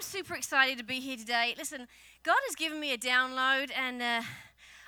I'm 0.00 0.04
super 0.04 0.34
excited 0.34 0.78
to 0.78 0.84
be 0.84 0.98
here 0.98 1.18
today. 1.18 1.54
Listen, 1.58 1.86
God 2.22 2.38
has 2.46 2.56
given 2.56 2.80
me 2.80 2.94
a 2.94 2.96
download, 2.96 3.70
and 3.76 4.00
uh, 4.00 4.22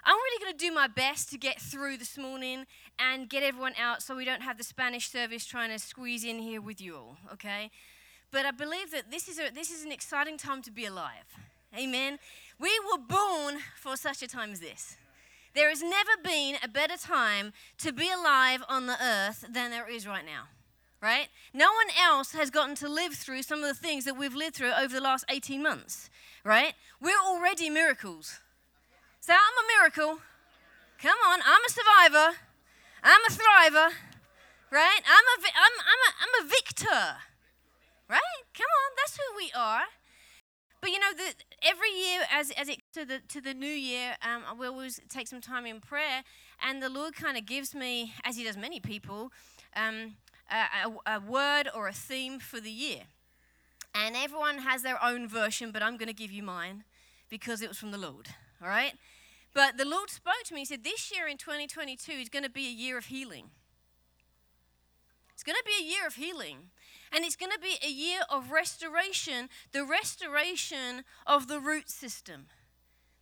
I'm 0.05 0.17
really 0.17 0.43
going 0.43 0.57
to 0.57 0.59
do 0.59 0.73
my 0.73 0.87
best 0.87 1.29
to 1.33 1.39
get 1.39 1.61
through 1.61 1.99
this 1.99 2.17
morning 2.17 2.65
and 2.99 3.29
get 3.29 3.43
everyone 3.43 3.75
out 3.79 4.03
so 4.03 4.17
we 4.17 4.25
don't 4.25 4.41
have 4.41 4.57
the 4.57 4.65
Spanish 4.65 5.11
service 5.11 5.45
trying 5.45 5.69
to 5.69 5.79
squeeze 5.79 6.25
in 6.25 6.39
here 6.39 6.63
with 6.63 6.81
you 6.81 6.97
all, 6.97 7.19
okay? 7.31 7.71
But 8.31 8.47
I 8.47 8.53
believe 8.53 8.91
that 8.93 9.11
this 9.11 9.29
is, 9.29 9.39
a, 9.39 9.51
this 9.53 9.71
is 9.71 9.85
an 9.85 9.93
exciting 9.93 10.39
time 10.39 10.63
to 10.63 10.71
be 10.71 10.87
alive. 10.87 11.27
Amen. 11.79 12.19
We 12.59 12.71
were 12.91 12.97
born 13.07 13.59
for 13.77 13.99
such 13.99 14.23
a 14.23 14.27
time 14.27 14.53
as 14.53 14.61
this. 14.61 14.97
There 15.55 15.69
has 15.69 15.83
never 15.83 16.13
been 16.25 16.57
a 16.65 16.69
better 16.69 16.97
time 16.97 17.53
to 17.81 17.93
be 17.93 18.11
alive 18.11 18.63
on 18.67 18.87
the 18.87 18.97
earth 18.99 19.45
than 19.51 19.73
there 19.73 19.91
is 19.91 20.07
right 20.07 20.25
now 20.25 20.45
right? 21.03 21.27
No 21.53 21.67
one 21.67 21.89
else 22.01 22.33
has 22.33 22.49
gotten 22.51 22.77
to 22.77 22.89
live 22.89 23.15
through 23.15 23.43
some 23.43 23.63
of 23.63 23.69
the 23.69 23.75
things 23.75 24.05
that 24.05 24.17
we've 24.17 24.35
lived 24.35 24.55
through 24.55 24.73
over 24.73 24.95
the 24.95 25.01
last 25.01 25.25
18 25.29 25.61
months, 25.61 26.09
right? 26.45 26.75
We're 27.01 27.21
already 27.27 27.69
miracles. 27.69 28.39
So 29.21 29.33
I'm 29.33 29.39
a 29.39 29.81
miracle. 29.81 30.21
Come 31.01 31.19
on, 31.29 31.41
I'm 31.45 31.61
a 31.67 31.71
survivor. 31.71 32.39
I'm 33.03 33.21
a 33.29 33.33
thriver, 33.33 33.93
right? 34.71 35.01
I'm 35.05 35.43
a, 35.43 35.47
I'm, 35.47 35.73
I'm 35.81 36.01
a, 36.07 36.13
I'm 36.23 36.47
a 36.47 36.49
victor, 36.49 37.17
right? 38.09 38.21
Come 38.57 38.67
on, 38.67 38.97
that's 38.97 39.17
who 39.17 39.37
we 39.37 39.51
are. 39.57 39.83
But 40.81 40.91
you 40.91 41.01
know, 41.01 41.13
the, 41.17 41.35
every 41.65 41.91
year 41.91 42.23
as, 42.33 42.53
as 42.53 42.69
it 42.69 42.79
to 42.95 43.05
the 43.05 43.21
to 43.29 43.41
the 43.41 43.55
new 43.55 43.67
year, 43.67 44.17
um, 44.23 44.59
we 44.59 44.67
always 44.67 45.01
take 45.09 45.27
some 45.27 45.41
time 45.41 45.67
in 45.67 45.81
prayer, 45.81 46.23
and 46.61 46.81
the 46.81 46.89
Lord 46.89 47.15
kind 47.15 47.37
of 47.37 47.47
gives 47.47 47.75
me, 47.75 48.15
as 48.25 48.37
He 48.37 48.45
does 48.45 48.57
many 48.57 48.79
people, 48.79 49.33
um, 49.75 50.15
a, 50.53 51.17
a, 51.17 51.21
word 51.21 51.69
or 51.75 51.89
a 51.89 51.93
theme 51.93 52.39
for 52.39 52.61
the 52.61 52.71
year. 52.71 53.03
And 53.95 54.17
everyone 54.17 54.59
has 54.59 54.83
their 54.83 55.03
own 55.03 55.29
version, 55.29 55.71
but 55.71 55.83
I'm 55.83 55.97
going 55.97 56.09
to 56.09 56.15
give 56.15 56.31
you 56.31 56.43
mine 56.43 56.85
because 57.29 57.63
it 57.63 57.69
was 57.69 57.79
from 57.79 57.91
the 57.91 57.99
Lord. 57.99 58.29
All 58.63 58.69
right? 58.69 58.93
But 59.55 59.77
the 59.77 59.85
Lord 59.85 60.11
spoke 60.11 60.45
to 60.47 60.55
me. 60.55 60.61
He 60.61 60.65
said, 60.67 60.85
This 60.85 61.13
year 61.15 61.27
in 61.27 61.37
2022 61.37 62.13
is 62.13 62.29
going 62.29 62.45
to 62.45 62.51
be 62.51 62.67
a 62.67 62.71
year 62.71 62.97
of 62.97 63.07
healing. 63.07 63.51
It's 65.35 65.43
going 65.43 65.57
to 65.57 65.65
be 65.65 65.85
a 65.85 65.91
year 65.91 66.07
of 66.07 66.15
healing. 66.15 66.71
And 67.13 67.25
it's 67.25 67.37
going 67.37 67.53
to 67.53 67.59
be 67.59 67.77
a 67.85 67.91
year 67.91 68.21
of 68.31 68.51
restoration, 68.51 69.49
the 69.73 69.85
restoration 69.85 71.05
of 71.27 71.49
the 71.49 71.61
root 71.61 71.91
system. 71.91 72.47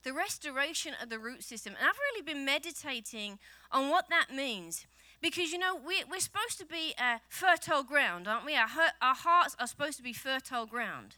The 0.05 0.13
restoration 0.13 0.95
of 1.03 1.09
the 1.09 1.19
root 1.19 1.43
system. 1.43 1.75
And 1.79 1.89
I've 1.89 1.99
really 1.99 2.23
been 2.23 2.45
meditating 2.45 3.39
on 3.73 3.91
what 3.91 4.09
that 4.09 4.27
means. 4.33 4.87
Because, 5.21 5.53
you 5.53 5.59
know, 5.59 5.77
we, 5.77 6.03
we're 6.11 6.21
supposed 6.21 6.59
to 6.59 6.67
be 6.67 6.95
a 6.99 7.21
fertile 7.29 7.83
ground, 7.83 8.27
aren't 8.27 8.47
we? 8.47 8.57
Our, 8.57 8.69
our 9.03 9.15
hearts 9.15 9.55
are 9.59 9.67
supposed 9.67 9.99
to 9.99 10.03
be 10.03 10.13
fertile 10.13 10.67
ground. 10.67 11.17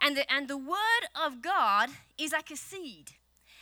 And 0.00 0.16
the, 0.16 0.30
and 0.32 0.48
the 0.48 0.56
Word 0.56 1.04
of 1.14 1.42
God 1.42 1.90
is 2.18 2.32
like 2.32 2.50
a 2.50 2.56
seed. 2.56 3.12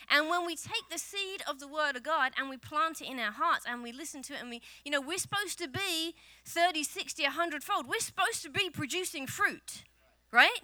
And 0.09 0.29
when 0.29 0.45
we 0.45 0.55
take 0.55 0.87
the 0.91 0.99
seed 0.99 1.41
of 1.49 1.59
the 1.59 1.67
Word 1.67 1.95
of 1.95 2.03
God 2.03 2.33
and 2.37 2.49
we 2.49 2.57
plant 2.57 3.01
it 3.01 3.09
in 3.09 3.19
our 3.19 3.31
hearts 3.31 3.65
and 3.67 3.81
we 3.81 3.91
listen 3.91 4.21
to 4.23 4.33
it 4.33 4.41
and 4.41 4.49
we, 4.49 4.61
you 4.83 4.91
know, 4.91 5.01
we're 5.01 5.17
supposed 5.17 5.57
to 5.59 5.67
be 5.67 6.13
30, 6.45 6.83
60, 6.83 7.23
100 7.23 7.63
fold. 7.63 7.87
We're 7.87 7.99
supposed 7.99 8.43
to 8.43 8.49
be 8.49 8.69
producing 8.69 9.25
fruit, 9.25 9.83
right? 10.31 10.59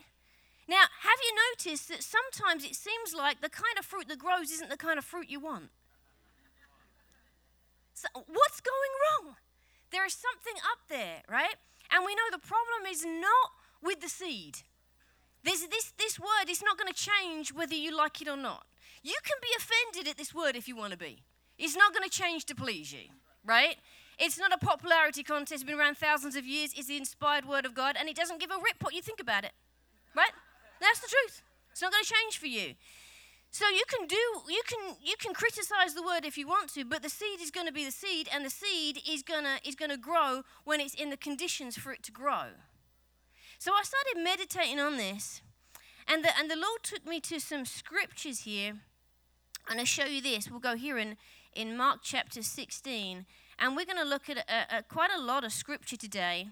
Now, 0.68 0.84
have 1.02 1.20
you 1.24 1.36
noticed 1.50 1.90
that 1.90 2.04
sometimes 2.04 2.64
it 2.64 2.76
seems 2.76 3.16
like 3.16 3.42
the 3.42 3.50
kind 3.50 3.80
of 3.80 3.86
fruit 3.86 4.08
that 4.10 4.20
grows 4.20 4.52
isn't 4.52 4.70
the 4.70 4.78
kind 4.78 5.00
of 5.00 5.06
fruit 5.06 5.30
you 5.30 5.40
want? 5.40 5.70
So 7.94 8.08
what's 8.14 8.61
going 8.61 8.94
wrong? 9.03 9.36
There 9.92 10.06
is 10.06 10.14
something 10.14 10.59
up 10.72 10.80
there, 10.89 11.22
right? 11.30 11.56
And 11.92 12.06
we 12.06 12.16
know 12.16 12.30
the 12.31 12.39
problem 12.39 12.88
is 12.89 13.06
not 13.06 13.52
with 13.83 14.02
the 14.02 14.09
seed. 14.09 14.59
This, 15.43 15.66
this, 15.67 15.93
this 15.98 16.20
word 16.20 16.49
is 16.49 16.61
not 16.61 16.77
going 16.77 16.92
to 16.92 16.98
change 16.98 17.54
whether 17.54 17.76
you 17.76 17.95
like 17.95 18.21
it 18.21 18.27
or 18.27 18.38
not. 18.38 18.66
You 19.04 19.16
can 19.23 19.38
be 19.42 19.49
offended 19.58 20.11
at 20.11 20.17
this 20.17 20.33
word 20.33 20.55
if 20.55 20.67
you 20.67 20.76
want 20.76 20.92
to 20.92 20.98
be. 20.98 21.23
It's 21.58 21.76
not 21.76 21.93
going 21.93 22.08
to 22.08 22.10
change 22.10 22.45
to 22.45 22.55
please 22.55 22.93
you, 22.93 23.10
right? 23.43 23.76
It's 24.20 24.37
not 24.37 24.54
a 24.54 24.58
popularity 24.58 25.23
contest. 25.23 25.52
It's 25.52 25.64
been 25.64 25.80
around 25.80 25.98
thousands 25.98 26.36
of 26.36 26.45
years. 26.45 26.73
It's 26.77 26.87
the 26.87 26.98
inspired 26.98 27.48
word 27.48 27.66
of 27.66 27.73
God, 27.73 27.95
and 27.99 28.08
it 28.08 28.16
doesn't 28.16 28.39
give 28.39 28.52
a 28.52 28.55
rip 28.55 28.82
what 28.82 28.93
you 28.93 29.02
think 29.02 29.20
about 29.20 29.43
it, 29.43 29.52
right? 30.16 30.32
That's 30.80 30.99
the 30.99 31.08
truth. 31.08 31.42
It's 31.71 31.82
not 31.82 31.92
going 31.92 32.04
to 32.04 32.14
change 32.14 32.37
for 32.37 32.48
you. 32.48 32.76
So 33.54 33.67
you 33.67 33.84
can 33.89 34.08
do 34.08 34.16
you 34.48 34.62
can 34.66 34.95
you 35.04 35.16
can 35.20 35.34
criticize 35.34 35.94
the 35.94 36.02
word 36.02 36.23
if 36.23 36.38
you 36.38 36.48
want 36.48 36.73
to, 36.73 36.86
but 36.86 37.04
the 37.04 37.10
seed 37.10 37.42
is 37.42 37.52
going 37.52 37.67
to 37.67 37.73
be 37.73 37.84
the 37.84 37.92
seed, 37.92 38.30
and 38.34 38.45
the 38.45 38.50
seed 38.50 39.02
is 39.08 39.23
gonna 39.23 39.58
is 39.66 39.76
gonna 39.76 39.98
grow 39.98 40.44
when 40.64 40.80
it's 40.80 40.94
in 40.94 41.10
the 41.10 41.17
conditions 41.17 41.78
for 41.78 41.92
it 41.92 42.02
to 42.04 42.14
grow. 42.14 42.45
So 43.60 43.73
I 43.73 43.84
started 43.84 44.23
meditating 44.23 44.80
on 44.80 44.95
this, 44.95 45.42
and 46.08 46.23
the 46.23 46.30
and 46.40 46.50
the 46.50 46.56
Lord 46.56 46.82
took 46.82 47.06
me 47.06 47.20
to 47.20 47.42
some 47.42 47.66
scriptures 47.66 48.40
here, 48.40 48.78
and 49.70 49.82
I 49.82 49.84
show 49.84 50.06
you 50.06 50.22
this. 50.22 50.50
We'll 50.50 50.61
go 50.61 50.78
here 50.78 50.98
in 50.98 51.17
in 51.54 51.76
Mark 51.76 52.00
chapter 52.04 52.42
16, 52.42 53.26
and 53.60 53.76
we're 53.76 53.86
going 53.86 53.98
to 53.98 54.06
look 54.06 54.30
at 54.30 54.38
a, 54.38 54.78
a, 54.78 54.84
quite 54.84 55.11
a 55.14 55.20
lot 55.20 55.44
of 55.44 55.52
scripture 55.52 55.98
today. 55.98 56.48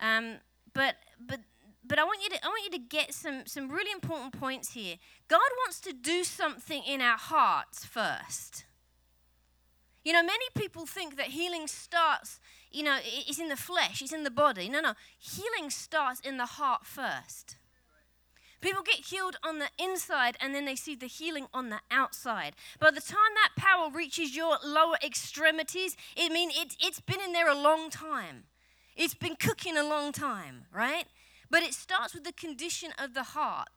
Um, 0.00 0.36
but 0.72 0.96
but 1.20 1.40
but 1.86 1.98
I 1.98 2.04
want 2.04 2.22
you 2.22 2.30
to 2.30 2.44
I 2.44 2.48
want 2.48 2.64
you 2.64 2.70
to 2.78 2.84
get 2.84 3.12
some 3.12 3.42
some 3.46 3.70
really 3.70 3.90
important 3.92 4.38
points 4.38 4.72
here. 4.72 4.96
God 5.28 5.40
wants 5.64 5.80
to 5.80 5.92
do 5.92 6.24
something 6.24 6.82
in 6.84 7.00
our 7.00 7.18
hearts 7.18 7.84
first. 7.84 8.64
You 10.04 10.12
know, 10.12 10.22
many 10.22 10.44
people 10.54 10.84
think 10.84 11.16
that 11.16 11.28
healing 11.28 11.66
starts, 11.66 12.38
you 12.70 12.82
know, 12.82 12.98
it's 13.02 13.38
in 13.38 13.48
the 13.48 13.56
flesh, 13.56 14.02
it's 14.02 14.12
in 14.12 14.22
the 14.22 14.30
body. 14.30 14.68
No, 14.68 14.80
no. 14.80 14.92
Healing 15.18 15.70
starts 15.70 16.20
in 16.20 16.36
the 16.36 16.46
heart 16.46 16.84
first. 16.84 17.56
People 18.60 18.82
get 18.82 19.06
healed 19.06 19.36
on 19.42 19.58
the 19.58 19.68
inside 19.78 20.36
and 20.40 20.54
then 20.54 20.64
they 20.64 20.76
see 20.76 20.94
the 20.94 21.06
healing 21.06 21.46
on 21.52 21.68
the 21.68 21.80
outside. 21.90 22.54
By 22.80 22.90
the 22.90 23.00
time 23.00 23.34
that 23.34 23.62
power 23.62 23.90
reaches 23.90 24.34
your 24.34 24.56
lower 24.64 24.96
extremities, 25.04 25.96
it 26.16 26.32
means 26.32 26.54
it, 26.56 26.74
it's 26.80 27.00
been 27.00 27.20
in 27.20 27.32
there 27.32 27.48
a 27.48 27.58
long 27.58 27.90
time. 27.90 28.44
It's 28.96 29.14
been 29.14 29.36
cooking 29.36 29.76
a 29.76 29.82
long 29.82 30.12
time, 30.12 30.64
right? 30.72 31.04
But 31.50 31.62
it 31.62 31.74
starts 31.74 32.14
with 32.14 32.24
the 32.24 32.32
condition 32.32 32.90
of 32.98 33.14
the 33.14 33.22
heart. 33.22 33.68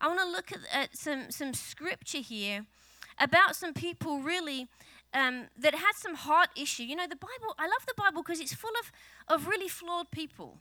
I 0.00 0.08
want 0.08 0.20
to 0.20 0.26
look 0.26 0.52
at, 0.52 0.60
at 0.72 0.96
some, 0.96 1.30
some 1.30 1.54
scripture 1.54 2.18
here 2.18 2.66
about 3.18 3.54
some 3.54 3.74
people 3.74 4.20
really 4.20 4.66
um, 5.12 5.48
that 5.58 5.74
had 5.74 5.92
some 5.96 6.14
heart 6.14 6.48
issue. 6.56 6.84
You 6.84 6.96
know, 6.96 7.06
the 7.06 7.16
Bible, 7.16 7.54
I 7.58 7.64
love 7.64 7.84
the 7.86 7.94
Bible 7.96 8.22
because 8.22 8.40
it's 8.40 8.54
full 8.54 8.72
of, 8.80 8.92
of 9.34 9.46
really 9.46 9.68
flawed 9.68 10.10
people. 10.10 10.58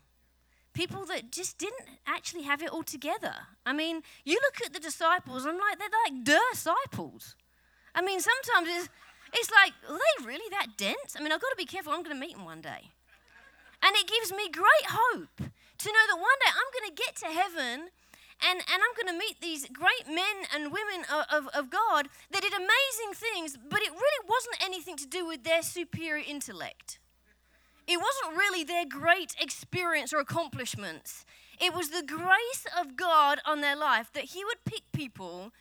People 0.73 1.05
that 1.05 1.31
just 1.31 1.57
didn't 1.57 1.87
actually 2.05 2.43
have 2.43 2.61
it 2.61 2.69
all 2.69 2.83
together. 2.83 3.33
I 3.65 3.73
mean, 3.73 4.01
you 4.23 4.39
look 4.41 4.65
at 4.65 4.73
the 4.73 4.79
disciples, 4.79 5.45
I'm 5.45 5.57
like, 5.57 5.79
they're 5.79 5.87
like 6.05 6.23
disciples. 6.23 7.35
I 7.95 8.01
mean, 8.01 8.19
sometimes 8.19 8.69
it's, 8.69 8.89
it's 9.33 9.51
like, 9.51 9.73
are 9.89 9.97
they 9.97 10.25
really 10.25 10.49
that 10.51 10.77
dense? 10.77 11.15
I 11.17 11.23
mean, 11.23 11.31
I've 11.31 11.41
got 11.41 11.49
to 11.49 11.55
be 11.57 11.65
careful. 11.65 11.93
I'm 11.93 12.03
going 12.03 12.15
to 12.15 12.19
meet 12.19 12.35
them 12.35 12.45
one 12.45 12.61
day. 12.61 12.91
And 13.81 13.95
it 13.95 14.07
gives 14.07 14.31
me 14.31 14.49
great 14.49 14.85
hope 14.87 15.49
to 15.79 15.89
know 15.89 16.05
that 16.11 16.19
one 16.19 16.39
day 16.43 16.51
I'm 16.51 16.71
going 16.75 16.89
to 16.91 17.03
get 17.03 17.15
to 17.17 17.27
heaven 17.27 17.89
and, 18.41 18.59
and 18.59 18.79
I'm 18.81 18.95
going 18.95 19.11
to 19.13 19.19
meet 19.19 19.41
these 19.41 19.67
great 19.67 20.07
men 20.07 20.47
and 20.53 20.71
women 20.71 21.03
of, 21.11 21.25
of, 21.31 21.47
of, 21.53 21.69
God 21.69 22.07
that 22.31 22.41
did 22.41 22.53
amazing 22.53 23.13
things, 23.13 23.57
but 23.57 23.81
it 23.81 23.91
really 23.91 24.25
wasn't 24.27 24.63
anything 24.63 24.95
to 24.97 25.07
do 25.07 25.27
with 25.27 25.43
their 25.43 25.61
superior 25.61 26.23
intellect. 26.25 26.99
It 27.85 27.99
wasn't 27.99 28.37
really 28.37 28.63
their 28.63 28.85
great 28.85 29.35
experience 29.41 30.13
or 30.13 30.19
accomplishments. 30.19 31.25
It 31.59 31.73
was 31.73 31.89
the 31.89 32.03
grace 32.03 32.65
of 32.79 32.95
God 32.95 33.39
on 33.45 33.59
their 33.59 33.75
life 33.75 34.09
that 34.13 34.25
He 34.25 34.45
would 34.45 34.63
pick 34.63 34.83
people 34.93 35.51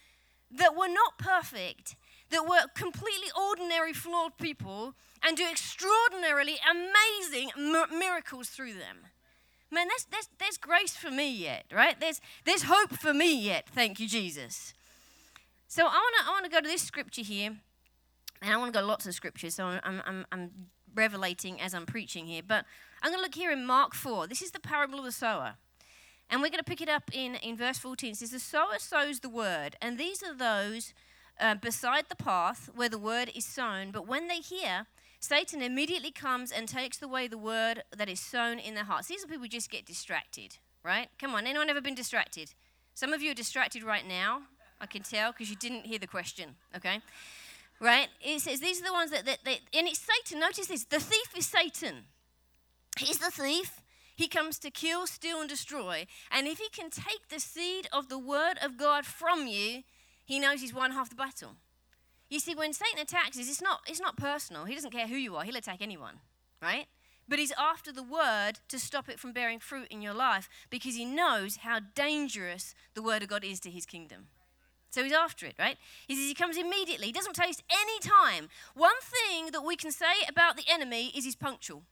that 0.50 0.77
were 0.77 0.89
not 0.89 1.19
perfect, 1.19 1.97
that 2.31 2.47
were 2.47 2.69
completely 2.75 3.29
ordinary, 3.37 3.93
flawed 3.93 4.39
people, 4.39 4.94
and 5.23 5.37
do 5.37 5.47
extraordinarily 5.50 6.56
amazing 6.71 7.50
miracles 7.56 8.49
through 8.50 8.75
them. 8.75 9.09
Man, 9.70 9.88
there's, 9.88 10.06
there's, 10.11 10.29
there's 10.38 10.56
grace 10.56 10.97
for 10.97 11.11
me 11.11 11.31
yet, 11.31 11.67
right? 11.73 11.99
There's, 12.00 12.20
there's 12.44 12.62
hope 12.62 12.99
for 12.99 13.12
me 13.12 13.38
yet. 13.38 13.69
Thank 13.69 14.00
you, 14.00 14.09
Jesus. 14.09 14.73
So 15.67 15.82
I 15.82 15.87
want 15.87 16.15
to 16.20 16.31
I 16.31 16.32
wanna 16.32 16.49
go 16.49 16.61
to 16.61 16.69
this 16.69 16.82
scripture 16.82 17.23
here, 17.23 17.56
and 18.41 18.53
I 18.53 18.56
want 18.56 18.73
to 18.73 18.81
go 18.81 18.87
lots 18.87 19.06
of 19.06 19.15
scriptures, 19.15 19.55
so 19.56 19.65
I'm, 19.65 20.03
I'm, 20.06 20.26
I'm 20.32 20.50
revelating 20.94 21.61
as 21.61 21.75
I'm 21.75 21.87
preaching 21.87 22.26
here. 22.26 22.43
But 22.47 22.65
I'm 23.03 23.11
going 23.11 23.19
to 23.19 23.23
look 23.23 23.35
here 23.35 23.50
in 23.50 23.65
Mark 23.67 23.94
4. 23.94 24.26
This 24.26 24.43
is 24.43 24.50
the 24.50 24.61
parable 24.61 24.99
of 24.99 25.05
the 25.05 25.12
sower. 25.12 25.55
And 26.31 26.41
we're 26.41 26.50
going 26.50 26.59
to 26.59 26.64
pick 26.64 26.81
it 26.81 26.88
up 26.88 27.05
in, 27.12 27.37
in 27.37 27.56
verse 27.56 27.79
14. 27.79 28.11
It 28.11 28.17
says, 28.17 28.31
The 28.32 28.41
sower 28.41 28.79
sows 28.79 29.21
the 29.21 29.29
word, 29.29 29.76
and 29.81 29.99
these 29.99 30.23
are 30.23 30.35
those 30.35 30.93
uh, 31.41 31.55
beside 31.55 32.06
the 32.09 32.17
path 32.17 32.69
where 32.75 32.88
the 32.88 32.99
word 32.99 33.31
is 33.35 33.47
sown. 33.47 33.93
But 33.93 34.06
when 34.06 34.29
they 34.29 34.41
hear, 34.41 34.87
Satan 35.20 35.62
immediately 35.62 36.11
comes 36.11 36.53
and 36.53 36.69
takes 36.69 37.03
away 37.03 37.26
the 37.26 37.38
word 37.38 37.82
that 37.97 38.09
is 38.09 38.20
sown 38.20 38.59
in 38.59 38.75
their 38.75 38.85
hearts. 38.85 39.09
These 39.09 39.25
are 39.25 39.26
people 39.26 39.43
who 39.43 39.49
just 39.49 39.70
get 39.70 39.85
distracted, 39.85 40.59
right? 40.85 41.09
Come 41.19 41.35
on, 41.35 41.47
anyone 41.47 41.69
ever 41.69 41.81
been 41.81 41.94
distracted? 41.94 42.55
Some 42.94 43.12
of 43.12 43.20
you 43.20 43.32
are 43.32 43.35
distracted 43.35 43.82
right 43.82 44.06
now. 44.06 44.43
I 44.81 44.87
can 44.87 45.03
tell 45.03 45.32
because 45.32 45.50
you 45.50 45.56
didn't 45.56 45.87
hear 45.87 45.99
the 45.99 46.06
question, 46.06 46.55
okay? 46.76 47.00
Right? 47.81 48.09
It 48.20 48.41
says 48.41 48.61
these 48.61 48.81
are 48.81 48.85
the 48.85 48.93
ones 48.93 49.11
that, 49.11 49.25
that, 49.26 49.38
that, 49.44 49.59
and 49.75 49.88
it's 49.88 50.00
Satan. 50.00 50.41
Notice 50.41 50.67
this 50.67 50.85
the 50.85 51.00
thief 51.00 51.37
is 51.37 51.47
Satan. 51.47 52.05
He's 52.99 53.19
the 53.19 53.31
thief. 53.31 53.82
He 54.14 54.26
comes 54.26 54.59
to 54.61 54.71
kill, 54.71 55.06
steal, 55.06 55.41
and 55.41 55.49
destroy. 55.49 56.06
And 56.32 56.49
if 56.49 56.59
he 56.59 56.69
can 56.71 56.91
take 56.91 57.29
the 57.29 57.38
seed 57.38 57.87
of 57.93 58.09
the 58.09 58.19
word 58.19 58.59
of 58.61 58.76
God 58.76 59.06
from 59.06 59.47
you, 59.47 59.85
he 60.25 60.41
knows 60.41 60.61
he's 60.61 60.75
won 60.75 60.91
half 60.91 61.09
the 61.09 61.14
battle. 61.14 61.55
You 62.28 62.40
see, 62.40 62.54
when 62.54 62.72
Satan 62.72 63.00
attacks 63.00 63.38
it's 63.38 63.62
not, 63.62 63.80
it's 63.86 64.00
not 64.00 64.16
personal. 64.16 64.64
He 64.64 64.75
doesn't 64.75 64.90
care 64.90 65.06
who 65.06 65.16
you 65.16 65.36
are, 65.36 65.44
he'll 65.44 65.56
attack 65.56 65.78
anyone, 65.80 66.20
right? 66.60 66.86
But 67.28 67.38
he's 67.38 67.52
after 67.58 67.92
the 67.92 68.02
word 68.02 68.60
to 68.69 68.78
stop 68.78 69.08
it 69.08 69.19
from 69.20 69.32
bearing 69.32 69.58
fruit 69.58 69.88
in 69.90 70.02
your 70.02 70.14
life 70.14 70.48
because 70.70 70.94
he 70.94 71.04
knows 71.04 71.56
how 71.56 71.80
dangerous 71.94 72.75
the 72.94 73.02
word 73.02 73.22
of 73.22 73.28
God 73.28 73.44
is 73.44 73.60
to 73.60 73.70
his 73.70 73.86
kingdom. 73.86 74.28
So 74.90 75.04
he's 75.04 75.12
after 75.12 75.44
it, 75.44 75.54
right? 75.58 75.76
He 76.06 76.14
says 76.14 76.25
he 76.25 76.34
comes 76.34 76.56
immediately. 76.56 77.06
He 77.06 77.12
doesn't 77.12 77.36
taste 77.36 77.62
any 77.70 77.98
time. 78.00 78.48
One 78.75 78.96
thing 79.02 79.50
that 79.52 79.60
we 79.60 79.76
can 79.76 79.92
say 79.92 80.25
about 80.26 80.56
the 80.56 80.64
enemy 80.70 81.12
is 81.14 81.25
he's 81.25 81.36
punctual 81.36 81.82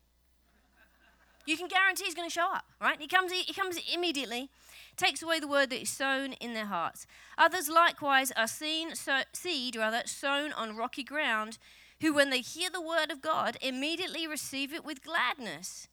you 1.46 1.56
can 1.56 1.68
guarantee 1.68 2.04
he's 2.04 2.14
going 2.14 2.28
to 2.28 2.32
show 2.32 2.52
up, 2.52 2.64
right? 2.80 3.00
He 3.00 3.06
comes, 3.06 3.32
he 3.32 3.54
comes 3.54 3.78
immediately, 3.92 4.50
takes 4.96 5.22
away 5.22 5.40
the 5.40 5.48
word 5.48 5.70
that 5.70 5.82
is 5.82 5.90
sown 5.90 6.32
in 6.34 6.54
their 6.54 6.66
hearts. 6.66 7.06
Others 7.38 7.68
likewise 7.68 8.32
are 8.36 8.46
seen, 8.46 8.94
so, 8.94 9.20
seed 9.32 9.76
rather, 9.76 10.02
sown 10.06 10.52
on 10.52 10.76
rocky 10.76 11.02
ground, 11.02 11.58
who 12.00 12.12
when 12.12 12.30
they 12.30 12.40
hear 12.40 12.70
the 12.70 12.80
word 12.80 13.10
of 13.10 13.20
God 13.20 13.56
immediately 13.60 14.26
receive 14.26 14.72
it 14.72 14.84
with 14.84 15.04
gladness. 15.04 15.88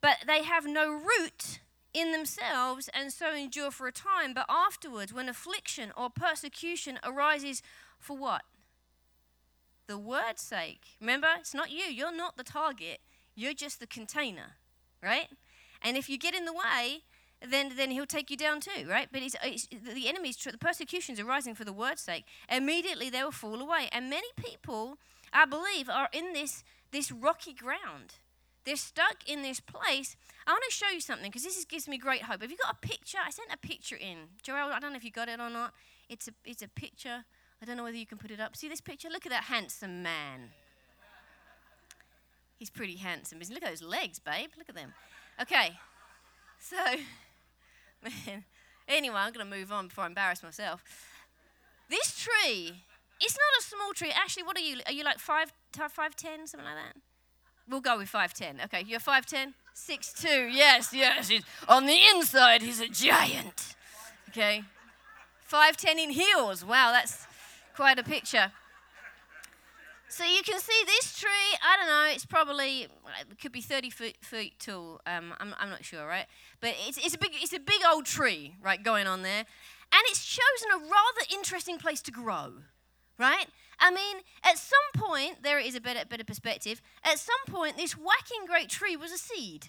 But 0.00 0.18
they 0.26 0.44
have 0.44 0.66
no 0.66 0.90
root 0.90 1.60
in 1.92 2.12
themselves 2.12 2.88
and 2.94 3.12
so 3.12 3.34
endure 3.34 3.70
for 3.70 3.86
a 3.88 3.92
time. 3.92 4.34
But 4.34 4.46
afterwards, 4.48 5.12
when 5.12 5.28
affliction 5.28 5.92
or 5.96 6.10
persecution 6.10 6.98
arises 7.02 7.62
for 7.98 8.16
what? 8.16 8.42
The 9.88 9.98
word's 9.98 10.42
sake. 10.42 10.82
Remember, 11.00 11.28
it's 11.38 11.54
not 11.54 11.70
you. 11.70 11.84
You're 11.84 12.14
not 12.14 12.36
the 12.36 12.44
target. 12.44 13.00
You're 13.34 13.54
just 13.54 13.80
the 13.80 13.86
container 13.86 14.56
right? 15.02 15.28
And 15.82 15.96
if 15.96 16.08
you 16.08 16.18
get 16.18 16.34
in 16.34 16.44
the 16.44 16.52
way, 16.52 17.02
then 17.46 17.72
then 17.76 17.90
he'll 17.90 18.06
take 18.06 18.30
you 18.30 18.36
down 18.36 18.60
too, 18.60 18.86
right? 18.88 19.08
But 19.12 19.22
it's, 19.22 19.36
it's, 19.42 19.68
uh, 19.72 19.94
the 19.94 20.08
enemy's 20.08 20.36
the 20.36 20.58
persecutions 20.58 21.20
are 21.20 21.24
rising 21.24 21.54
for 21.54 21.64
the 21.64 21.72
word's 21.72 22.02
sake. 22.02 22.24
Immediately 22.50 23.10
they 23.10 23.22
will 23.22 23.30
fall 23.30 23.60
away, 23.60 23.88
and 23.92 24.10
many 24.10 24.28
people, 24.36 24.98
I 25.32 25.44
believe, 25.44 25.88
are 25.88 26.08
in 26.12 26.32
this 26.32 26.64
this 26.90 27.12
rocky 27.12 27.52
ground. 27.52 28.16
They're 28.64 28.76
stuck 28.76 29.26
in 29.26 29.42
this 29.42 29.60
place. 29.60 30.16
I 30.46 30.50
want 30.50 30.64
to 30.68 30.74
show 30.74 30.88
you 30.92 31.00
something 31.00 31.30
because 31.30 31.44
this 31.44 31.56
is, 31.56 31.64
gives 31.64 31.88
me 31.88 31.96
great 31.96 32.22
hope. 32.22 32.42
Have 32.42 32.50
you 32.50 32.56
got 32.62 32.74
a 32.74 32.86
picture? 32.86 33.18
I 33.24 33.30
sent 33.30 33.48
a 33.52 33.56
picture 33.56 33.96
in, 33.96 34.18
Joel. 34.42 34.72
I 34.72 34.78
don't 34.78 34.90
know 34.92 34.96
if 34.96 35.04
you 35.04 35.10
got 35.10 35.28
it 35.28 35.40
or 35.40 35.48
not. 35.48 35.72
It's 36.08 36.28
a 36.28 36.32
it's 36.44 36.62
a 36.62 36.68
picture. 36.68 37.24
I 37.62 37.64
don't 37.64 37.76
know 37.76 37.84
whether 37.84 37.96
you 37.96 38.06
can 38.06 38.18
put 38.18 38.30
it 38.30 38.40
up. 38.40 38.56
See 38.56 38.68
this 38.68 38.80
picture? 38.80 39.08
Look 39.10 39.26
at 39.26 39.32
that 39.32 39.44
handsome 39.44 40.02
man. 40.02 40.50
He's 42.58 42.70
pretty 42.70 42.96
handsome. 42.96 43.38
Look 43.38 43.62
at 43.62 43.68
those 43.68 43.82
legs, 43.82 44.18
babe. 44.18 44.50
Look 44.58 44.68
at 44.68 44.74
them. 44.74 44.92
Okay. 45.40 45.78
So, 46.58 46.76
Anyway, 48.88 49.16
I'm 49.16 49.32
going 49.32 49.48
to 49.48 49.56
move 49.56 49.70
on 49.70 49.88
before 49.88 50.04
I 50.04 50.06
embarrass 50.06 50.42
myself. 50.42 50.82
This 51.90 52.18
tree, 52.18 52.84
it's 53.20 53.36
not 53.36 53.60
a 53.60 53.62
small 53.62 53.92
tree. 53.92 54.12
Actually, 54.14 54.44
what 54.44 54.56
are 54.56 54.60
you? 54.60 54.78
Are 54.86 54.92
you 54.92 55.04
like 55.04 55.18
5, 55.18 55.52
5'10, 55.74 56.48
something 56.48 56.64
like 56.64 56.74
that? 56.74 56.96
We'll 57.68 57.82
go 57.82 57.98
with 57.98 58.10
5'10. 58.10 58.64
Okay, 58.64 58.84
you're 58.86 58.98
5'10? 58.98 59.52
6'2. 59.76 60.50
Yes, 60.54 60.92
yes. 60.94 61.28
He's, 61.28 61.42
on 61.68 61.84
the 61.84 61.98
inside, 62.14 62.62
he's 62.62 62.80
a 62.80 62.88
giant. 62.88 63.74
Okay. 64.30 64.62
5'10 65.50 66.04
in 66.04 66.10
heels. 66.10 66.64
Wow, 66.64 66.90
that's 66.92 67.26
quite 67.76 67.98
a 67.98 68.02
picture. 68.02 68.52
So 70.10 70.24
you 70.24 70.42
can 70.42 70.58
see 70.58 70.82
this 70.86 71.18
tree, 71.18 71.58
I 71.62 71.76
don't 71.76 71.86
know, 71.86 72.14
it's 72.14 72.24
probably, 72.24 72.88
it 73.30 73.40
could 73.40 73.52
be 73.52 73.60
30 73.60 73.90
feet, 73.90 74.16
feet 74.22 74.58
tall. 74.58 75.02
Um, 75.06 75.34
I'm, 75.38 75.54
I'm 75.58 75.68
not 75.68 75.84
sure, 75.84 76.06
right? 76.06 76.24
But 76.60 76.74
it's, 76.86 76.96
it's, 76.96 77.14
a 77.14 77.18
big, 77.18 77.32
it's 77.34 77.52
a 77.52 77.58
big 77.58 77.82
old 77.86 78.06
tree, 78.06 78.54
right, 78.62 78.82
going 78.82 79.06
on 79.06 79.22
there. 79.22 79.40
And 79.40 80.02
it's 80.06 80.24
chosen 80.24 80.70
a 80.74 80.78
rather 80.78 81.26
interesting 81.32 81.76
place 81.76 82.00
to 82.02 82.10
grow, 82.10 82.52
right? 83.18 83.46
I 83.78 83.90
mean, 83.90 84.22
at 84.44 84.56
some 84.56 84.78
point, 84.94 85.42
there 85.42 85.58
is 85.58 85.74
a 85.74 85.80
better, 85.80 86.04
better 86.08 86.24
perspective. 86.24 86.80
At 87.04 87.18
some 87.18 87.54
point, 87.54 87.76
this 87.76 87.92
whacking 87.92 88.46
great 88.46 88.70
tree 88.70 88.96
was 88.96 89.12
a 89.12 89.18
seed. 89.18 89.68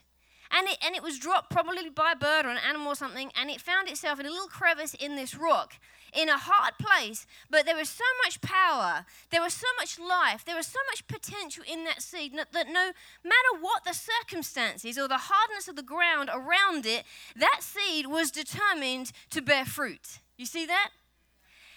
And 0.52 0.68
it, 0.68 0.78
and 0.84 0.96
it 0.96 1.04
was 1.04 1.20
dropped 1.20 1.52
probably 1.52 1.90
by 1.90 2.14
a 2.14 2.16
bird 2.16 2.46
or 2.46 2.50
an 2.50 2.58
animal 2.58 2.94
or 2.94 2.96
something, 2.96 3.30
and 3.40 3.50
it 3.50 3.62
found 3.62 3.88
itself 3.88 4.20
in 4.20 4.26
a 4.26 4.32
little 4.32 4.48
crevice 4.48 4.96
in 4.96 5.16
this 5.16 5.36
rock 5.36 5.76
in 6.14 6.30
a 6.30 6.38
hard 6.38 6.74
place, 6.80 7.26
but 7.50 7.66
there 7.66 7.76
was 7.76 7.90
so 7.90 8.04
much 8.24 8.42
power, 8.42 9.06
there 9.32 9.42
was 9.42 9.54
so 9.54 9.68
much 9.78 10.00
life, 10.00 10.44
there 10.46 10.56
was 10.56 10.68
so 10.68 10.80
much 10.92 11.08
potential 11.08 11.64
in 11.72 11.84
that 11.84 12.02
seed 12.02 12.34
that 12.34 12.68
no 12.68 12.92
matter 13.24 13.62
what 13.62 13.84
the 13.84 13.94
circumstances 13.94 14.98
or 14.98 15.08
the 15.08 15.30
hardness 15.30 15.68
of 15.68 15.76
the 15.76 15.84
ground 15.84 16.30
around 16.34 16.86
it, 16.86 17.04
that 17.36 17.60
seed 17.62 18.08
was 18.08 18.32
determined 18.32 19.12
to 19.30 19.42
bear 19.42 19.66
fruit. 19.66 20.20
You 20.38 20.46
see 20.46 20.66
that? 20.66 20.90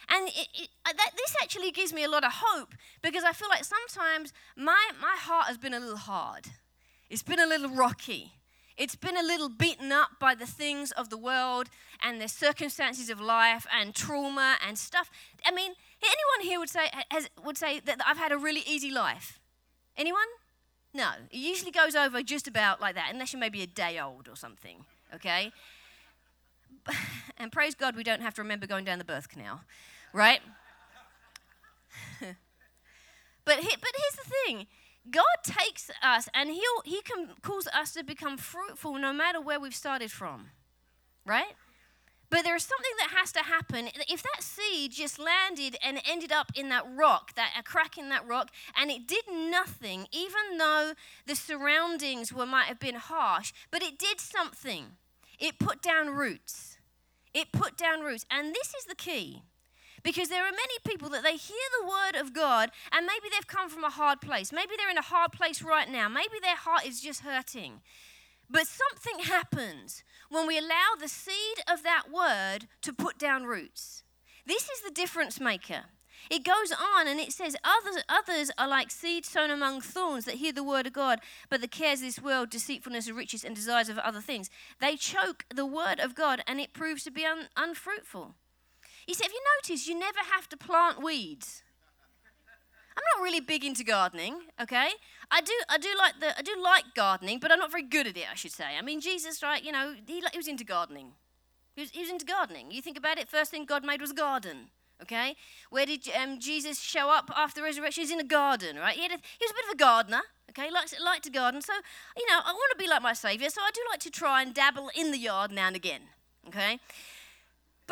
And 0.08 0.28
it, 0.28 0.48
it, 0.54 0.68
uh, 0.84 0.92
that, 0.96 1.10
this 1.16 1.34
actually 1.42 1.70
gives 1.70 1.92
me 1.92 2.04
a 2.04 2.08
lot 2.08 2.24
of 2.24 2.32
hope 2.34 2.74
because 3.02 3.24
I 3.24 3.32
feel 3.32 3.48
like 3.48 3.64
sometimes 3.64 4.32
my, 4.56 4.90
my 5.00 5.16
heart 5.18 5.46
has 5.46 5.58
been 5.58 5.74
a 5.74 5.80
little 5.80 5.96
hard. 5.96 6.46
It's 7.08 7.22
been 7.22 7.40
a 7.40 7.46
little 7.46 7.70
rocky. 7.70 8.32
It's 8.76 8.96
been 8.96 9.16
a 9.16 9.22
little 9.22 9.48
beaten 9.48 9.92
up 9.92 10.10
by 10.18 10.34
the 10.34 10.46
things 10.46 10.92
of 10.92 11.10
the 11.10 11.18
world 11.18 11.68
and 12.00 12.20
the 12.20 12.28
circumstances 12.28 13.10
of 13.10 13.20
life 13.20 13.66
and 13.72 13.94
trauma 13.94 14.56
and 14.66 14.78
stuff. 14.78 15.10
I 15.44 15.50
mean, 15.50 15.72
anyone 16.02 16.48
here 16.48 16.58
would 16.58 16.70
say 16.70 16.90
has, 17.10 17.28
would 17.44 17.58
say 17.58 17.80
that 17.80 18.00
I've 18.06 18.18
had 18.18 18.32
a 18.32 18.38
really 18.38 18.62
easy 18.66 18.90
life? 18.90 19.40
Anyone? 19.96 20.26
No. 20.94 21.10
It 21.30 21.36
usually 21.36 21.70
goes 21.70 21.94
over 21.94 22.22
just 22.22 22.48
about 22.48 22.80
like 22.80 22.94
that, 22.94 23.10
unless 23.12 23.32
you're 23.32 23.40
maybe 23.40 23.62
a 23.62 23.66
day 23.66 23.98
old 23.98 24.28
or 24.28 24.36
something. 24.36 24.84
Okay. 25.14 25.52
And 27.38 27.50
praise 27.50 27.74
God, 27.74 27.96
we 27.96 28.04
don't 28.04 28.22
have 28.22 28.34
to 28.34 28.42
remember 28.42 28.68
going 28.68 28.84
down 28.84 28.98
the 28.98 29.04
birth 29.04 29.28
canal, 29.28 29.62
right? 30.12 30.40
but 32.20 32.36
but 33.44 33.56
here's 33.56 33.76
the 34.14 34.30
thing 34.46 34.66
God 35.10 35.24
takes 35.42 35.90
us 36.02 36.28
and 36.34 36.50
he'll, 36.50 36.82
He 36.84 37.02
can 37.02 37.30
cause 37.42 37.66
us 37.68 37.92
to 37.94 38.04
become 38.04 38.36
fruitful 38.36 38.94
no 38.98 39.12
matter 39.12 39.40
where 39.40 39.58
we've 39.58 39.74
started 39.74 40.10
from, 40.10 40.50
right? 41.26 41.54
But 42.32 42.44
there's 42.44 42.64
something 42.64 42.92
that 42.98 43.10
has 43.18 43.30
to 43.32 43.40
happen. 43.40 43.90
If 44.08 44.22
that 44.22 44.42
seed 44.42 44.92
just 44.92 45.18
landed 45.18 45.76
and 45.84 46.00
ended 46.08 46.32
up 46.32 46.50
in 46.54 46.70
that 46.70 46.86
rock, 46.96 47.34
that 47.34 47.50
a 47.58 47.62
crack 47.62 47.98
in 47.98 48.08
that 48.08 48.26
rock, 48.26 48.50
and 48.74 48.90
it 48.90 49.06
did 49.06 49.24
nothing, 49.30 50.06
even 50.12 50.56
though 50.56 50.94
the 51.26 51.34
surroundings 51.34 52.32
were 52.32 52.46
might 52.46 52.68
have 52.68 52.80
been 52.80 52.94
harsh, 52.94 53.52
but 53.70 53.82
it 53.82 53.98
did 53.98 54.18
something. 54.18 54.92
It 55.38 55.58
put 55.58 55.82
down 55.82 56.08
roots. 56.08 56.78
It 57.34 57.52
put 57.52 57.76
down 57.76 58.00
roots, 58.00 58.24
and 58.30 58.54
this 58.54 58.72
is 58.78 58.86
the 58.86 58.94
key. 58.94 59.42
Because 60.02 60.28
there 60.28 60.44
are 60.44 60.50
many 60.50 60.74
people 60.84 61.08
that 61.10 61.22
they 61.22 61.36
hear 61.36 61.56
the 61.80 61.86
word 61.86 62.20
of 62.20 62.34
God 62.34 62.70
and 62.90 63.06
maybe 63.06 63.28
they've 63.30 63.46
come 63.46 63.68
from 63.68 63.84
a 63.84 63.90
hard 63.90 64.20
place. 64.20 64.52
Maybe 64.52 64.72
they're 64.76 64.90
in 64.90 64.98
a 64.98 65.02
hard 65.02 65.32
place 65.32 65.62
right 65.62 65.88
now. 65.88 66.08
Maybe 66.08 66.38
their 66.40 66.56
heart 66.56 66.84
is 66.84 67.00
just 67.00 67.20
hurting. 67.20 67.80
But 68.50 68.66
something 68.66 69.24
happens 69.24 70.04
when 70.28 70.46
we 70.46 70.58
allow 70.58 70.96
the 70.98 71.08
seed 71.08 71.58
of 71.70 71.82
that 71.82 72.04
word 72.12 72.68
to 72.82 72.92
put 72.92 73.18
down 73.18 73.44
roots. 73.44 74.02
This 74.46 74.64
is 74.64 74.80
the 74.80 74.90
difference 74.90 75.38
maker. 75.38 75.84
It 76.30 76.44
goes 76.44 76.72
on 76.72 77.08
and 77.08 77.18
it 77.18 77.32
says, 77.32 77.56
others, 77.64 78.02
others 78.08 78.50
are 78.56 78.68
like 78.68 78.90
seed 78.90 79.24
sown 79.24 79.50
among 79.50 79.80
thorns 79.80 80.24
that 80.24 80.36
hear 80.36 80.52
the 80.52 80.62
word 80.62 80.86
of 80.86 80.92
God, 80.92 81.20
but 81.50 81.60
the 81.60 81.68
cares 81.68 82.00
of 82.00 82.06
this 82.06 82.20
world, 82.20 82.50
deceitfulness 82.50 83.08
of 83.08 83.16
riches, 83.16 83.44
and 83.44 83.54
desires 83.54 83.88
of 83.88 83.98
other 83.98 84.20
things, 84.20 84.50
they 84.80 84.96
choke 84.96 85.44
the 85.54 85.66
word 85.66 85.98
of 85.98 86.14
God 86.14 86.42
and 86.46 86.60
it 86.60 86.72
proves 86.72 87.02
to 87.04 87.10
be 87.10 87.24
un- 87.24 87.48
unfruitful. 87.56 88.34
He 89.06 89.14
said, 89.14 89.24
Have 89.24 89.32
you 89.32 89.42
noticed 89.58 89.88
you 89.88 89.98
never 89.98 90.20
have 90.32 90.48
to 90.50 90.56
plant 90.56 91.02
weeds? 91.02 91.62
I'm 92.96 93.02
not 93.16 93.24
really 93.24 93.40
big 93.40 93.64
into 93.64 93.84
gardening, 93.84 94.36
okay? 94.60 94.90
I 95.30 95.40
do, 95.40 95.52
I 95.70 95.78
do 95.78 95.88
like 95.98 96.20
the, 96.20 96.38
I 96.38 96.42
do 96.42 96.54
like 96.62 96.84
gardening, 96.94 97.38
but 97.38 97.50
I'm 97.50 97.58
not 97.58 97.70
very 97.70 97.84
good 97.84 98.06
at 98.06 98.16
it. 98.16 98.26
I 98.30 98.34
should 98.34 98.52
say. 98.52 98.76
I 98.78 98.82
mean, 98.82 99.00
Jesus, 99.00 99.42
right? 99.42 99.64
You 99.64 99.72
know, 99.72 99.94
he, 100.06 100.22
he 100.30 100.38
was 100.38 100.46
into 100.46 100.64
gardening. 100.64 101.12
He 101.74 101.82
was, 101.82 101.90
he 101.90 102.00
was 102.00 102.10
into 102.10 102.26
gardening. 102.26 102.70
You 102.70 102.82
think 102.82 102.98
about 102.98 103.18
it. 103.18 103.28
First 103.28 103.50
thing 103.50 103.64
God 103.64 103.84
made 103.84 104.00
was 104.00 104.10
a 104.10 104.14
garden. 104.14 104.68
Okay, 105.00 105.34
where 105.70 105.84
did 105.84 106.08
um, 106.16 106.38
Jesus 106.38 106.78
show 106.78 107.10
up 107.10 107.28
after 107.34 107.60
the 107.60 107.64
resurrection? 107.64 108.02
He's 108.02 108.12
in 108.12 108.20
a 108.20 108.24
garden, 108.24 108.76
right? 108.76 108.94
He, 108.94 109.04
a, 109.04 109.08
he 109.08 109.14
was 109.14 109.50
a 109.50 109.54
bit 109.54 109.64
of 109.68 109.74
a 109.74 109.76
gardener. 109.76 110.20
Okay, 110.50 110.70
likes 110.70 110.94
liked 111.02 111.24
to 111.24 111.30
garden. 111.30 111.60
So, 111.60 111.72
you 112.16 112.26
know, 112.28 112.38
I 112.44 112.52
want 112.52 112.70
to 112.72 112.78
be 112.78 112.88
like 112.88 113.02
my 113.02 113.14
Savior. 113.14 113.48
So 113.50 113.62
I 113.62 113.70
do 113.74 113.80
like 113.90 113.98
to 114.00 114.10
try 114.10 114.42
and 114.42 114.54
dabble 114.54 114.90
in 114.94 115.10
the 115.10 115.18
yard 115.18 115.50
now 115.50 115.66
and 115.66 115.74
again. 115.74 116.02
Okay, 116.46 116.78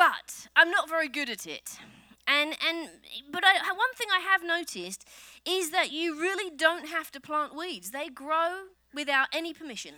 but 0.00 0.48
I'm 0.56 0.70
not 0.70 0.88
very 0.88 1.08
good 1.08 1.28
at 1.28 1.46
it. 1.46 1.76
And, 2.26 2.56
and 2.66 2.88
but 3.30 3.44
I, 3.44 3.52
one 3.72 3.92
thing 3.96 4.08
I 4.10 4.20
have 4.20 4.42
noticed 4.42 5.06
is 5.44 5.72
that 5.72 5.92
you 5.92 6.18
really 6.18 6.50
don't 6.56 6.88
have 6.88 7.10
to 7.10 7.20
plant 7.20 7.54
weeds. 7.54 7.90
They 7.90 8.08
grow 8.08 8.62
without 8.94 9.28
any 9.30 9.52
permission. 9.52 9.96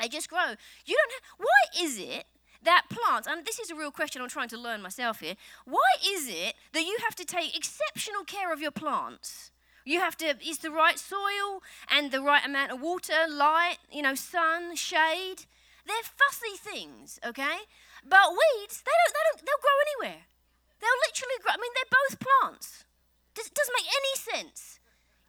They 0.00 0.08
just 0.08 0.30
grow. 0.30 0.54
You 0.86 0.96
don't 0.96 1.12
have, 1.12 1.22
why 1.36 1.84
is 1.84 1.98
it 1.98 2.24
that 2.62 2.84
plants, 2.88 3.28
and 3.28 3.44
this 3.44 3.58
is 3.58 3.70
a 3.70 3.74
real 3.74 3.90
question 3.90 4.22
I'm 4.22 4.30
trying 4.30 4.48
to 4.48 4.58
learn 4.58 4.80
myself 4.80 5.20
here, 5.20 5.34
why 5.66 5.90
is 6.08 6.28
it 6.28 6.54
that 6.72 6.86
you 6.86 6.96
have 7.04 7.14
to 7.16 7.24
take 7.26 7.54
exceptional 7.54 8.24
care 8.24 8.50
of 8.50 8.62
your 8.62 8.70
plants? 8.70 9.50
You 9.84 10.00
have 10.00 10.16
to, 10.16 10.36
it's 10.40 10.58
the 10.58 10.70
right 10.70 10.98
soil 10.98 11.62
and 11.90 12.10
the 12.10 12.22
right 12.22 12.44
amount 12.46 12.72
of 12.72 12.80
water, 12.80 13.28
light, 13.28 13.76
you 13.92 14.00
know, 14.00 14.14
sun, 14.14 14.74
shade. 14.74 15.44
They're 15.86 15.96
fussy 16.02 16.56
things, 16.56 17.20
okay? 17.24 17.58
But 18.08 18.30
weeds, 18.30 18.82
they 18.86 18.94
don't, 18.94 19.12
they 19.12 19.24
don't, 19.26 19.40
they'll 19.42 19.64
grow 19.64 19.76
anywhere. 19.90 20.22
They'll 20.78 21.02
literally 21.10 21.38
grow. 21.42 21.52
I 21.54 21.60
mean, 21.60 21.74
they're 21.74 21.98
both 21.98 22.14
plants. 22.22 22.84
It 23.34 23.54
doesn't 23.54 23.76
make 23.76 23.90
any 23.90 24.14
sense. 24.16 24.80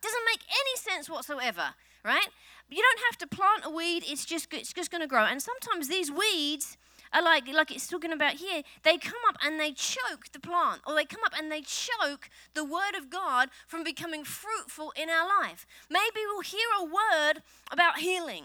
Doesn't 0.02 0.26
make 0.30 0.42
any 0.46 0.76
sense 0.78 1.10
whatsoever, 1.10 1.74
right? 2.06 2.30
You 2.70 2.84
don't 2.84 3.02
have 3.10 3.18
to 3.20 3.28
plant 3.28 3.64
a 3.66 3.70
weed. 3.70 4.04
It's 4.06 4.26
just, 4.26 4.54
it's 4.54 4.74
just 4.74 4.92
going 4.92 5.02
to 5.02 5.08
grow. 5.08 5.26
And 5.26 5.42
sometimes 5.42 5.88
these 5.88 6.12
weeds, 6.12 6.78
are 7.14 7.24
like 7.24 7.48
like 7.48 7.72
it's 7.72 7.88
talking 7.88 8.12
about 8.12 8.34
here 8.34 8.64
they 8.84 8.98
come 8.98 9.20
up 9.30 9.38
and 9.42 9.60
they 9.60 9.72
choke 9.72 10.30
the 10.34 10.40
plant 10.40 10.82
or 10.86 10.94
they 10.94 11.06
come 11.06 11.22
up 11.26 11.34
and 11.38 11.52
they 11.52 11.62
choke 11.62 12.30
the 12.54 12.66
word 12.66 12.96
of 12.98 13.10
god 13.10 13.50
from 13.66 13.84
becoming 13.84 14.24
fruitful 14.24 14.92
in 15.02 15.10
our 15.10 15.28
life 15.42 15.66
maybe 15.90 16.20
we'll 16.26 16.42
hear 16.42 16.68
a 16.80 16.84
word 16.84 17.42
about 17.72 18.00
healing 18.00 18.44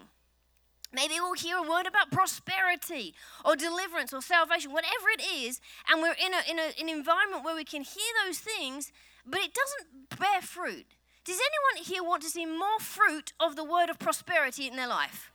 Maybe 0.93 1.15
we'll 1.15 1.35
hear 1.35 1.57
a 1.57 1.63
word 1.63 1.87
about 1.87 2.11
prosperity 2.11 3.15
or 3.45 3.57
deliverance 3.57 4.13
or 4.13 4.21
salvation, 4.21 4.73
whatever 4.73 5.09
it 5.17 5.23
is, 5.23 5.61
and 5.89 6.03
we're 6.03 6.17
in, 6.25 6.35
a, 6.35 6.51
in 6.51 6.59
a, 6.59 6.81
an 6.81 6.89
environment 6.89 7.45
where 7.45 7.57
we 7.57 7.65
can 7.65 7.83
hear 7.83 8.13
those 8.27 8.39
things, 8.39 8.93
but 9.27 9.41
it 9.41 9.53
doesn't 9.55 10.19
bear 10.19 10.43
fruit. 10.43 10.87
Does 11.25 11.39
anyone 11.39 11.85
here 11.87 12.03
want 12.03 12.23
to 12.23 12.29
see 12.29 12.45
more 12.45 12.81
fruit 12.81 13.33
of 13.41 13.57
the 13.57 13.65
word 13.65 13.89
of 13.89 13.99
prosperity 13.99 14.67
in 14.67 14.77
their 14.77 14.89
life? 14.89 15.33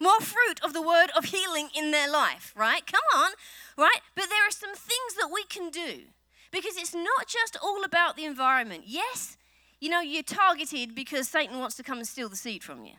more 0.00 0.20
fruit 0.20 0.60
of 0.62 0.72
the 0.72 0.82
word 0.82 1.08
of 1.16 1.26
healing 1.26 1.68
in 1.74 1.90
their 1.90 2.10
life, 2.10 2.52
right? 2.56 2.84
Come 2.86 3.02
on, 3.16 3.30
right? 3.76 4.00
But 4.14 4.26
there 4.28 4.46
are 4.46 4.50
some 4.50 4.74
things 4.74 5.14
that 5.18 5.30
we 5.32 5.44
can 5.44 5.70
do 5.70 6.02
because 6.50 6.76
it's 6.76 6.94
not 6.94 7.26
just 7.26 7.56
all 7.62 7.84
about 7.84 8.16
the 8.16 8.24
environment. 8.24 8.84
Yes, 8.86 9.36
you 9.80 9.88
know, 9.88 10.00
you're 10.00 10.22
targeted 10.22 10.94
because 10.94 11.28
Satan 11.28 11.58
wants 11.58 11.76
to 11.76 11.82
come 11.82 11.98
and 11.98 12.06
steal 12.06 12.28
the 12.28 12.36
seed 12.36 12.62
from 12.62 12.84
you. 12.84 12.94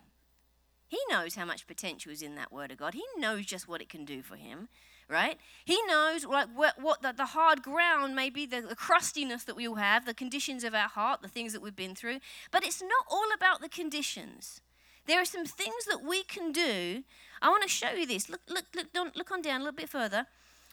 He 0.87 0.99
knows 1.09 1.35
how 1.35 1.45
much 1.45 1.67
potential 1.67 2.11
is 2.11 2.21
in 2.21 2.35
that 2.35 2.51
word 2.51 2.71
of 2.71 2.77
God. 2.77 2.93
He 2.93 3.03
knows 3.17 3.45
just 3.45 3.67
what 3.67 3.81
it 3.81 3.89
can 3.89 4.05
do 4.05 4.21
for 4.21 4.35
him, 4.35 4.69
right? 5.09 5.37
He 5.65 5.79
knows 5.87 6.25
like 6.25 6.47
what, 6.53 6.81
what 6.81 7.01
the, 7.01 7.13
the 7.15 7.25
hard 7.27 7.63
ground 7.63 8.15
may 8.15 8.29
be, 8.29 8.45
the, 8.45 8.61
the 8.61 8.75
crustiness 8.75 9.43
that 9.45 9.55
we 9.55 9.67
all 9.67 9.75
have, 9.75 10.05
the 10.05 10.13
conditions 10.13 10.63
of 10.63 10.73
our 10.73 10.89
heart, 10.89 11.21
the 11.21 11.27
things 11.27 11.53
that 11.53 11.61
we've 11.61 11.75
been 11.75 11.95
through. 11.95 12.19
But 12.51 12.63
it's 12.63 12.81
not 12.81 13.05
all 13.09 13.27
about 13.35 13.61
the 13.61 13.69
conditions. 13.69 14.61
There 15.07 15.21
are 15.21 15.25
some 15.25 15.45
things 15.45 15.85
that 15.89 16.03
we 16.03 16.23
can 16.23 16.51
do. 16.51 17.03
I 17.41 17.49
want 17.49 17.63
to 17.63 17.69
show 17.69 17.91
you 17.91 18.07
this. 18.07 18.29
Look, 18.29 18.41
look, 18.49 18.65
look, 18.75 19.15
look 19.15 19.31
on 19.31 19.41
down 19.41 19.61
a 19.61 19.63
little 19.63 19.77
bit 19.77 19.89
further. 19.89 20.25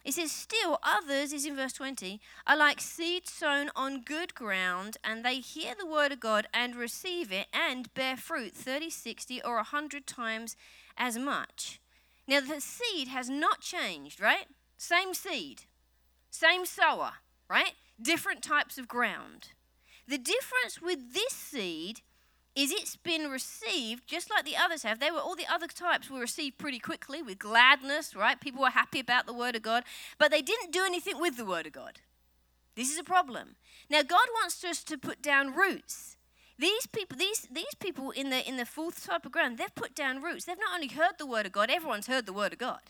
It 0.04 0.14
says, 0.14 0.32
Still 0.32 0.78
others, 0.82 1.32
is 1.32 1.46
in 1.46 1.54
verse 1.54 1.74
20, 1.74 2.20
are 2.46 2.56
like 2.56 2.80
seed 2.80 3.28
sown 3.28 3.70
on 3.76 4.02
good 4.02 4.34
ground, 4.34 4.96
and 5.04 5.24
they 5.24 5.36
hear 5.36 5.74
the 5.78 5.86
word 5.86 6.12
of 6.12 6.20
God 6.20 6.46
and 6.52 6.74
receive 6.74 7.30
it 7.30 7.46
and 7.52 7.92
bear 7.94 8.16
fruit 8.16 8.52
30, 8.54 8.90
60, 8.90 9.42
or 9.42 9.56
100 9.56 10.06
times 10.06 10.56
as 10.96 11.16
much. 11.18 11.80
Now, 12.26 12.40
the 12.40 12.60
seed 12.60 13.08
has 13.08 13.28
not 13.28 13.60
changed, 13.60 14.20
right? 14.20 14.46
Same 14.76 15.14
seed, 15.14 15.62
same 16.30 16.66
sower, 16.66 17.12
right? 17.48 17.72
Different 18.00 18.42
types 18.42 18.78
of 18.78 18.88
ground. 18.88 19.50
The 20.08 20.18
difference 20.18 20.82
with 20.82 21.14
this 21.14 21.32
seed 21.32 22.00
is 22.54 22.70
it's 22.70 22.96
been 22.96 23.30
received 23.30 24.06
just 24.06 24.30
like 24.30 24.44
the 24.44 24.56
others 24.56 24.82
have. 24.82 25.00
They 25.00 25.10
were 25.10 25.20
all 25.20 25.36
the 25.36 25.50
other 25.50 25.66
types 25.66 26.10
were 26.10 26.20
received 26.20 26.58
pretty 26.58 26.78
quickly 26.78 27.22
with 27.22 27.38
gladness, 27.38 28.14
right? 28.14 28.40
People 28.40 28.62
were 28.62 28.70
happy 28.70 29.00
about 29.00 29.26
the 29.26 29.32
word 29.32 29.56
of 29.56 29.62
God, 29.62 29.84
but 30.18 30.30
they 30.30 30.42
didn't 30.42 30.72
do 30.72 30.84
anything 30.84 31.18
with 31.18 31.36
the 31.36 31.46
word 31.46 31.66
of 31.66 31.72
God. 31.72 32.00
This 32.74 32.90
is 32.90 32.98
a 32.98 33.04
problem. 33.04 33.56
Now 33.90 34.02
God 34.02 34.26
wants 34.34 34.62
us 34.64 34.84
to 34.84 34.98
put 34.98 35.22
down 35.22 35.54
roots. 35.54 36.16
These 36.58 36.86
people, 36.86 37.16
these, 37.18 37.48
these 37.50 37.74
people 37.80 38.10
in 38.10 38.30
the 38.30 38.46
in 38.46 38.56
the 38.56 38.66
fourth 38.66 39.06
type 39.06 39.26
of 39.26 39.32
ground, 39.32 39.58
they've 39.58 39.74
put 39.74 39.94
down 39.94 40.22
roots. 40.22 40.44
They've 40.44 40.58
not 40.58 40.74
only 40.74 40.88
heard 40.88 41.14
the 41.18 41.26
word 41.26 41.46
of 41.46 41.52
God, 41.52 41.70
everyone's 41.70 42.06
heard 42.06 42.26
the 42.26 42.32
word 42.32 42.52
of 42.52 42.58
God. 42.58 42.80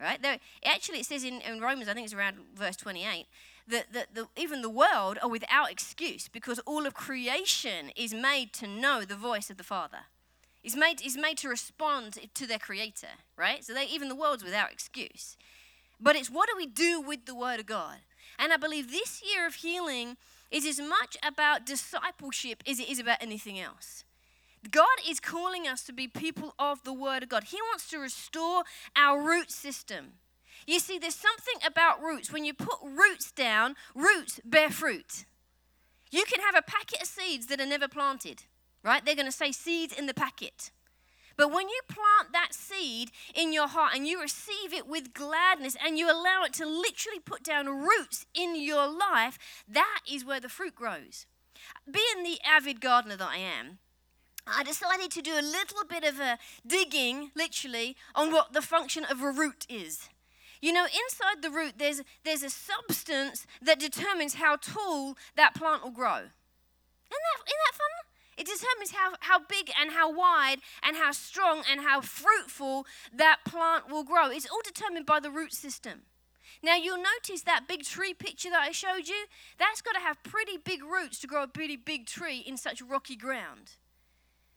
Right? 0.00 0.20
They're, 0.20 0.38
actually, 0.64 1.00
it 1.00 1.06
says 1.06 1.24
in, 1.24 1.42
in 1.42 1.60
Romans, 1.60 1.88
I 1.88 1.92
think 1.92 2.06
it's 2.06 2.14
around 2.14 2.36
verse 2.54 2.76
28, 2.76 3.26
that, 3.70 3.92
that 3.92 4.14
the, 4.14 4.28
even 4.36 4.62
the 4.62 4.70
world 4.70 5.18
are 5.22 5.28
without 5.28 5.70
excuse 5.70 6.28
because 6.28 6.58
all 6.60 6.86
of 6.86 6.94
creation 6.94 7.90
is 7.96 8.12
made 8.12 8.52
to 8.54 8.66
know 8.66 9.04
the 9.04 9.16
voice 9.16 9.50
of 9.50 9.56
the 9.56 9.64
Father. 9.64 10.04
Is 10.62 10.76
made, 10.76 11.00
is 11.00 11.16
made 11.16 11.38
to 11.38 11.48
respond 11.48 12.18
to 12.34 12.46
their 12.46 12.58
Creator, 12.58 13.08
right? 13.36 13.64
So 13.64 13.72
they, 13.72 13.86
even 13.86 14.08
the 14.08 14.14
world's 14.14 14.44
without 14.44 14.70
excuse. 14.70 15.38
But 15.98 16.16
it's 16.16 16.30
what 16.30 16.48
do 16.48 16.54
we 16.56 16.66
do 16.66 17.00
with 17.00 17.24
the 17.24 17.34
Word 17.34 17.60
of 17.60 17.66
God? 17.66 17.96
And 18.38 18.52
I 18.52 18.56
believe 18.56 18.90
this 18.90 19.22
year 19.22 19.46
of 19.46 19.54
healing 19.54 20.16
is 20.50 20.66
as 20.66 20.78
much 20.78 21.16
about 21.26 21.64
discipleship 21.64 22.62
as 22.66 22.78
it 22.78 22.90
is 22.90 22.98
about 22.98 23.22
anything 23.22 23.58
else. 23.58 24.04
God 24.70 24.86
is 25.08 25.20
calling 25.20 25.66
us 25.66 25.82
to 25.84 25.92
be 25.92 26.06
people 26.06 26.54
of 26.58 26.84
the 26.84 26.92
Word 26.92 27.22
of 27.22 27.28
God. 27.30 27.44
He 27.44 27.58
wants 27.62 27.88
to 27.90 27.98
restore 27.98 28.64
our 28.94 29.22
root 29.22 29.50
system. 29.50 30.14
You 30.66 30.78
see, 30.78 30.98
there's 30.98 31.14
something 31.14 31.54
about 31.66 32.02
roots. 32.02 32.32
When 32.32 32.44
you 32.44 32.54
put 32.54 32.78
roots 32.82 33.32
down, 33.32 33.74
roots 33.94 34.40
bear 34.44 34.70
fruit. 34.70 35.24
You 36.10 36.24
can 36.24 36.40
have 36.40 36.56
a 36.56 36.62
packet 36.62 37.02
of 37.02 37.08
seeds 37.08 37.46
that 37.46 37.60
are 37.60 37.66
never 37.66 37.88
planted, 37.88 38.44
right? 38.82 39.04
They're 39.04 39.14
going 39.14 39.26
to 39.26 39.32
say 39.32 39.52
seeds 39.52 39.96
in 39.96 40.06
the 40.06 40.14
packet. 40.14 40.70
But 41.40 41.52
when 41.52 41.70
you 41.70 41.80
plant 41.88 42.34
that 42.34 42.52
seed 42.52 43.12
in 43.34 43.54
your 43.54 43.66
heart 43.66 43.94
and 43.94 44.06
you 44.06 44.20
receive 44.20 44.74
it 44.74 44.86
with 44.86 45.14
gladness 45.14 45.74
and 45.82 45.96
you 45.96 46.10
allow 46.10 46.42
it 46.44 46.52
to 46.54 46.66
literally 46.66 47.18
put 47.18 47.42
down 47.42 47.66
roots 47.66 48.26
in 48.34 48.60
your 48.60 48.86
life, 48.86 49.64
that 49.66 50.00
is 50.06 50.22
where 50.22 50.38
the 50.38 50.50
fruit 50.50 50.74
grows. 50.74 51.24
Being 51.90 52.24
the 52.24 52.38
avid 52.44 52.82
gardener 52.82 53.16
that 53.16 53.30
I 53.30 53.38
am, 53.38 53.78
I 54.46 54.62
decided 54.62 55.10
to 55.12 55.22
do 55.22 55.32
a 55.32 55.40
little 55.40 55.84
bit 55.88 56.04
of 56.04 56.20
a 56.20 56.38
digging, 56.66 57.30
literally, 57.34 57.96
on 58.14 58.30
what 58.32 58.52
the 58.52 58.60
function 58.60 59.06
of 59.06 59.22
a 59.22 59.30
root 59.30 59.64
is. 59.70 60.09
You 60.60 60.72
know, 60.72 60.84
inside 60.84 61.42
the 61.42 61.50
root, 61.50 61.74
there's, 61.78 62.02
there's 62.24 62.42
a 62.42 62.50
substance 62.50 63.46
that 63.62 63.80
determines 63.80 64.34
how 64.34 64.56
tall 64.56 65.16
that 65.36 65.54
plant 65.54 65.82
will 65.82 65.90
grow. 65.90 66.16
Isn't 66.16 66.30
that, 67.10 67.40
isn't 67.46 67.62
that 67.66 67.74
fun? 67.74 67.90
It 68.36 68.46
determines 68.46 68.92
how, 68.92 69.14
how 69.20 69.38
big 69.38 69.70
and 69.80 69.92
how 69.92 70.12
wide 70.12 70.58
and 70.82 70.96
how 70.96 71.12
strong 71.12 71.62
and 71.70 71.80
how 71.80 72.00
fruitful 72.00 72.86
that 73.12 73.38
plant 73.44 73.90
will 73.90 74.04
grow. 74.04 74.30
It's 74.30 74.48
all 74.50 74.62
determined 74.64 75.06
by 75.06 75.20
the 75.20 75.30
root 75.30 75.52
system. 75.52 76.02
Now, 76.62 76.76
you'll 76.76 77.02
notice 77.02 77.42
that 77.42 77.66
big 77.68 77.84
tree 77.84 78.12
picture 78.12 78.50
that 78.50 78.60
I 78.60 78.72
showed 78.72 79.08
you, 79.08 79.26
that's 79.58 79.80
got 79.80 79.92
to 79.92 80.00
have 80.00 80.22
pretty 80.22 80.58
big 80.58 80.84
roots 80.84 81.18
to 81.20 81.26
grow 81.26 81.42
a 81.42 81.48
pretty 81.48 81.76
big 81.76 82.06
tree 82.06 82.38
in 82.38 82.56
such 82.56 82.82
rocky 82.82 83.16
ground. 83.16 83.72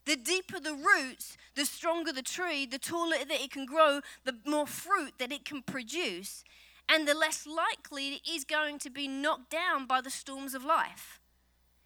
The 0.06 0.16
deeper 0.16 0.60
the 0.60 0.74
roots, 0.74 1.38
the 1.56 1.66
stronger 1.66 2.12
the 2.12 2.22
tree, 2.22 2.66
the 2.66 2.80
taller 2.80 3.18
that 3.18 3.42
it 3.42 3.52
can 3.52 3.66
grow, 3.66 4.02
the 4.26 4.36
more 4.46 4.68
fruit 4.68 5.14
that 5.20 5.32
it 5.32 5.46
can 5.46 5.62
produce, 5.62 6.44
and 6.90 7.08
the 7.08 7.14
less 7.14 7.48
likely 7.48 8.16
it 8.16 8.30
is 8.30 8.44
going 8.44 8.80
to 8.80 8.90
be 8.90 9.08
knocked 9.08 9.50
down 9.50 9.86
by 9.86 10.02
the 10.02 10.10
storms 10.10 10.54
of 10.54 10.66
life. 10.66 11.22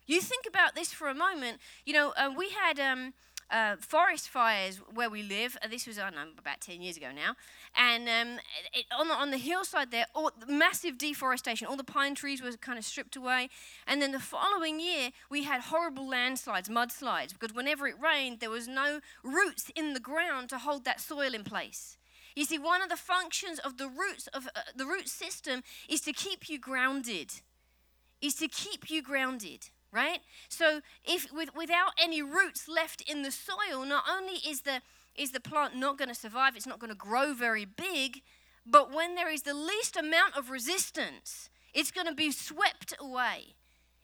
You 0.07 0.21
think 0.21 0.45
about 0.47 0.74
this 0.74 0.93
for 0.93 1.09
a 1.09 1.13
moment. 1.13 1.59
You 1.86 1.93
know, 1.93 2.13
uh, 2.17 2.31
we 2.36 2.50
had 2.50 2.79
um, 2.79 3.13
uh, 3.50 3.75
forest 3.80 4.30
fires 4.30 4.82
where 4.94 5.10
we 5.10 5.24
live. 5.24 5.58
This 5.70 5.88
was, 5.88 5.98
I 5.98 6.10
know, 6.10 6.25
about 6.38 6.62
10 6.62 6.82
years 6.82 6.98
ago 6.98 7.08
now. 7.13 7.36
And 7.75 8.08
um, 8.10 8.39
it, 8.74 8.86
on, 8.98 9.08
the, 9.08 9.13
on 9.13 9.32
the 9.32 9.38
hillside 9.38 9.92
there, 9.92 10.06
all, 10.13 10.32
massive 10.48 10.98
deforestation. 10.98 11.68
All 11.68 11.77
the 11.77 11.84
pine 11.84 12.16
trees 12.16 12.42
were 12.42 12.51
kind 12.54 12.77
of 12.77 12.86
stripped 12.86 13.16
away. 13.16 13.50
And 13.86 14.01
then 14.01 14.12
the 14.12 14.20
following 14.20 14.80
year, 14.80 15.12
we 15.30 15.44
had 15.44 15.62
horrible 15.62 16.08
landslides, 16.08 16.70
mudslides, 16.70 17.34
because 17.34 17.56
whenever 17.56 17.88
it 17.88 17.96
rained, 18.01 18.39
there 18.39 18.50
was 18.50 18.68
no 18.68 19.00
roots 19.24 19.72
in 19.75 19.94
the 19.94 20.00
ground 20.00 20.50
to 20.50 20.58
hold 20.58 20.86
that 20.86 21.00
soil 21.00 21.34
in 21.34 21.44
place. 21.44 21.98
You 22.36 22.46
see, 22.46 22.60
one 22.60 22.82
of 22.82 22.89
the 22.89 22.98
functions 22.98 23.60
of 23.60 23.77
the 23.77 23.88
roots 23.88 24.27
of 24.27 24.48
uh, 24.56 24.60
the 24.75 24.86
root 24.86 25.10
system 25.10 25.63
is 25.89 26.01
to 26.01 26.13
keep 26.13 26.50
you 26.50 26.60
grounded. 26.60 27.32
Is 28.22 28.36
to 28.36 28.48
keep 28.48 28.89
you 28.89 29.01
grounded 29.01 29.70
right? 29.98 30.20
So 30.48 30.82
if 31.04 31.27
with, 31.34 31.56
without 31.56 31.92
any 32.01 32.22
roots 32.22 32.68
left 32.68 33.01
in 33.10 33.24
the 33.24 33.32
soil, 33.32 33.84
not 33.84 34.04
only 34.10 34.36
is 34.48 34.62
the 34.62 34.82
is 35.16 35.32
the 35.32 35.39
plant 35.39 35.75
not 35.75 35.98
going 35.98 36.10
to 36.10 36.16
survive, 36.16 36.56
it's 36.56 36.68
not 36.68 36.77
going 36.77 36.92
to 36.92 36.96
grow 36.96 37.34
very 37.34 37.66
big, 37.66 38.22
but 38.68 38.94
when 38.94 39.16
there 39.16 39.32
is 39.32 39.42
the 39.42 39.56
least 39.56 39.98
amount 39.98 40.38
of 40.38 40.51
resistance, 40.51 41.50
it's 41.74 41.89
going 41.89 42.06
to 42.06 42.13
be 42.13 42.32
swept 42.32 42.94
away. 43.00 43.56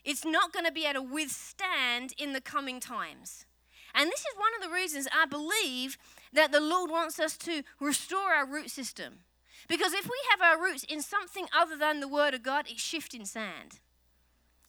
It's 0.03 0.25
not 0.25 0.51
going 0.51 0.65
to 0.65 0.71
be 0.71 0.85
able 0.85 1.03
to 1.03 1.13
withstand 1.13 2.13
in 2.17 2.33
the 2.33 2.41
coming 2.41 2.79
times. 2.79 3.45
And 3.93 4.09
this 4.09 4.21
is 4.21 4.35
one 4.35 4.55
of 4.57 4.67
the 4.67 4.73
reasons 4.73 5.07
I 5.13 5.27
believe 5.27 5.99
that 6.33 6.51
the 6.51 6.59
Lord 6.59 6.89
wants 6.89 7.19
us 7.19 7.37
to 7.37 7.61
restore 7.79 8.33
our 8.33 8.47
root 8.47 8.71
system. 8.71 9.19
Because 9.69 9.93
if 9.93 10.05
we 10.05 10.19
have 10.31 10.41
our 10.41 10.61
roots 10.61 10.83
in 10.83 11.01
something 11.01 11.45
other 11.55 11.77
than 11.77 11.99
the 11.99 12.07
Word 12.07 12.33
of 12.33 12.41
God, 12.41 12.65
it's 12.67 12.81
shifting 12.81 13.23
sand. 13.23 13.79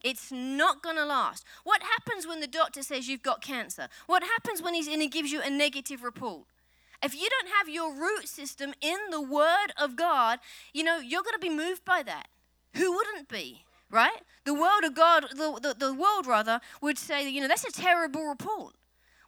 It's 0.04 0.30
not 0.30 0.82
going 0.82 0.96
to 0.96 1.04
last. 1.04 1.44
What 1.64 1.82
happens 1.82 2.26
when 2.26 2.40
the 2.40 2.46
doctor 2.46 2.82
says 2.82 3.08
you've 3.08 3.23
got 3.23 3.40
cancer? 3.40 3.88
What 4.06 4.23
happens 4.23 4.62
when 4.62 4.75
he's, 4.75 4.87
and 4.87 5.02
he 5.02 5.08
gives 5.08 5.32
you 5.32 5.40
a 5.42 5.50
negative 5.50 6.04
report? 6.04 6.44
If 7.02 7.14
you 7.14 7.28
don't 7.28 7.52
have 7.58 7.68
your 7.68 7.92
root 7.92 8.28
system 8.28 8.75
in 8.80 8.99
the 9.11 9.20
Word 9.20 9.73
of 9.76 9.96
God, 9.96 10.38
you 10.73 10.84
know, 10.84 10.99
you're 10.99 11.25
going 11.25 11.34
to 11.34 11.40
be 11.40 11.50
moved 11.50 11.84
by 11.84 12.04
that. 12.04 12.28
Who 12.75 12.92
wouldn't 12.92 13.28
be? 13.28 13.64
right? 13.94 14.20
The 14.44 14.52
world 14.52 14.84
of 14.84 14.94
God, 14.94 15.25
the, 15.30 15.58
the, 15.62 15.87
the 15.87 15.94
world 15.94 16.26
rather, 16.26 16.61
would 16.82 16.99
say, 16.99 17.28
you 17.28 17.40
know, 17.40 17.49
that's 17.49 17.64
a 17.64 17.73
terrible 17.73 18.26
report. 18.26 18.75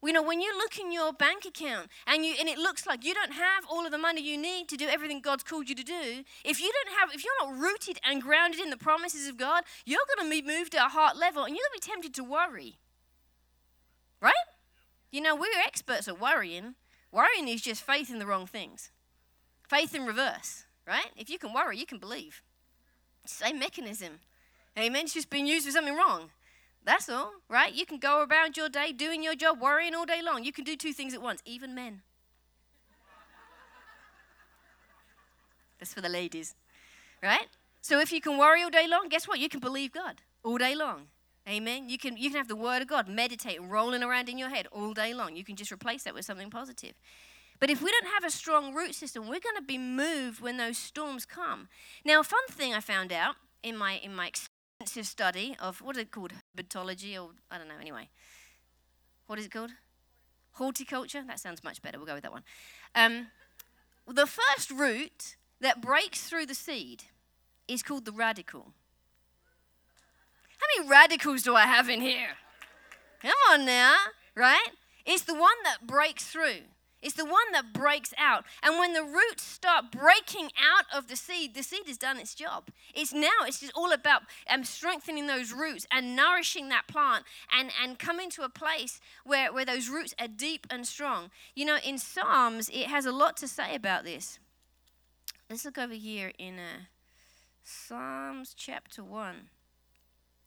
You 0.07 0.13
know, 0.13 0.23
when 0.23 0.41
you 0.41 0.57
look 0.57 0.79
in 0.79 0.93
your 0.93 1.13
bank 1.13 1.45
account 1.45 1.89
and 2.07 2.25
you 2.25 2.37
and 2.39 2.49
it 2.49 2.59
looks 2.59 2.87
like 2.87 3.05
you 3.05 3.13
don't 3.13 3.33
have 3.33 3.65
all 3.69 3.85
of 3.85 3.91
the 3.91 3.99
money 3.99 4.23
you 4.23 4.39
need 4.39 4.69
to 4.69 4.77
do 4.77 4.87
everything 4.87 5.21
God's 5.21 5.43
called 5.43 5.69
you 5.69 5.75
to 5.75 5.83
do, 5.83 6.23
if 6.45 6.61
you 6.61 6.73
don't 6.73 6.97
have, 6.97 7.13
if 7.13 7.25
you're 7.25 7.33
not 7.43 7.59
rooted 7.59 7.99
and 8.09 8.23
grounded 8.23 8.61
in 8.61 8.71
the 8.71 8.77
promises 8.77 9.27
of 9.27 9.37
God, 9.37 9.65
you're 9.85 9.99
going 10.17 10.31
to 10.31 10.31
be 10.31 10.47
moved 10.47 10.73
to 10.73 10.85
a 10.85 10.89
heart 10.89 11.17
level 11.17 11.43
and 11.43 11.57
you're 11.57 11.65
going 11.71 11.81
to 11.81 11.87
be 11.87 11.93
tempted 11.93 12.15
to 12.15 12.23
worry. 12.23 12.79
Right? 14.21 14.33
You 15.11 15.23
know, 15.23 15.35
we're 15.35 15.49
experts 15.65 16.07
at 16.07 16.21
worrying. 16.21 16.77
Worrying 17.11 17.49
is 17.49 17.63
just 17.63 17.83
faith 17.83 18.09
in 18.09 18.21
the 18.21 18.27
wrong 18.27 18.47
things. 18.47 18.93
Faith 19.69 19.93
in 19.93 20.07
reverse, 20.07 20.67
right? 20.87 21.11
If 21.17 21.29
you 21.29 21.39
can 21.39 21.53
worry, 21.53 21.79
you 21.79 21.87
can 21.87 21.99
believe. 21.99 22.43
Same 23.25 23.59
mechanism. 23.59 24.21
Amen. 24.79 25.05
It's 25.05 25.15
just 25.15 25.31
being 25.31 25.49
used 25.49 25.67
for 25.67 25.73
something 25.73 25.97
wrong. 25.97 26.31
That's 26.87 27.09
all, 27.09 27.33
right? 27.51 27.75
You 27.75 27.85
can 27.85 27.99
go 27.99 28.25
around 28.25 28.57
your 28.57 28.69
day 28.69 28.93
doing 28.93 29.21
your 29.21 29.35
job, 29.35 29.61
worrying 29.61 29.93
all 29.93 30.07
day 30.07 30.23
long. 30.23 30.45
You 30.45 30.53
can 30.53 30.63
do 30.63 30.77
two 30.77 30.93
things 30.93 31.15
at 31.15 31.21
once, 31.21 31.43
even 31.45 31.75
men. 31.75 32.03
That's 35.81 35.93
for 35.93 36.01
the 36.01 36.09
ladies, 36.09 36.55
right? 37.21 37.49
So 37.83 37.99
if 37.99 38.13
you 38.13 38.21
can 38.21 38.39
worry 38.39 38.63
all 38.63 38.71
day 38.71 38.87
long, 38.89 39.09
guess 39.09 39.27
what? 39.27 39.41
You 39.41 39.49
can 39.49 39.59
believe 39.59 39.93
God 39.93 40.23
all 40.45 40.59
day 40.59 40.77
long. 40.77 41.09
Amen. 41.49 41.89
You 41.89 41.99
can 41.99 42.17
you 42.17 42.31
can 42.31 42.39
have 42.39 42.49
the 42.49 42.57
word 42.57 42.83
of 42.83 42.89
God 42.89 43.09
meditate 43.09 43.61
rolling 43.61 44.03
around 44.03 44.29
in 44.29 44.39
your 44.39 44.49
head 44.49 44.69
all 44.71 44.95
day 44.95 45.13
long. 45.13 45.37
You 45.37 45.45
can 45.45 45.57
just 45.57 45.73
replace 45.73 46.05
that 46.05 46.15
with 46.15 46.25
something 46.25 46.51
positive. 46.51 46.95
But 47.59 47.71
if 47.71 47.83
we 47.83 47.91
don't 47.91 48.13
have 48.13 48.25
a 48.25 48.31
strong 48.31 48.75
root 48.75 48.95
system, 48.95 49.25
we're 49.25 49.41
going 49.41 49.57
to 49.57 49.63
be 49.63 49.79
moved 49.79 50.41
when 50.41 50.57
those 50.57 50.79
storms 50.79 51.25
come. 51.25 51.69
Now, 52.05 52.21
a 52.21 52.25
fun 52.25 52.47
thing 52.51 52.75
I 52.75 52.81
found 52.81 53.13
out 53.13 53.37
in 53.63 53.77
my 53.77 53.95
in 53.95 54.15
my 54.15 54.27
study 54.89 55.57
of 55.61 55.81
what 55.81 55.97
is 55.97 56.03
it 56.03 56.11
called, 56.11 56.33
herpetology 56.57 57.21
or 57.21 57.31
I 57.51 57.59
don't 57.59 57.69
know. 57.69 57.75
Anyway, 57.81 58.09
what 59.27 59.39
is 59.39 59.47
it 59.47 59.53
called? 59.53 59.71
Horticulture. 60.53 61.23
That 61.27 61.41
sounds 61.41 61.63
much 61.63 61.83
better. 61.83 61.99
We'll 61.99 62.07
go 62.07 62.15
with 62.15 62.23
that 62.23 62.33
one. 62.33 62.45
Um, 62.95 63.29
the 64.07 64.27
first 64.27 64.71
root 64.71 65.37
that 65.61 65.81
breaks 65.81 66.29
through 66.29 66.47
the 66.47 66.55
seed 66.55 67.05
is 67.69 67.83
called 67.83 68.05
the 68.05 68.13
radicle. 68.13 68.73
How 70.59 70.67
many 70.79 70.89
radicals 70.89 71.43
do 71.43 71.55
I 71.55 71.67
have 71.67 71.89
in 71.89 72.01
here? 72.01 72.37
Come 73.21 73.33
on 73.51 73.67
now, 73.67 73.95
right? 74.35 74.69
It's 75.05 75.23
the 75.23 75.35
one 75.35 75.57
that 75.65 75.87
breaks 75.87 76.27
through. 76.27 76.63
It's 77.03 77.15
the 77.15 77.25
one 77.25 77.53
that 77.53 77.73
breaks 77.73 78.15
out. 78.19 78.45
And 78.63 78.79
when 78.79 78.93
the 78.93 79.05
roots 79.05 79.43
start 79.43 79.93
breaking 79.93 80.51
out 80.59 80.87
of 80.97 81.09
the 81.09 81.17
seed, 81.17 81.55
the 81.55 81.63
seed 81.63 81.87
has 81.87 81.99
done 81.99 82.19
its 82.19 82.35
job. 82.35 82.71
It's 82.95 83.13
now, 83.13 83.45
it's 83.45 83.61
just 83.61 83.73
all 83.75 83.93
about 83.93 84.23
um, 84.49 84.65
strengthening 84.65 85.27
those 85.27 85.53
roots 85.53 85.87
and 85.93 86.17
nourishing 86.17 86.69
that 86.71 86.89
plant 86.89 87.25
and, 87.53 87.71
and 87.83 87.99
coming 87.99 88.31
to 88.31 88.43
a 88.43 88.49
place 88.49 89.01
where, 89.25 89.53
where 89.53 89.65
those 89.65 89.89
roots 89.89 90.15
are 90.19 90.29
deep 90.29 90.67
and 90.71 90.87
strong. 90.87 91.31
You 91.55 91.67
know, 91.67 91.79
in 91.85 91.99
Psalms, 91.99 92.71
it 92.71 92.87
has 92.87 93.05
a 93.05 93.13
lot 93.13 93.37
to 93.39 93.49
say 93.49 93.75
about 93.75 94.05
this. 94.05 94.39
Let's 95.51 95.65
look 95.65 95.79
over 95.79 95.95
here 95.95 96.33
in 96.39 96.59
uh, 96.59 96.87
Psalms 97.63 98.55
chapter 98.57 99.05
1. 99.05 99.49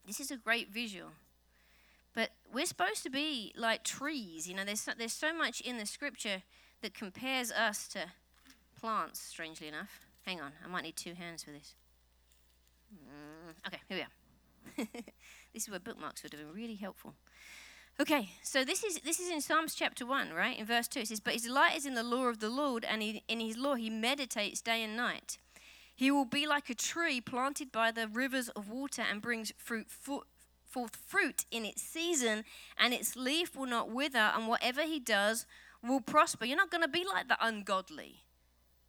This 0.06 0.20
is 0.20 0.32
a 0.32 0.38
great 0.38 0.74
visual. 0.74 1.12
But 2.14 2.32
we're 2.52 2.66
supposed 2.66 3.04
to 3.04 3.10
be 3.10 3.54
like 3.56 3.84
trees. 3.84 4.48
You 4.48 4.56
know, 4.56 4.66
there's 4.66 4.82
so, 4.82 4.92
there's 4.98 5.14
so 5.14 5.34
much 5.34 5.62
in 5.62 5.78
the 5.78 5.86
scripture 5.86 6.44
that 6.82 6.94
compares 6.94 7.52
us 7.52 7.88
to 7.90 8.06
plants, 8.80 9.20
strangely 9.20 9.68
enough. 9.68 10.02
Hang 10.26 10.42
on, 10.42 10.52
I 10.64 10.68
might 10.68 10.84
need 10.84 10.96
two 10.96 11.14
hands 11.14 11.44
for 11.44 11.52
this. 11.52 11.76
Mm, 12.94 13.68
okay, 13.68 13.80
here 13.88 13.98
we 13.98 14.04
are. 14.04 14.88
this 15.54 15.64
is 15.64 15.70
where 15.70 15.80
bookmarks 15.80 16.24
would 16.24 16.34
have 16.34 16.42
been 16.42 16.54
really 16.54 16.76
helpful. 16.76 17.14
Okay, 18.02 18.30
so 18.44 18.64
this 18.64 18.84
is 18.84 19.00
this 19.00 19.20
is 19.20 19.30
in 19.30 19.42
Psalms 19.42 19.76
chapter 19.76 20.06
one, 20.06 20.32
right? 20.32 20.58
In 20.58 20.66
verse 20.66 20.88
two, 20.88 21.02
it 21.02 21.10
says, 21.10 21.20
"But 21.20 21.34
his 21.34 21.50
light 21.50 21.76
is 21.76 21.86
in 21.86 21.96
the 21.96 22.04
law 22.04 22.28
of 22.28 22.40
the 22.40 22.50
Lord, 22.50 22.86
and 22.86 23.02
he, 23.02 23.24
in 23.28 23.42
his 23.42 23.58
law 23.58 23.76
he 23.76 23.90
meditates 23.90 24.62
day 24.62 24.84
and 24.84 24.96
night. 24.96 25.38
He 25.94 26.10
will 26.10 26.26
be 26.26 26.48
like 26.48 26.70
a 26.70 26.76
tree 26.76 27.20
planted 27.20 27.74
by 27.74 27.92
the 27.92 28.08
rivers 28.08 28.48
of 28.50 28.70
water 28.70 29.02
and 29.02 29.22
brings 29.22 29.52
fruit, 29.58 29.88
forth 30.70 30.96
fruit 30.96 31.46
in 31.52 31.66
its 31.66 31.82
season, 31.82 32.44
and 32.78 32.94
its 32.94 33.16
leaf 33.16 33.56
will 33.56 33.66
not 33.66 33.92
wither, 33.92 34.32
and 34.36 34.48
whatever 34.48 34.84
he 34.84 35.00
does 35.00 35.46
will 35.84 36.02
prosper. 36.02 36.46
You're 36.46 36.58
not 36.58 36.72
going 36.72 36.84
to 36.84 36.90
be 36.90 37.04
like 37.04 37.28
the 37.28 37.38
ungodly. 37.42 38.24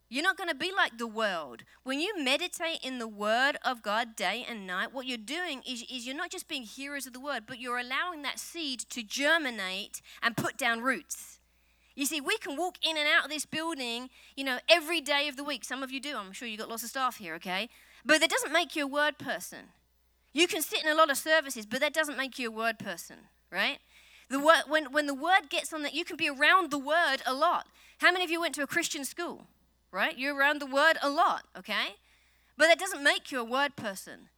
You're 0.08 0.24
not 0.24 0.36
going 0.36 0.48
to 0.48 0.56
be 0.56 0.72
like 0.76 0.98
the 0.98 1.06
world. 1.06 1.62
When 1.84 2.00
you 2.00 2.12
meditate 2.18 2.80
in 2.82 2.98
the 2.98 3.06
word 3.06 3.58
of 3.64 3.80
God 3.80 4.16
day 4.16 4.44
and 4.48 4.66
night, 4.66 4.92
what 4.92 5.06
you're 5.06 5.16
doing 5.16 5.62
is, 5.64 5.82
is 5.82 6.04
you're 6.04 6.16
not 6.16 6.32
just 6.32 6.48
being 6.48 6.64
hearers 6.64 7.06
of 7.06 7.12
the 7.12 7.20
word, 7.20 7.44
but 7.46 7.60
you're 7.60 7.78
allowing 7.78 8.22
that 8.22 8.40
seed 8.40 8.80
to 8.90 9.04
germinate 9.04 10.02
and 10.20 10.36
put 10.36 10.56
down 10.56 10.80
roots. 10.80 11.38
You 11.94 12.06
see, 12.06 12.20
we 12.20 12.38
can 12.38 12.56
walk 12.56 12.76
in 12.82 12.96
and 12.96 13.06
out 13.06 13.24
of 13.24 13.30
this 13.30 13.46
building, 13.46 14.10
you 14.36 14.42
know, 14.42 14.58
every 14.68 15.00
day 15.00 15.28
of 15.28 15.36
the 15.36 15.44
week. 15.44 15.64
Some 15.64 15.82
of 15.82 15.92
you 15.92 16.00
do. 16.00 16.16
I'm 16.16 16.32
sure 16.32 16.48
you've 16.48 16.58
got 16.58 16.68
lots 16.68 16.82
of 16.82 16.88
staff 16.88 17.18
here, 17.18 17.34
okay? 17.36 17.68
But 18.04 18.20
that 18.20 18.30
doesn't 18.30 18.52
make 18.52 18.74
you 18.74 18.84
a 18.84 18.88
word 18.88 19.16
person. 19.16 19.68
You 20.32 20.46
can 20.46 20.62
sit 20.62 20.84
in 20.84 20.90
a 20.90 20.94
lot 20.94 21.10
of 21.10 21.16
services, 21.16 21.66
but 21.66 21.80
that 21.80 21.92
doesn't 21.92 22.16
make 22.16 22.38
you 22.38 22.48
a 22.48 22.54
word 22.54 22.78
person, 22.78 23.16
right? 23.50 23.78
The 24.28 24.38
word, 24.38 24.62
when, 24.68 24.92
when 24.92 25.06
the 25.06 25.14
word 25.14 25.50
gets 25.50 25.72
on 25.72 25.82
that, 25.82 25.94
you 25.94 26.04
can 26.04 26.16
be 26.16 26.28
around 26.28 26.70
the 26.70 26.78
word 26.78 27.18
a 27.26 27.34
lot. 27.34 27.66
How 27.98 28.12
many 28.12 28.24
of 28.24 28.30
you 28.30 28.40
went 28.40 28.54
to 28.54 28.62
a 28.62 28.66
Christian 28.66 29.04
school, 29.04 29.46
right? 29.90 30.16
You're 30.16 30.36
around 30.36 30.60
the 30.60 30.66
word 30.66 30.98
a 31.02 31.10
lot, 31.10 31.44
okay? 31.58 31.96
But 32.56 32.68
that 32.68 32.78
doesn't 32.78 33.02
make 33.02 33.32
you 33.32 33.40
a 33.40 33.44
word 33.44 33.74
person. 33.74 34.28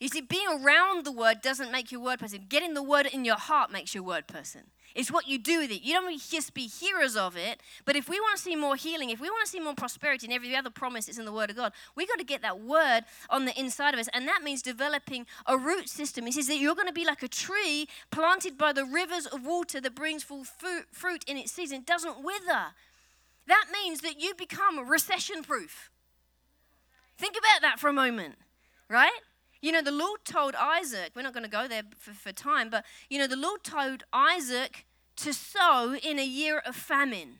You 0.00 0.08
see, 0.08 0.20
being 0.20 0.48
around 0.48 1.04
the 1.04 1.12
word 1.12 1.42
doesn't 1.42 1.70
make 1.70 1.92
you 1.92 2.00
a 2.00 2.04
word 2.04 2.18
person. 2.18 2.46
Getting 2.48 2.74
the 2.74 2.82
word 2.82 3.06
in 3.06 3.24
your 3.24 3.36
heart 3.36 3.70
makes 3.70 3.94
you 3.94 4.00
a 4.00 4.04
word 4.04 4.26
person. 4.26 4.62
It's 4.94 5.10
what 5.10 5.26
you 5.26 5.38
do 5.38 5.60
with 5.60 5.70
it. 5.70 5.82
You 5.82 5.94
don't 5.94 6.20
just 6.20 6.54
be 6.54 6.66
hearers 6.66 7.16
of 7.16 7.36
it, 7.36 7.60
but 7.84 7.96
if 7.96 8.08
we 8.08 8.20
want 8.20 8.36
to 8.36 8.42
see 8.42 8.56
more 8.56 8.76
healing, 8.76 9.10
if 9.10 9.20
we 9.20 9.30
want 9.30 9.44
to 9.44 9.50
see 9.50 9.60
more 9.60 9.74
prosperity 9.74 10.26
and 10.26 10.34
every 10.34 10.54
other 10.54 10.70
promise 10.70 11.08
is 11.08 11.18
in 11.18 11.24
the 11.24 11.32
Word 11.32 11.50
of 11.50 11.56
God, 11.56 11.72
we've 11.96 12.08
got 12.08 12.18
to 12.18 12.24
get 12.24 12.42
that 12.42 12.60
Word 12.60 13.02
on 13.30 13.44
the 13.44 13.58
inside 13.58 13.94
of 13.94 14.00
us. 14.00 14.08
And 14.12 14.28
that 14.28 14.42
means 14.42 14.62
developing 14.62 15.26
a 15.46 15.56
root 15.56 15.88
system. 15.88 16.26
He 16.26 16.32
says 16.32 16.48
that 16.48 16.58
you're 16.58 16.74
going 16.74 16.86
to 16.86 16.92
be 16.92 17.04
like 17.04 17.22
a 17.22 17.28
tree 17.28 17.88
planted 18.10 18.58
by 18.58 18.72
the 18.72 18.84
rivers 18.84 19.26
of 19.26 19.44
water 19.44 19.80
that 19.80 19.94
brings 19.94 20.22
full 20.22 20.44
fruit 20.44 21.24
in 21.26 21.36
its 21.36 21.52
season. 21.52 21.78
It 21.78 21.86
doesn't 21.86 22.22
wither. 22.22 22.72
That 23.46 23.66
means 23.72 24.00
that 24.02 24.20
you 24.20 24.34
become 24.34 24.88
recession 24.88 25.42
proof. 25.42 25.90
Think 27.18 27.36
about 27.36 27.62
that 27.62 27.78
for 27.78 27.88
a 27.88 27.92
moment, 27.92 28.36
right? 28.88 29.20
You 29.62 29.70
know, 29.70 29.80
the 29.80 29.92
Lord 29.92 30.24
told 30.24 30.56
Isaac, 30.56 31.12
we're 31.14 31.22
not 31.22 31.32
going 31.32 31.44
to 31.44 31.50
go 31.50 31.68
there 31.68 31.84
for, 31.96 32.12
for 32.12 32.32
time, 32.32 32.68
but, 32.68 32.84
you 33.08 33.18
know, 33.18 33.28
the 33.28 33.36
Lord 33.36 33.62
told 33.62 34.02
Isaac 34.12 34.84
to 35.16 35.32
sow 35.32 35.94
in 35.94 36.18
a 36.18 36.24
year 36.24 36.58
of 36.66 36.74
famine. 36.74 37.38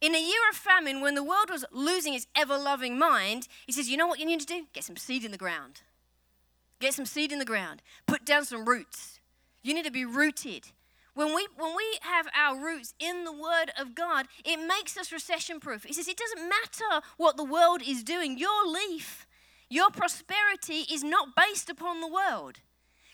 In 0.00 0.16
a 0.16 0.20
year 0.20 0.40
of 0.50 0.56
famine, 0.56 1.00
when 1.00 1.14
the 1.14 1.22
world 1.22 1.48
was 1.48 1.64
losing 1.72 2.14
its 2.14 2.26
ever 2.34 2.58
loving 2.58 2.98
mind, 2.98 3.46
he 3.66 3.72
says, 3.72 3.88
You 3.88 3.96
know 3.96 4.08
what 4.08 4.18
you 4.18 4.26
need 4.26 4.40
to 4.40 4.46
do? 4.46 4.66
Get 4.72 4.84
some 4.84 4.96
seed 4.96 5.24
in 5.24 5.30
the 5.30 5.38
ground. 5.38 5.82
Get 6.80 6.94
some 6.94 7.06
seed 7.06 7.32
in 7.32 7.38
the 7.38 7.44
ground. 7.44 7.82
Put 8.06 8.24
down 8.24 8.44
some 8.44 8.64
roots. 8.64 9.20
You 9.62 9.74
need 9.74 9.84
to 9.84 9.92
be 9.92 10.04
rooted. 10.04 10.70
When 11.14 11.34
we, 11.34 11.48
when 11.56 11.74
we 11.76 11.98
have 12.02 12.28
our 12.36 12.56
roots 12.56 12.94
in 13.00 13.24
the 13.24 13.32
Word 13.32 13.72
of 13.78 13.94
God, 13.94 14.26
it 14.44 14.56
makes 14.56 14.96
us 14.96 15.12
recession 15.12 15.58
proof. 15.60 15.84
He 15.84 15.92
says, 15.92 16.08
It 16.08 16.16
doesn't 16.18 16.48
matter 16.48 17.06
what 17.16 17.36
the 17.36 17.44
world 17.44 17.82
is 17.84 18.02
doing, 18.02 18.38
your 18.38 18.66
leaf 18.66 19.27
your 19.68 19.90
prosperity 19.90 20.84
is 20.92 21.02
not 21.02 21.34
based 21.36 21.68
upon 21.68 22.00
the 22.00 22.08
world. 22.08 22.60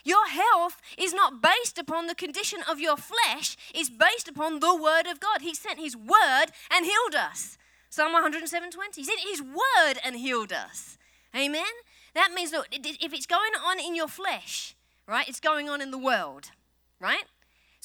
Your 0.03 0.27
health 0.27 0.81
is 0.97 1.13
not 1.13 1.41
based 1.41 1.79
upon 1.79 2.05
the 2.05 2.15
condition 2.15 2.59
of 2.69 2.79
your 2.79 2.95
flesh, 2.95 3.57
it's 3.73 3.89
based 3.89 4.27
upon 4.27 4.59
the 4.59 4.75
word 4.75 5.07
of 5.07 5.19
God. 5.19 5.41
He 5.41 5.55
sent 5.55 5.79
his 5.79 5.97
word 5.97 6.47
and 6.71 6.85
healed 6.85 7.15
us. 7.15 7.57
Psalm 7.89 8.13
107:20. 8.13 8.95
He 8.95 9.03
sent 9.03 9.21
his 9.21 9.41
word 9.41 9.99
and 10.03 10.15
healed 10.15 10.53
us. 10.53 10.97
Amen. 11.35 11.73
That 12.13 12.31
means 12.33 12.51
look, 12.51 12.67
if 12.71 13.13
it's 13.13 13.25
going 13.25 13.53
on 13.65 13.79
in 13.79 13.95
your 13.95 14.07
flesh, 14.07 14.75
right, 15.07 15.27
it's 15.27 15.39
going 15.39 15.69
on 15.69 15.81
in 15.81 15.91
the 15.91 15.97
world, 15.97 16.51
right? 16.99 17.25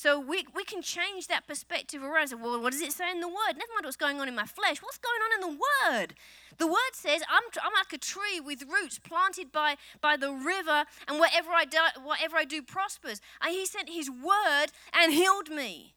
So 0.00 0.18
we, 0.18 0.46
we 0.54 0.64
can 0.64 0.80
change 0.80 1.26
that 1.26 1.46
perspective 1.46 2.02
around. 2.02 2.32
Well, 2.40 2.58
what 2.62 2.72
does 2.72 2.80
it 2.80 2.92
say 2.92 3.10
in 3.10 3.20
the 3.20 3.28
Word? 3.28 3.52
Never 3.52 3.72
mind 3.74 3.84
what's 3.84 3.98
going 3.98 4.18
on 4.18 4.28
in 4.28 4.34
my 4.34 4.46
flesh. 4.46 4.80
What's 4.80 4.96
going 4.96 5.20
on 5.20 5.34
in 5.34 5.40
the 5.42 5.60
Word? 5.60 6.14
The 6.60 6.66
word 6.66 6.92
says, 6.92 7.22
I'm, 7.26 7.42
I'm 7.62 7.72
like 7.74 7.94
a 7.94 7.98
tree 7.98 8.38
with 8.38 8.64
roots 8.68 8.98
planted 8.98 9.50
by, 9.50 9.76
by 10.02 10.18
the 10.18 10.30
river, 10.30 10.84
and 11.08 11.18
whatever 11.18 11.52
I, 11.52 11.64
do, 11.64 11.78
whatever 12.02 12.36
I 12.36 12.44
do 12.44 12.60
prospers. 12.60 13.22
And 13.40 13.54
he 13.54 13.64
sent 13.64 13.88
his 13.88 14.10
word 14.10 14.66
and 14.92 15.10
healed 15.10 15.48
me. 15.48 15.94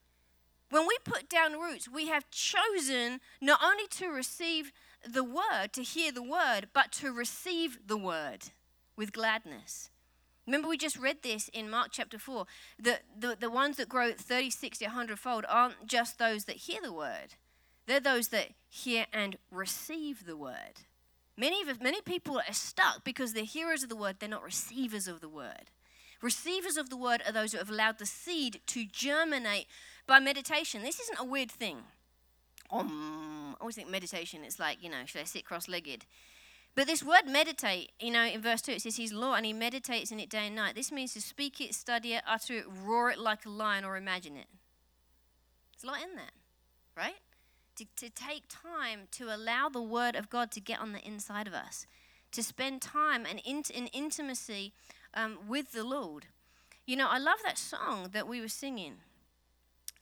When 0.70 0.88
we 0.88 0.98
put 1.04 1.28
down 1.28 1.60
roots, 1.60 1.90
we 1.90 2.08
have 2.08 2.32
chosen 2.32 3.20
not 3.42 3.60
only 3.62 3.88
to 3.88 4.08
receive 4.08 4.72
the 5.06 5.26
word, 5.26 5.74
to 5.74 5.84
hear 5.84 6.14
the 6.14 6.24
word, 6.24 6.70
but 6.74 6.94
to 6.94 7.12
receive 7.12 7.80
the 7.86 7.98
word 7.98 8.52
with 8.96 9.12
gladness. 9.12 9.90
Remember, 10.48 10.70
we 10.70 10.78
just 10.78 10.98
read 10.98 11.24
this 11.24 11.50
in 11.50 11.70
Mark 11.70 11.90
chapter 11.92 12.18
4. 12.18 12.46
The, 12.80 13.00
the, 13.20 13.36
the 13.38 13.52
ones 13.52 13.76
that 13.76 13.90
grow 13.90 14.14
30, 14.14 14.50
60, 14.50 14.86
100 14.86 15.20
fold 15.20 15.44
aren't 15.50 15.88
just 15.88 16.20
those 16.20 16.46
that 16.46 16.56
hear 16.56 16.80
the 16.82 16.94
word, 16.94 17.36
they're 17.86 18.00
those 18.00 18.30
that 18.30 18.50
hear 18.70 19.06
and 19.14 19.38
receive 19.52 20.26
the 20.26 20.38
word. 20.38 20.82
Many, 21.36 21.68
of, 21.68 21.82
many 21.82 22.02
people 22.02 22.38
are 22.38 22.54
stuck 22.54 23.04
because 23.04 23.34
they're 23.34 23.44
hearers 23.44 23.84
of 23.84 23.90
the 23.90 23.96
word, 23.96 24.18
they're 24.20 24.30
not 24.30 24.44
receivers 24.44 25.08
of 25.08 25.20
the 25.22 25.30
word. 25.30 25.72
Receivers 26.22 26.78
of 26.78 26.90
the 26.90 26.98
word 26.98 27.22
are 27.26 27.34
those 27.34 27.52
who 27.52 27.58
have 27.58 27.70
allowed 27.70 28.00
the 28.00 28.06
seed 28.06 28.62
to 28.68 28.86
germinate 28.86 29.68
by 30.08 30.20
meditation. 30.20 30.82
This 30.82 31.00
isn't 31.00 31.20
a 31.20 31.26
weird 31.26 31.52
thing. 31.52 31.80
Um, 32.72 33.56
I 33.60 33.62
always 33.62 33.76
think 33.76 33.90
meditation, 33.90 34.44
it's 34.44 34.60
like, 34.60 34.82
you 34.82 34.90
know, 34.90 35.06
should 35.06 35.22
I 35.22 35.26
sit 35.26 35.44
cross 35.44 35.68
legged? 35.68 36.06
But 36.76 36.88
this 36.88 37.04
word 37.04 37.28
meditate, 37.28 37.92
you 38.00 38.12
know, 38.12 38.24
in 38.24 38.42
verse 38.42 38.62
2, 38.62 38.72
it 38.72 38.82
says 38.82 38.96
he's 38.96 39.14
law 39.14 39.36
and 39.36 39.46
he 39.46 39.54
meditates 39.54 40.12
in 40.12 40.20
it 40.20 40.30
day 40.30 40.48
and 40.48 40.56
night. 40.56 40.76
This 40.76 40.92
means 40.92 41.14
to 41.14 41.22
speak 41.22 41.62
it, 41.62 41.76
study 41.76 42.14
it, 42.14 42.24
utter 42.28 42.54
it, 42.54 42.66
roar 42.84 43.12
it 43.12 43.20
like 43.20 43.46
a 43.46 43.50
lion, 43.50 43.84
or 43.84 43.96
imagine 43.96 44.38
it. 44.38 44.48
There's 45.74 45.84
a 45.84 45.88
lot 45.88 46.02
in 46.02 46.16
that, 46.16 46.32
right? 46.98 47.16
To, 47.78 47.86
to 47.96 48.10
take 48.10 48.44
time 48.50 49.08
to 49.12 49.34
allow 49.36 49.68
the 49.68 49.82
word 49.82 50.16
of 50.16 50.30
God 50.30 50.52
to 50.52 50.62
get 50.62 50.80
on 50.80 50.94
the 50.94 51.06
inside 51.06 51.48
of 51.48 51.54
us, 51.54 51.88
to 52.32 52.44
spend 52.44 52.82
time 52.84 53.26
and 53.28 53.42
in, 53.44 53.64
in 53.74 53.88
intimacy 53.88 54.74
um, 55.16 55.40
with 55.48 55.72
the 55.72 55.84
Lord. 55.84 56.28
You 56.86 56.98
know, 56.98 57.08
I 57.10 57.18
love 57.18 57.40
that 57.44 57.58
song 57.58 58.10
that 58.12 58.28
we 58.28 58.42
were 58.42 58.48
singing. 58.48 58.98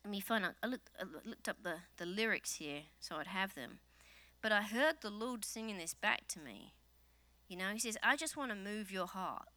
Let 0.03 0.11
me 0.11 0.19
find 0.19 0.43
out. 0.43 0.55
I 0.63 0.67
looked, 0.67 0.89
I 0.99 1.05
looked 1.27 1.47
up 1.47 1.57
the, 1.63 1.75
the 1.97 2.05
lyrics 2.05 2.55
here 2.55 2.81
so 2.99 3.15
I'd 3.17 3.27
have 3.27 3.55
them. 3.55 3.79
But 4.41 4.51
I 4.51 4.63
heard 4.63 4.95
the 5.01 5.11
Lord 5.11 5.45
singing 5.45 5.77
this 5.77 5.93
back 5.93 6.27
to 6.29 6.39
me. 6.39 6.73
You 7.47 7.57
know, 7.57 7.69
He 7.73 7.79
says, 7.79 7.97
I 8.01 8.15
just 8.15 8.35
want 8.35 8.49
to 8.51 8.55
move 8.55 8.91
your 8.91 9.05
heart. 9.07 9.47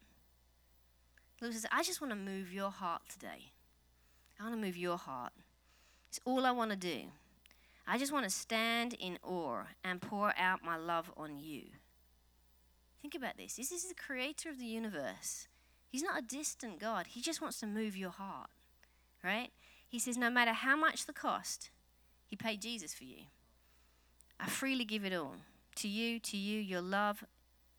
The 1.38 1.46
Lord 1.46 1.54
says, 1.54 1.66
I 1.72 1.82
just 1.82 2.00
want 2.00 2.12
to 2.12 2.16
move 2.16 2.52
your 2.52 2.70
heart 2.70 3.02
today. 3.08 3.52
I 4.38 4.44
want 4.44 4.54
to 4.54 4.60
move 4.60 4.76
your 4.76 4.98
heart. 4.98 5.32
It's 6.08 6.20
all 6.24 6.44
I 6.44 6.50
want 6.50 6.70
to 6.70 6.76
do. 6.76 7.04
I 7.86 7.98
just 7.98 8.12
want 8.12 8.24
to 8.24 8.30
stand 8.30 8.94
in 8.94 9.18
awe 9.22 9.64
and 9.84 10.00
pour 10.00 10.32
out 10.38 10.64
my 10.64 10.76
love 10.76 11.10
on 11.16 11.38
you. 11.38 11.64
Think 13.02 13.14
about 13.14 13.36
this. 13.36 13.56
This 13.56 13.70
is 13.70 13.88
the 13.88 13.94
creator 13.94 14.48
of 14.48 14.58
the 14.58 14.66
universe. 14.66 15.48
He's 15.90 16.02
not 16.02 16.18
a 16.18 16.22
distant 16.22 16.80
God. 16.80 17.06
He 17.08 17.20
just 17.20 17.42
wants 17.42 17.60
to 17.60 17.66
move 17.66 17.96
your 17.96 18.10
heart, 18.10 18.48
right? 19.22 19.50
He 19.86 19.98
says, 19.98 20.16
no 20.16 20.30
matter 20.30 20.52
how 20.52 20.76
much 20.76 21.06
the 21.06 21.12
cost, 21.12 21.70
He 22.26 22.36
paid 22.36 22.62
Jesus 22.62 22.94
for 22.94 23.04
you. 23.04 23.26
I 24.40 24.46
freely 24.46 24.84
give 24.84 25.04
it 25.04 25.12
all 25.12 25.36
to 25.76 25.88
you, 25.88 26.18
to 26.20 26.36
you, 26.36 26.60
your 26.60 26.80
love 26.80 27.24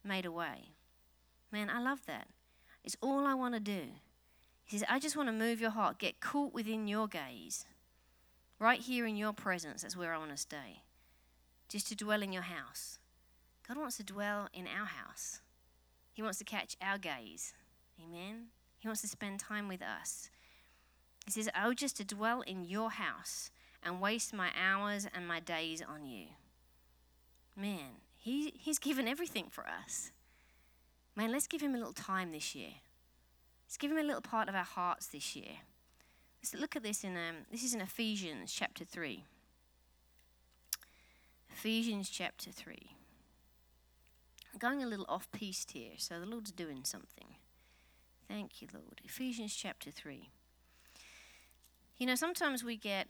made 0.04 0.26
away. 0.26 0.70
Man, 1.52 1.70
I 1.70 1.82
love 1.82 2.06
that. 2.06 2.28
It's 2.84 2.98
all 3.02 3.26
I 3.26 3.34
want 3.34 3.56
to 3.56 3.60
do. 3.60 3.82
He 4.63 4.78
says, 4.78 4.88
I 4.89 5.00
just 5.00 5.15
want 5.15 5.30
to 5.30 5.34
move 5.34 5.60
your 5.60 5.72
heart, 5.72 6.00
get 6.00 6.20
caught 6.20 6.54
within 6.54 6.88
your 6.88 7.08
gaze, 7.08 7.65
right 8.65 8.82
here 8.82 9.06
in 9.06 9.15
your 9.15 9.32
presence. 9.32 9.84
That's 9.84 9.95
where 9.95 10.12
I 10.12 10.17
want 10.17 10.32
to 10.32 10.38
stay. 10.38 10.82
Just 11.69 11.88
to 11.89 11.95
dwell 11.95 12.23
in 12.23 12.34
your 12.34 12.41
house. 12.41 12.97
God 13.67 13.78
wants 13.78 13.97
to 13.97 14.04
dwell 14.04 14.49
in 14.56 14.65
our 14.65 14.88
house, 14.88 15.41
He 16.12 16.23
wants 16.23 16.39
to 16.39 16.43
catch 16.43 16.75
our 16.82 16.97
gaze. 16.97 17.54
Amen. 18.04 18.47
He 18.80 18.88
wants 18.88 19.01
to 19.01 19.08
spend 19.08 19.39
time 19.39 19.67
with 19.67 19.82
us. 19.82 20.30
He 21.25 21.32
says, 21.32 21.49
would 21.63 21.78
just 21.78 21.97
to 21.97 22.04
dwell 22.04 22.41
in 22.41 22.65
your 22.65 22.89
house 22.89 23.51
and 23.82 24.01
waste 24.01 24.34
my 24.34 24.49
hours 24.60 25.08
and 25.13 25.28
my 25.28 25.39
days 25.39 25.82
on 25.82 26.06
you. 26.06 26.28
Man, 27.56 28.01
he, 28.17 28.51
He's 28.58 28.80
given 28.80 29.08
everything 29.08 29.47
for 29.49 29.65
us. 29.67 30.12
Man, 31.15 31.32
let's 31.32 31.47
give 31.47 31.62
Him 31.62 31.75
a 31.75 31.78
little 31.78 31.93
time 31.93 32.32
this 32.32 32.56
year. 32.56 32.73
Let's 33.67 33.78
give 33.78 33.91
Him 33.91 33.99
a 33.99 34.04
little 34.04 34.21
part 34.21 34.49
of 34.49 34.56
our 34.56 34.63
hearts 34.63 35.08
this 35.08 35.36
year. 35.36 35.54
Look 36.53 36.75
at 36.75 36.84
this 36.84 37.03
in, 37.03 37.15
um, 37.15 37.45
this 37.51 37.63
is 37.63 37.73
in 37.73 37.81
Ephesians 37.81 38.51
chapter 38.53 38.86
3. 38.86 39.23
Ephesians 41.49 42.10
chapter 42.10 42.51
3. 42.51 42.91
I'm 44.53 44.60
going 44.60 44.84
a 44.84 44.88
little 44.88 45.05
off 45.10 45.31
piste 45.31 45.71
here, 45.71 45.93
so 45.97 46.19
the 46.19 46.25
Lord's 46.25 46.51
doing 46.51 46.84
something. 46.84 47.36
Thank 48.27 48.62
you, 48.62 48.67
Lord. 48.73 49.01
Ephesians 49.03 49.55
chapter 49.55 49.91
3. 49.91 50.29
You 51.97 52.05
know, 52.05 52.15
sometimes 52.15 52.63
we 52.63 52.77
get 52.77 53.08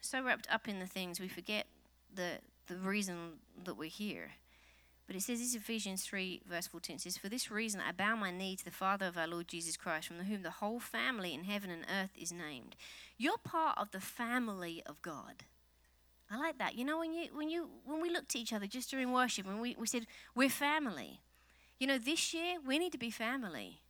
so 0.00 0.22
wrapped 0.22 0.46
up 0.50 0.68
in 0.68 0.78
the 0.78 0.86
things 0.86 1.20
we 1.20 1.28
forget 1.28 1.66
the, 2.14 2.38
the 2.66 2.76
reason 2.76 3.38
that 3.64 3.74
we're 3.74 3.88
here. 3.88 4.32
But 5.10 5.16
it 5.16 5.22
says 5.22 5.40
this 5.40 5.56
Ephesians 5.56 6.04
3, 6.04 6.42
verse 6.48 6.68
14 6.68 6.94
it 6.94 7.02
says, 7.02 7.16
For 7.16 7.28
this 7.28 7.50
reason 7.50 7.80
I 7.80 7.90
bow 7.90 8.14
my 8.14 8.30
knee 8.30 8.54
to 8.54 8.64
the 8.64 8.70
Father 8.70 9.06
of 9.06 9.18
our 9.18 9.26
Lord 9.26 9.48
Jesus 9.48 9.76
Christ, 9.76 10.06
from 10.06 10.18
whom 10.18 10.42
the 10.42 10.52
whole 10.52 10.78
family 10.78 11.34
in 11.34 11.42
heaven 11.42 11.68
and 11.68 11.84
earth 11.92 12.12
is 12.16 12.30
named. 12.30 12.76
You're 13.18 13.36
part 13.38 13.76
of 13.76 13.90
the 13.90 13.98
family 13.98 14.84
of 14.86 15.02
God. 15.02 15.42
I 16.30 16.38
like 16.38 16.58
that. 16.58 16.76
You 16.76 16.84
know, 16.84 17.00
when 17.00 17.12
you 17.12 17.26
when 17.34 17.50
you 17.50 17.70
when 17.84 18.00
we 18.00 18.08
looked 18.08 18.36
at 18.36 18.40
each 18.40 18.52
other 18.52 18.68
just 18.68 18.88
during 18.92 19.10
worship 19.10 19.48
and 19.48 19.60
we, 19.60 19.74
we 19.76 19.88
said, 19.88 20.06
We're 20.36 20.48
family. 20.48 21.18
You 21.80 21.88
know, 21.88 21.98
this 21.98 22.32
year 22.32 22.58
we 22.64 22.78
need 22.78 22.92
to 22.92 22.96
be 22.98 23.10
family. 23.10 23.80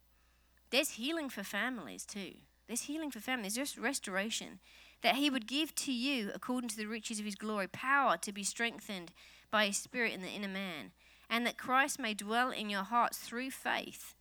There's 0.71 0.89
healing 0.89 1.29
for 1.29 1.43
families 1.43 2.03
too. 2.03 2.33
There's 2.65 2.85
healing 2.85 3.11
for 3.11 3.19
families. 3.19 3.53
There's 3.53 3.77
restoration 3.77 4.57
that 5.03 5.17
he 5.17 5.29
would 5.29 5.45
give 5.45 5.75
to 5.75 5.93
you, 5.93 6.31
according 6.33 6.69
to 6.69 6.77
the 6.77 6.87
riches 6.87 7.19
of 7.19 7.25
his 7.25 7.35
glory, 7.35 7.67
power 7.67 8.17
to 8.17 8.31
be 8.31 8.43
strengthened 8.43 9.11
by 9.51 9.67
his 9.67 9.77
spirit 9.77 10.13
in 10.13 10.21
the 10.21 10.29
inner 10.29 10.47
man, 10.47 10.91
and 11.31 11.47
that 11.47 11.57
Christ 11.57 11.97
may 11.97 12.13
dwell 12.13 12.51
in 12.51 12.69
your 12.69 12.83
hearts 12.83 13.17
through 13.17 13.51
faith, 13.51 14.13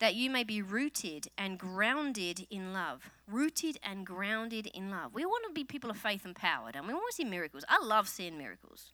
that 0.00 0.16
you 0.16 0.28
may 0.28 0.42
be 0.42 0.60
rooted 0.60 1.28
and 1.38 1.58
grounded 1.58 2.44
in 2.50 2.72
love. 2.72 3.08
Rooted 3.30 3.78
and 3.84 4.04
grounded 4.04 4.66
in 4.66 4.90
love. 4.90 5.14
We 5.14 5.24
want 5.24 5.44
to 5.46 5.52
be 5.52 5.62
people 5.62 5.90
of 5.90 5.96
faith 5.96 6.24
and 6.24 6.34
power, 6.34 6.72
we? 6.74 6.88
We 6.88 6.92
want 6.92 7.10
to 7.10 7.16
see 7.16 7.24
miracles. 7.24 7.64
I 7.68 7.82
love 7.82 8.08
seeing 8.08 8.36
miracles, 8.36 8.92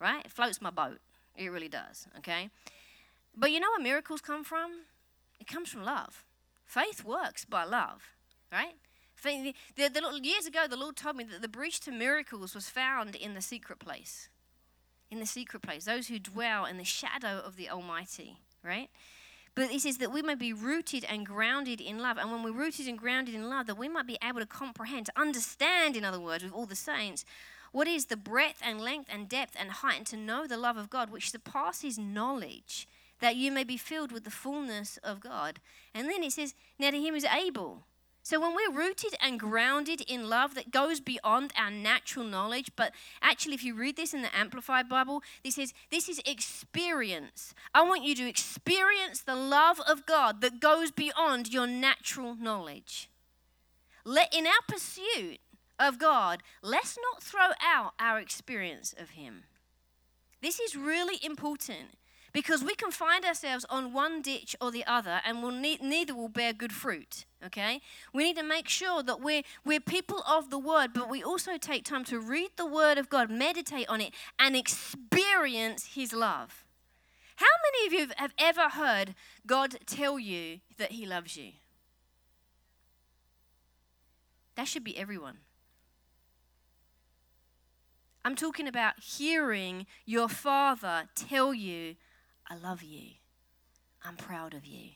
right? 0.00 0.24
It 0.24 0.30
floats 0.30 0.62
my 0.62 0.70
boat. 0.70 1.00
It 1.36 1.48
really 1.48 1.68
does, 1.68 2.06
okay? 2.18 2.50
But 3.36 3.50
you 3.50 3.58
know 3.58 3.68
where 3.76 3.82
miracles 3.82 4.20
come 4.20 4.44
from? 4.44 4.84
It 5.40 5.48
comes 5.48 5.68
from 5.68 5.84
love. 5.84 6.24
Faith 6.64 7.04
works 7.04 7.44
by 7.44 7.64
love, 7.64 8.14
right? 8.52 8.74
The, 9.22 9.54
the, 9.76 9.88
the, 9.88 10.20
years 10.22 10.46
ago, 10.46 10.66
the 10.68 10.76
Lord 10.76 10.94
told 10.94 11.16
me 11.16 11.24
that 11.24 11.42
the 11.42 11.48
bridge 11.48 11.80
to 11.80 11.90
miracles 11.90 12.54
was 12.54 12.68
found 12.68 13.16
in 13.16 13.34
the 13.34 13.42
secret 13.42 13.80
place. 13.80 14.28
In 15.10 15.20
the 15.20 15.26
secret 15.26 15.62
place, 15.62 15.84
those 15.84 16.08
who 16.08 16.18
dwell 16.18 16.66
in 16.66 16.76
the 16.76 16.84
shadow 16.84 17.40
of 17.44 17.56
the 17.56 17.70
Almighty, 17.70 18.38
right? 18.62 18.90
But 19.54 19.70
he 19.70 19.78
says 19.78 19.98
that 19.98 20.12
we 20.12 20.22
may 20.22 20.34
be 20.36 20.52
rooted 20.52 21.04
and 21.04 21.26
grounded 21.26 21.80
in 21.80 21.98
love. 21.98 22.16
And 22.16 22.30
when 22.30 22.44
we're 22.44 22.52
rooted 22.52 22.86
and 22.86 22.96
grounded 22.96 23.34
in 23.34 23.48
love, 23.48 23.66
that 23.66 23.78
we 23.78 23.88
might 23.88 24.06
be 24.06 24.18
able 24.22 24.38
to 24.38 24.46
comprehend, 24.46 25.06
to 25.06 25.20
understand, 25.20 25.96
in 25.96 26.04
other 26.04 26.20
words, 26.20 26.44
with 26.44 26.52
all 26.52 26.66
the 26.66 26.76
saints, 26.76 27.24
what 27.72 27.88
is 27.88 28.06
the 28.06 28.16
breadth 28.16 28.60
and 28.64 28.80
length 28.80 29.10
and 29.12 29.28
depth 29.28 29.56
and 29.58 29.70
height, 29.70 29.98
and 29.98 30.06
to 30.06 30.16
know 30.16 30.46
the 30.46 30.56
love 30.56 30.76
of 30.76 30.90
God, 30.90 31.10
which 31.10 31.32
surpasses 31.32 31.98
knowledge, 31.98 32.86
that 33.20 33.34
you 33.34 33.50
may 33.50 33.64
be 33.64 33.76
filled 33.76 34.12
with 34.12 34.22
the 34.22 34.30
fullness 34.30 34.96
of 34.98 35.20
God. 35.20 35.58
And 35.92 36.08
then 36.08 36.22
he 36.22 36.30
says, 36.30 36.54
Now 36.78 36.92
to 36.92 37.00
him 37.00 37.16
is 37.16 37.24
able 37.24 37.82
so 38.28 38.38
when 38.38 38.54
we're 38.54 38.78
rooted 38.78 39.14
and 39.22 39.40
grounded 39.40 40.02
in 40.02 40.28
love 40.28 40.54
that 40.54 40.70
goes 40.70 41.00
beyond 41.00 41.50
our 41.56 41.70
natural 41.70 42.26
knowledge, 42.26 42.72
but 42.76 42.92
actually, 43.22 43.54
if 43.54 43.64
you 43.64 43.72
read 43.72 43.96
this 43.96 44.12
in 44.12 44.20
the 44.20 44.36
Amplified 44.36 44.86
Bible, 44.86 45.22
this 45.42 45.54
says 45.54 45.72
this 45.90 46.10
is 46.10 46.20
experience. 46.26 47.54
I 47.72 47.80
want 47.84 48.04
you 48.04 48.14
to 48.16 48.28
experience 48.28 49.22
the 49.22 49.34
love 49.34 49.80
of 49.88 50.04
God 50.04 50.42
that 50.42 50.60
goes 50.60 50.90
beyond 50.90 51.54
your 51.54 51.66
natural 51.66 52.34
knowledge. 52.34 53.08
Let 54.04 54.34
in 54.34 54.46
our 54.46 54.60
pursuit 54.68 55.38
of 55.78 55.98
God, 55.98 56.42
let's 56.60 56.98
not 57.10 57.22
throw 57.22 57.52
out 57.66 57.94
our 57.98 58.20
experience 58.20 58.94
of 59.00 59.10
Him. 59.10 59.44
This 60.42 60.60
is 60.60 60.76
really 60.76 61.18
important 61.24 61.96
because 62.32 62.62
we 62.62 62.74
can 62.74 62.90
find 62.90 63.24
ourselves 63.24 63.64
on 63.70 63.92
one 63.92 64.22
ditch 64.22 64.54
or 64.60 64.70
the 64.70 64.84
other 64.86 65.20
and 65.24 65.42
we'll 65.42 65.52
ne- 65.52 65.78
neither 65.82 66.14
will 66.14 66.28
bear 66.28 66.52
good 66.52 66.72
fruit 66.72 67.24
okay? 67.44 67.80
We 68.12 68.24
need 68.24 68.36
to 68.36 68.42
make 68.42 68.68
sure 68.68 69.02
that 69.02 69.20
we're, 69.20 69.42
we're 69.64 69.80
people 69.80 70.22
of 70.28 70.50
the 70.50 70.58
word 70.58 70.92
but 70.92 71.08
we 71.08 71.22
also 71.22 71.56
take 71.56 71.84
time 71.84 72.04
to 72.06 72.18
read 72.18 72.50
the 72.56 72.66
word 72.66 72.98
of 72.98 73.08
god 73.08 73.30
meditate 73.30 73.88
on 73.88 74.00
it 74.00 74.12
and 74.38 74.56
experience 74.56 75.94
his 75.94 76.12
love. 76.12 76.64
How 77.36 77.46
many 77.72 77.86
of 77.86 77.92
you 77.92 78.14
have 78.16 78.34
ever 78.38 78.68
heard 78.70 79.14
god 79.46 79.76
tell 79.86 80.18
you 80.18 80.60
that 80.76 80.92
he 80.92 81.06
loves 81.06 81.36
you? 81.36 81.52
That 84.56 84.66
should 84.66 84.82
be 84.82 84.98
everyone. 84.98 85.38
I'm 88.24 88.34
talking 88.34 88.66
about 88.66 88.94
hearing 89.00 89.86
your 90.04 90.28
father 90.28 91.08
tell 91.14 91.54
you 91.54 91.94
I 92.48 92.56
love 92.56 92.82
you. 92.82 93.10
I'm 94.02 94.16
proud 94.16 94.54
of 94.54 94.64
you. 94.64 94.90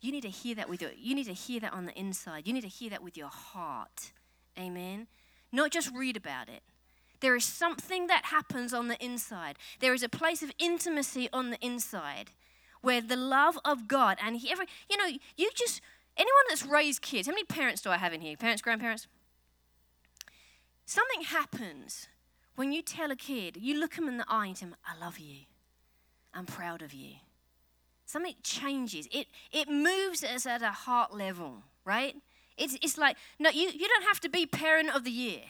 You 0.00 0.12
need 0.12 0.22
to 0.22 0.30
hear 0.30 0.54
that 0.56 0.68
with 0.68 0.82
your 0.82 0.90
you 0.96 1.14
need 1.14 1.24
to 1.24 1.32
hear 1.32 1.60
that 1.60 1.72
on 1.72 1.86
the 1.86 1.98
inside. 1.98 2.46
You 2.46 2.52
need 2.52 2.62
to 2.62 2.68
hear 2.68 2.90
that 2.90 3.02
with 3.02 3.16
your 3.16 3.28
heart. 3.28 4.12
Amen. 4.58 5.06
Not 5.52 5.70
just 5.70 5.92
read 5.94 6.16
about 6.16 6.48
it. 6.48 6.62
There 7.20 7.34
is 7.34 7.44
something 7.44 8.08
that 8.08 8.26
happens 8.26 8.74
on 8.74 8.88
the 8.88 9.02
inside. 9.02 9.56
There 9.80 9.94
is 9.94 10.02
a 10.02 10.08
place 10.08 10.42
of 10.42 10.52
intimacy 10.58 11.28
on 11.32 11.50
the 11.50 11.58
inside 11.64 12.30
where 12.82 13.00
the 13.00 13.16
love 13.16 13.58
of 13.64 13.88
God 13.88 14.18
and 14.22 14.36
he, 14.36 14.50
every 14.50 14.66
you 14.90 14.96
know, 14.98 15.06
you 15.36 15.50
just 15.54 15.80
anyone 16.16 16.44
that's 16.48 16.66
raised 16.66 17.00
kids, 17.00 17.26
how 17.26 17.32
many 17.32 17.44
parents 17.44 17.80
do 17.80 17.90
I 17.90 17.96
have 17.96 18.12
in 18.12 18.20
here? 18.20 18.36
Parents, 18.36 18.62
grandparents? 18.62 19.06
Something 20.84 21.22
happens 21.22 22.08
when 22.54 22.72
you 22.72 22.82
tell 22.82 23.10
a 23.10 23.16
kid, 23.16 23.56
you 23.56 23.78
look 23.78 23.94
them 23.94 24.08
in 24.08 24.18
the 24.18 24.24
eye 24.28 24.46
and 24.46 24.56
tell 24.56 24.70
I 24.86 24.98
love 24.98 25.18
you. 25.18 25.46
I'm 26.36 26.46
proud 26.46 26.82
of 26.82 26.92
you. 26.92 27.14
Something 28.04 28.34
changes. 28.42 29.08
It, 29.10 29.26
it 29.50 29.68
moves 29.68 30.22
us 30.22 30.46
at 30.46 30.62
a 30.62 30.70
heart 30.70 31.14
level, 31.14 31.62
right? 31.84 32.14
It's, 32.56 32.76
it's 32.82 32.98
like, 32.98 33.16
no, 33.38 33.50
you, 33.50 33.70
you 33.70 33.88
don't 33.88 34.04
have 34.04 34.20
to 34.20 34.28
be 34.28 34.46
parent 34.46 34.94
of 34.94 35.04
the 35.04 35.10
year. 35.10 35.40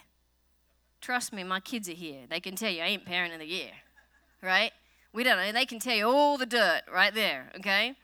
Trust 1.01 1.33
me, 1.33 1.45
my 1.45 1.61
kids 1.61 1.89
are 1.89 1.93
here. 1.93 2.21
They 2.29 2.41
can 2.41 2.57
tell 2.57 2.71
you 2.71 2.83
I 2.83 2.87
ain't 2.87 3.05
parent 3.05 3.35
of 3.35 3.41
the 3.41 3.47
year, 3.47 3.71
right? 4.43 4.73
We 5.13 5.25
don't 5.25 5.37
know. 5.37 5.53
They 5.53 5.67
can 5.67 5.79
tell 5.79 5.95
you 5.95 6.07
all 6.07 6.39
the 6.39 6.47
dirt 6.47 6.83
right 6.93 7.13
there, 7.13 7.51
okay? 7.57 7.95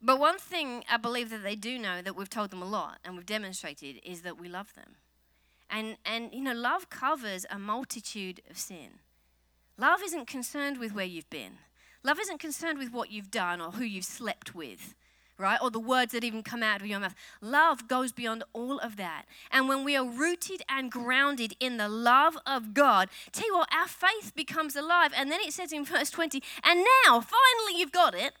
But 0.00 0.18
one 0.18 0.38
thing 0.38 0.84
I 0.90 0.96
believe 0.96 1.30
that 1.30 1.42
they 1.42 1.56
do 1.56 1.78
know 1.78 2.00
that 2.00 2.16
we've 2.16 2.30
told 2.30 2.50
them 2.50 2.62
a 2.62 2.66
lot 2.66 2.98
and 3.04 3.16
we've 3.16 3.26
demonstrated 3.26 4.00
is 4.04 4.22
that 4.22 4.38
we 4.38 4.48
love 4.48 4.74
them. 4.74 4.96
And, 5.70 5.96
and 6.04 6.32
you 6.32 6.42
know, 6.42 6.52
love 6.52 6.90
covers 6.90 7.44
a 7.50 7.58
multitude 7.58 8.40
of 8.50 8.58
sin. 8.58 9.00
Love 9.76 10.00
isn't 10.04 10.26
concerned 10.26 10.78
with 10.78 10.94
where 10.94 11.04
you've 11.04 11.30
been. 11.30 11.58
Love 12.04 12.20
isn't 12.20 12.38
concerned 12.38 12.78
with 12.78 12.92
what 12.92 13.10
you've 13.10 13.30
done 13.30 13.60
or 13.62 13.72
who 13.72 13.82
you've 13.82 14.04
slept 14.04 14.54
with, 14.54 14.94
right? 15.38 15.58
Or 15.60 15.70
the 15.70 15.80
words 15.80 16.12
that 16.12 16.22
even 16.22 16.42
come 16.42 16.62
out 16.62 16.82
of 16.82 16.86
your 16.86 17.00
mouth. 17.00 17.14
Love 17.40 17.88
goes 17.88 18.12
beyond 18.12 18.44
all 18.52 18.78
of 18.78 18.96
that. 18.96 19.24
And 19.50 19.68
when 19.68 19.84
we 19.84 19.96
are 19.96 20.06
rooted 20.06 20.62
and 20.68 20.92
grounded 20.92 21.54
in 21.58 21.78
the 21.78 21.88
love 21.88 22.36
of 22.46 22.74
God, 22.74 23.08
tell 23.32 23.46
you 23.46 23.56
what, 23.56 23.72
our 23.72 23.88
faith 23.88 24.34
becomes 24.36 24.76
alive. 24.76 25.12
And 25.16 25.32
then 25.32 25.40
it 25.40 25.54
says 25.54 25.72
in 25.72 25.86
verse 25.86 26.10
20, 26.10 26.42
and 26.62 26.84
now, 27.06 27.20
finally, 27.20 27.78
you've 27.78 27.90
got 27.90 28.14
it. 28.14 28.34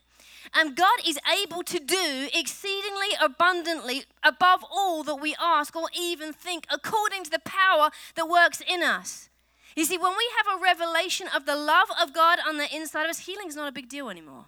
And 0.54 0.76
God 0.76 1.00
is 1.06 1.18
able 1.42 1.62
to 1.62 1.80
do 1.80 2.28
exceedingly 2.34 3.08
abundantly 3.20 4.04
above 4.22 4.62
all 4.70 5.02
that 5.04 5.16
we 5.16 5.34
ask 5.40 5.74
or 5.74 5.88
even 5.98 6.34
think, 6.34 6.66
according 6.70 7.24
to 7.24 7.30
the 7.30 7.38
power 7.38 7.88
that 8.14 8.28
works 8.28 8.60
in 8.60 8.82
us. 8.82 9.30
You 9.76 9.84
see, 9.84 9.98
when 9.98 10.12
we 10.12 10.28
have 10.38 10.58
a 10.58 10.62
revelation 10.62 11.26
of 11.34 11.46
the 11.46 11.56
love 11.56 11.88
of 12.00 12.14
God 12.14 12.38
on 12.46 12.58
the 12.58 12.74
inside 12.74 13.04
of 13.04 13.10
us, 13.10 13.20
healing 13.20 13.48
is 13.48 13.56
not 13.56 13.68
a 13.68 13.72
big 13.72 13.88
deal 13.88 14.08
anymore. 14.08 14.46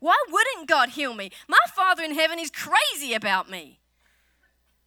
Why 0.00 0.16
wouldn't 0.28 0.68
God 0.68 0.90
heal 0.90 1.14
me? 1.14 1.30
My 1.46 1.58
Father 1.74 2.02
in 2.02 2.14
heaven 2.14 2.38
is 2.38 2.50
crazy 2.50 3.14
about 3.14 3.50
me. 3.50 3.78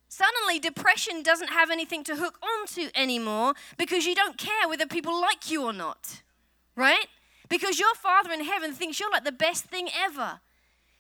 Suddenly, 0.10 0.60
depression 0.60 1.24
doesn't 1.24 1.50
have 1.50 1.72
anything 1.72 2.04
to 2.04 2.16
hook 2.16 2.38
onto 2.44 2.90
anymore 2.94 3.54
because 3.78 4.06
you 4.06 4.14
don't 4.14 4.38
care 4.38 4.68
whether 4.68 4.86
people 4.86 5.20
like 5.20 5.50
you 5.50 5.64
or 5.64 5.74
not, 5.74 6.22
right? 6.76 7.08
Because 7.50 7.80
your 7.80 7.96
Father 7.96 8.32
in 8.32 8.44
heaven 8.44 8.74
thinks 8.74 9.00
you're 9.00 9.12
like 9.12 9.24
the 9.24 9.32
best 9.32 9.66
thing 9.66 9.90
ever. 9.96 10.40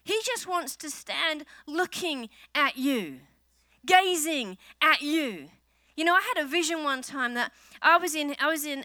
He 0.03 0.19
just 0.25 0.47
wants 0.47 0.75
to 0.77 0.89
stand 0.89 1.45
looking 1.67 2.29
at 2.55 2.77
you, 2.77 3.19
gazing 3.85 4.57
at 4.81 5.01
you. 5.01 5.49
You 5.95 6.03
know, 6.03 6.13
I 6.15 6.21
had 6.35 6.43
a 6.43 6.47
vision 6.47 6.83
one 6.83 7.01
time 7.01 7.33
that 7.35 7.51
I 7.81 7.97
was 7.97 8.15
in 8.15 8.35
I 8.39 8.47
was 8.47 8.65
in 8.65 8.79
uh, 8.79 8.83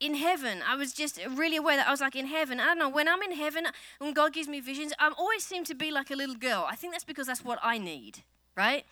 in 0.00 0.14
heaven. 0.16 0.62
I 0.66 0.74
was 0.76 0.92
just 0.92 1.18
really 1.30 1.56
aware 1.56 1.76
that 1.76 1.88
I 1.88 1.90
was 1.90 2.00
like 2.00 2.16
in 2.16 2.26
heaven. 2.26 2.60
I 2.60 2.66
don't 2.66 2.78
know, 2.78 2.88
when 2.88 3.08
I'm 3.08 3.22
in 3.22 3.32
heaven, 3.32 3.66
when 3.98 4.12
God 4.12 4.32
gives 4.32 4.48
me 4.48 4.60
visions, 4.60 4.92
I 4.98 5.12
always 5.16 5.44
seem 5.44 5.64
to 5.64 5.74
be 5.74 5.90
like 5.90 6.10
a 6.10 6.16
little 6.16 6.34
girl. 6.34 6.66
I 6.68 6.76
think 6.76 6.92
that's 6.92 7.04
because 7.04 7.26
that's 7.26 7.44
what 7.44 7.58
I 7.62 7.78
need, 7.78 8.22
right? 8.56 8.84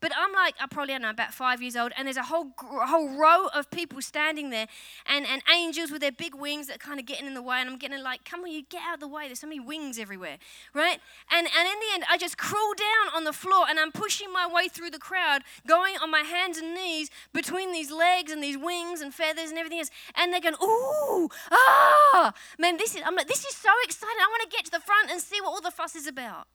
But 0.00 0.12
I'm 0.16 0.32
like, 0.32 0.54
I 0.60 0.66
probably 0.66 0.94
don't 0.94 1.02
know, 1.02 1.10
about 1.10 1.32
five 1.32 1.62
years 1.62 1.76
old, 1.76 1.92
and 1.96 2.06
there's 2.06 2.16
a 2.16 2.24
whole 2.24 2.52
whole 2.58 3.08
row 3.16 3.46
of 3.54 3.70
people 3.70 4.02
standing 4.02 4.50
there, 4.50 4.66
and, 5.06 5.26
and 5.26 5.42
angels 5.52 5.90
with 5.90 6.00
their 6.00 6.12
big 6.12 6.34
wings 6.34 6.66
that 6.66 6.76
are 6.76 6.78
kind 6.78 7.00
of 7.00 7.06
getting 7.06 7.26
in 7.26 7.34
the 7.34 7.42
way, 7.42 7.60
and 7.60 7.68
I'm 7.68 7.78
getting 7.78 8.02
like, 8.02 8.24
come 8.24 8.40
on, 8.40 8.50
you 8.50 8.62
get 8.62 8.82
out 8.82 8.94
of 8.94 9.00
the 9.00 9.08
way. 9.08 9.26
There's 9.26 9.40
so 9.40 9.46
many 9.46 9.60
wings 9.60 9.98
everywhere, 9.98 10.38
right? 10.74 11.00
And 11.30 11.46
and 11.46 11.68
in 11.68 11.78
the 11.80 11.94
end, 11.94 12.04
I 12.10 12.18
just 12.18 12.38
crawl 12.38 12.74
down 12.74 13.14
on 13.14 13.24
the 13.24 13.32
floor, 13.32 13.66
and 13.68 13.78
I'm 13.78 13.92
pushing 13.92 14.32
my 14.32 14.46
way 14.46 14.68
through 14.68 14.90
the 14.90 14.98
crowd, 14.98 15.42
going 15.66 15.96
on 16.02 16.10
my 16.10 16.20
hands 16.20 16.58
and 16.58 16.74
knees 16.74 17.10
between 17.32 17.72
these 17.72 17.90
legs 17.90 18.32
and 18.32 18.42
these 18.42 18.58
wings 18.58 19.00
and 19.00 19.12
feathers 19.14 19.50
and 19.50 19.58
everything 19.58 19.78
else, 19.78 19.90
and 20.14 20.32
they're 20.32 20.40
going, 20.40 20.56
ooh, 20.62 21.28
ah, 21.50 22.32
man, 22.58 22.76
this 22.76 22.94
is 22.94 23.02
I'm 23.04 23.14
like, 23.14 23.28
this 23.28 23.44
is 23.44 23.54
so 23.54 23.70
exciting. 23.84 24.16
I 24.20 24.28
want 24.28 24.50
to 24.50 24.56
get 24.56 24.64
to 24.66 24.70
the 24.70 24.80
front 24.80 25.10
and 25.10 25.20
see 25.20 25.40
what 25.40 25.50
all 25.50 25.60
the 25.60 25.70
fuss 25.70 25.94
is 25.94 26.06
about. 26.06 26.46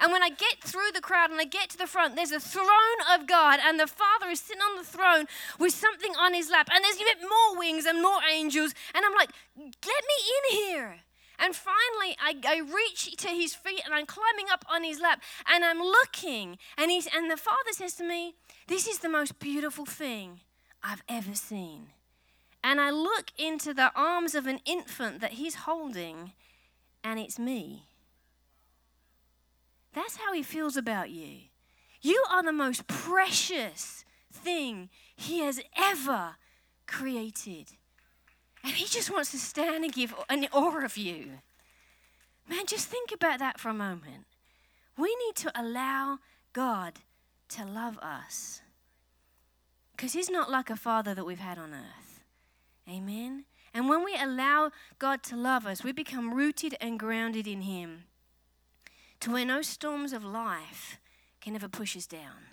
And 0.00 0.10
when 0.10 0.22
I 0.22 0.30
get 0.30 0.60
through 0.60 0.92
the 0.92 1.00
crowd 1.00 1.30
and 1.30 1.40
I 1.40 1.44
get 1.44 1.70
to 1.70 1.78
the 1.78 1.86
front, 1.86 2.16
there's 2.16 2.32
a 2.32 2.40
throne 2.40 3.00
of 3.14 3.26
God, 3.26 3.60
and 3.64 3.78
the 3.78 3.86
Father 3.86 4.28
is 4.30 4.40
sitting 4.40 4.62
on 4.62 4.76
the 4.76 4.84
throne 4.84 5.26
with 5.58 5.72
something 5.72 6.14
on 6.16 6.34
his 6.34 6.50
lap. 6.50 6.68
And 6.72 6.84
there's 6.84 6.96
bit 6.96 7.20
more 7.22 7.58
wings 7.58 7.86
and 7.86 8.02
more 8.02 8.20
angels. 8.30 8.74
And 8.94 9.04
I'm 9.04 9.14
like, 9.14 9.30
let 9.56 9.70
me 9.70 10.18
in 10.36 10.58
here. 10.58 10.96
And 11.38 11.54
finally, 11.54 12.16
I, 12.20 12.36
I 12.46 12.60
reach 12.60 13.16
to 13.16 13.28
his 13.28 13.54
feet 13.54 13.82
and 13.84 13.92
I'm 13.92 14.06
climbing 14.06 14.46
up 14.52 14.64
on 14.70 14.84
his 14.84 15.00
lap 15.00 15.20
and 15.46 15.64
I'm 15.64 15.80
looking. 15.80 16.58
And, 16.78 16.90
he's, 16.90 17.08
and 17.14 17.30
the 17.30 17.36
Father 17.36 17.72
says 17.72 17.94
to 17.94 18.04
me, 18.04 18.34
This 18.68 18.86
is 18.86 19.00
the 19.00 19.08
most 19.08 19.38
beautiful 19.40 19.84
thing 19.84 20.40
I've 20.82 21.02
ever 21.08 21.34
seen. 21.34 21.88
And 22.62 22.80
I 22.80 22.90
look 22.90 23.30
into 23.36 23.74
the 23.74 23.90
arms 23.94 24.34
of 24.34 24.46
an 24.46 24.60
infant 24.64 25.20
that 25.20 25.32
he's 25.32 25.54
holding, 25.54 26.32
and 27.02 27.18
it's 27.18 27.38
me. 27.38 27.84
That's 29.94 30.16
how 30.16 30.32
he 30.32 30.42
feels 30.42 30.76
about 30.76 31.10
you. 31.10 31.38
You 32.02 32.22
are 32.30 32.42
the 32.42 32.52
most 32.52 32.86
precious 32.86 34.04
thing 34.30 34.90
he 35.16 35.38
has 35.38 35.60
ever 35.76 36.36
created. 36.86 37.68
And 38.62 38.72
he 38.72 38.86
just 38.86 39.10
wants 39.10 39.30
to 39.30 39.38
stand 39.38 39.84
and 39.84 39.92
give 39.92 40.14
an 40.28 40.46
awe 40.52 40.84
of 40.84 40.96
you. 40.96 41.38
Man, 42.48 42.66
just 42.66 42.88
think 42.88 43.12
about 43.12 43.38
that 43.38 43.58
for 43.58 43.68
a 43.68 43.74
moment. 43.74 44.26
We 44.98 45.16
need 45.26 45.36
to 45.36 45.52
allow 45.58 46.18
God 46.52 46.94
to 47.50 47.64
love 47.64 47.98
us. 48.00 48.60
Because 49.92 50.12
he's 50.12 50.30
not 50.30 50.50
like 50.50 50.70
a 50.70 50.76
father 50.76 51.14
that 51.14 51.24
we've 51.24 51.38
had 51.38 51.56
on 51.56 51.72
earth. 51.72 52.24
Amen? 52.88 53.44
And 53.72 53.88
when 53.88 54.04
we 54.04 54.14
allow 54.16 54.72
God 54.98 55.22
to 55.24 55.36
love 55.36 55.66
us, 55.66 55.84
we 55.84 55.92
become 55.92 56.34
rooted 56.34 56.76
and 56.80 56.98
grounded 56.98 57.46
in 57.46 57.62
him 57.62 58.04
to 59.24 59.30
where 59.30 59.46
no 59.46 59.62
storms 59.62 60.12
of 60.12 60.22
life 60.22 60.98
can 61.40 61.54
ever 61.54 61.66
push 61.66 61.96
us 61.96 62.06
down. 62.06 62.44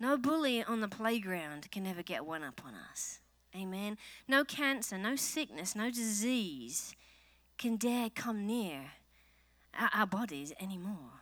No 0.00 0.16
bully 0.16 0.64
on 0.64 0.80
the 0.80 0.88
playground 0.88 1.70
can 1.70 1.86
ever 1.86 2.02
get 2.02 2.24
one 2.24 2.42
up 2.42 2.62
on 2.64 2.72
us. 2.90 3.20
Amen. 3.54 3.98
No 4.26 4.42
cancer, 4.42 4.96
no 4.96 5.14
sickness, 5.14 5.76
no 5.76 5.90
disease 5.90 6.94
can 7.58 7.76
dare 7.76 8.08
come 8.08 8.46
near 8.46 8.92
our, 9.92 10.06
bodies 10.06 10.54
anymore. 10.58 11.20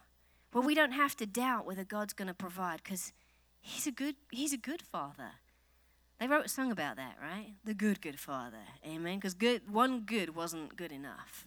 Well, 0.52 0.62
we 0.62 0.76
don't 0.76 0.92
have 0.92 1.16
to 1.16 1.26
doubt 1.26 1.66
whether 1.66 1.82
God's 1.82 2.12
going 2.12 2.28
to 2.28 2.34
provide 2.34 2.80
because 2.84 3.12
he's 3.60 3.88
a 3.88 3.92
good 3.92 4.14
he's 4.30 4.52
a 4.52 4.56
good 4.56 4.82
father. 4.82 5.32
They 6.20 6.28
wrote 6.28 6.46
a 6.46 6.48
song 6.48 6.70
about 6.70 6.94
that, 6.98 7.16
right? 7.20 7.54
The 7.64 7.74
good 7.74 8.00
good 8.00 8.20
father. 8.20 8.62
Amen. 8.86 9.16
Because 9.16 9.34
good 9.34 9.68
one 9.68 10.02
good 10.02 10.36
wasn't 10.36 10.76
good 10.76 10.92
enough. 10.92 11.46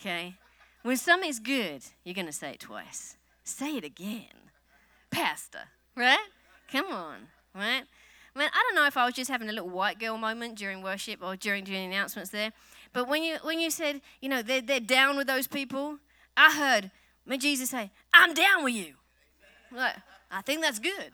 Okay? 0.00 0.36
When 0.82 0.96
something's 0.96 1.38
good, 1.38 1.82
you're 2.04 2.14
going 2.14 2.26
to 2.26 2.32
say 2.32 2.52
it 2.52 2.60
twice. 2.60 3.16
Say 3.44 3.76
it 3.76 3.84
again. 3.84 4.50
Pastor, 5.10 5.64
right? 5.96 6.28
Come 6.70 6.86
on, 6.86 7.16
right? 7.54 7.82
Man, 8.34 8.48
I 8.52 8.62
don't 8.62 8.76
know 8.76 8.86
if 8.86 8.96
I 8.96 9.04
was 9.06 9.14
just 9.14 9.30
having 9.30 9.48
a 9.48 9.52
little 9.52 9.68
white 9.68 9.98
girl 9.98 10.16
moment 10.16 10.56
during 10.56 10.82
worship 10.82 11.20
or 11.22 11.36
during, 11.36 11.64
during 11.64 11.84
announcements 11.84 12.30
there, 12.30 12.52
but 12.92 13.08
when 13.08 13.22
you 13.24 13.38
when 13.42 13.58
you 13.60 13.70
said, 13.70 14.00
you 14.20 14.28
know, 14.28 14.40
they're, 14.40 14.60
they're 14.60 14.80
down 14.80 15.16
with 15.16 15.26
those 15.26 15.48
people, 15.48 15.98
I 16.36 16.52
heard 16.52 16.90
when 17.24 17.40
Jesus 17.40 17.70
say, 17.70 17.90
I'm 18.14 18.34
down 18.34 18.64
with 18.64 18.74
you. 18.74 18.94
Like, 19.72 19.96
I 20.30 20.42
think 20.42 20.62
that's 20.62 20.78
good. 20.78 21.10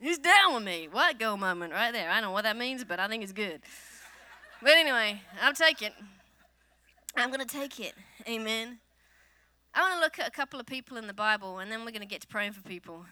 He's 0.00 0.18
down 0.18 0.54
with 0.54 0.62
me. 0.62 0.88
White 0.90 1.18
girl 1.18 1.36
moment 1.36 1.72
right 1.72 1.92
there. 1.92 2.08
I 2.08 2.14
don't 2.14 2.24
know 2.24 2.30
what 2.30 2.44
that 2.44 2.56
means, 2.56 2.84
but 2.84 3.00
I 3.00 3.08
think 3.08 3.22
it's 3.22 3.32
good. 3.32 3.62
But 4.62 4.72
anyway, 4.72 5.20
I'll 5.42 5.54
take 5.54 5.82
it. 5.82 5.92
I'm 7.18 7.30
going 7.30 7.44
to 7.44 7.46
take 7.46 7.80
it. 7.80 7.94
Amen. 8.28 8.78
I 9.74 9.80
want 9.80 9.94
to 9.94 10.00
look 10.00 10.18
at 10.20 10.28
a 10.28 10.30
couple 10.30 10.60
of 10.60 10.66
people 10.66 10.96
in 10.96 11.08
the 11.08 11.12
Bible, 11.12 11.58
and 11.58 11.70
then 11.70 11.80
we're 11.80 11.90
going 11.90 12.00
to 12.00 12.06
get 12.06 12.20
to 12.20 12.28
praying 12.28 12.52
for 12.52 12.62
people. 12.62 13.04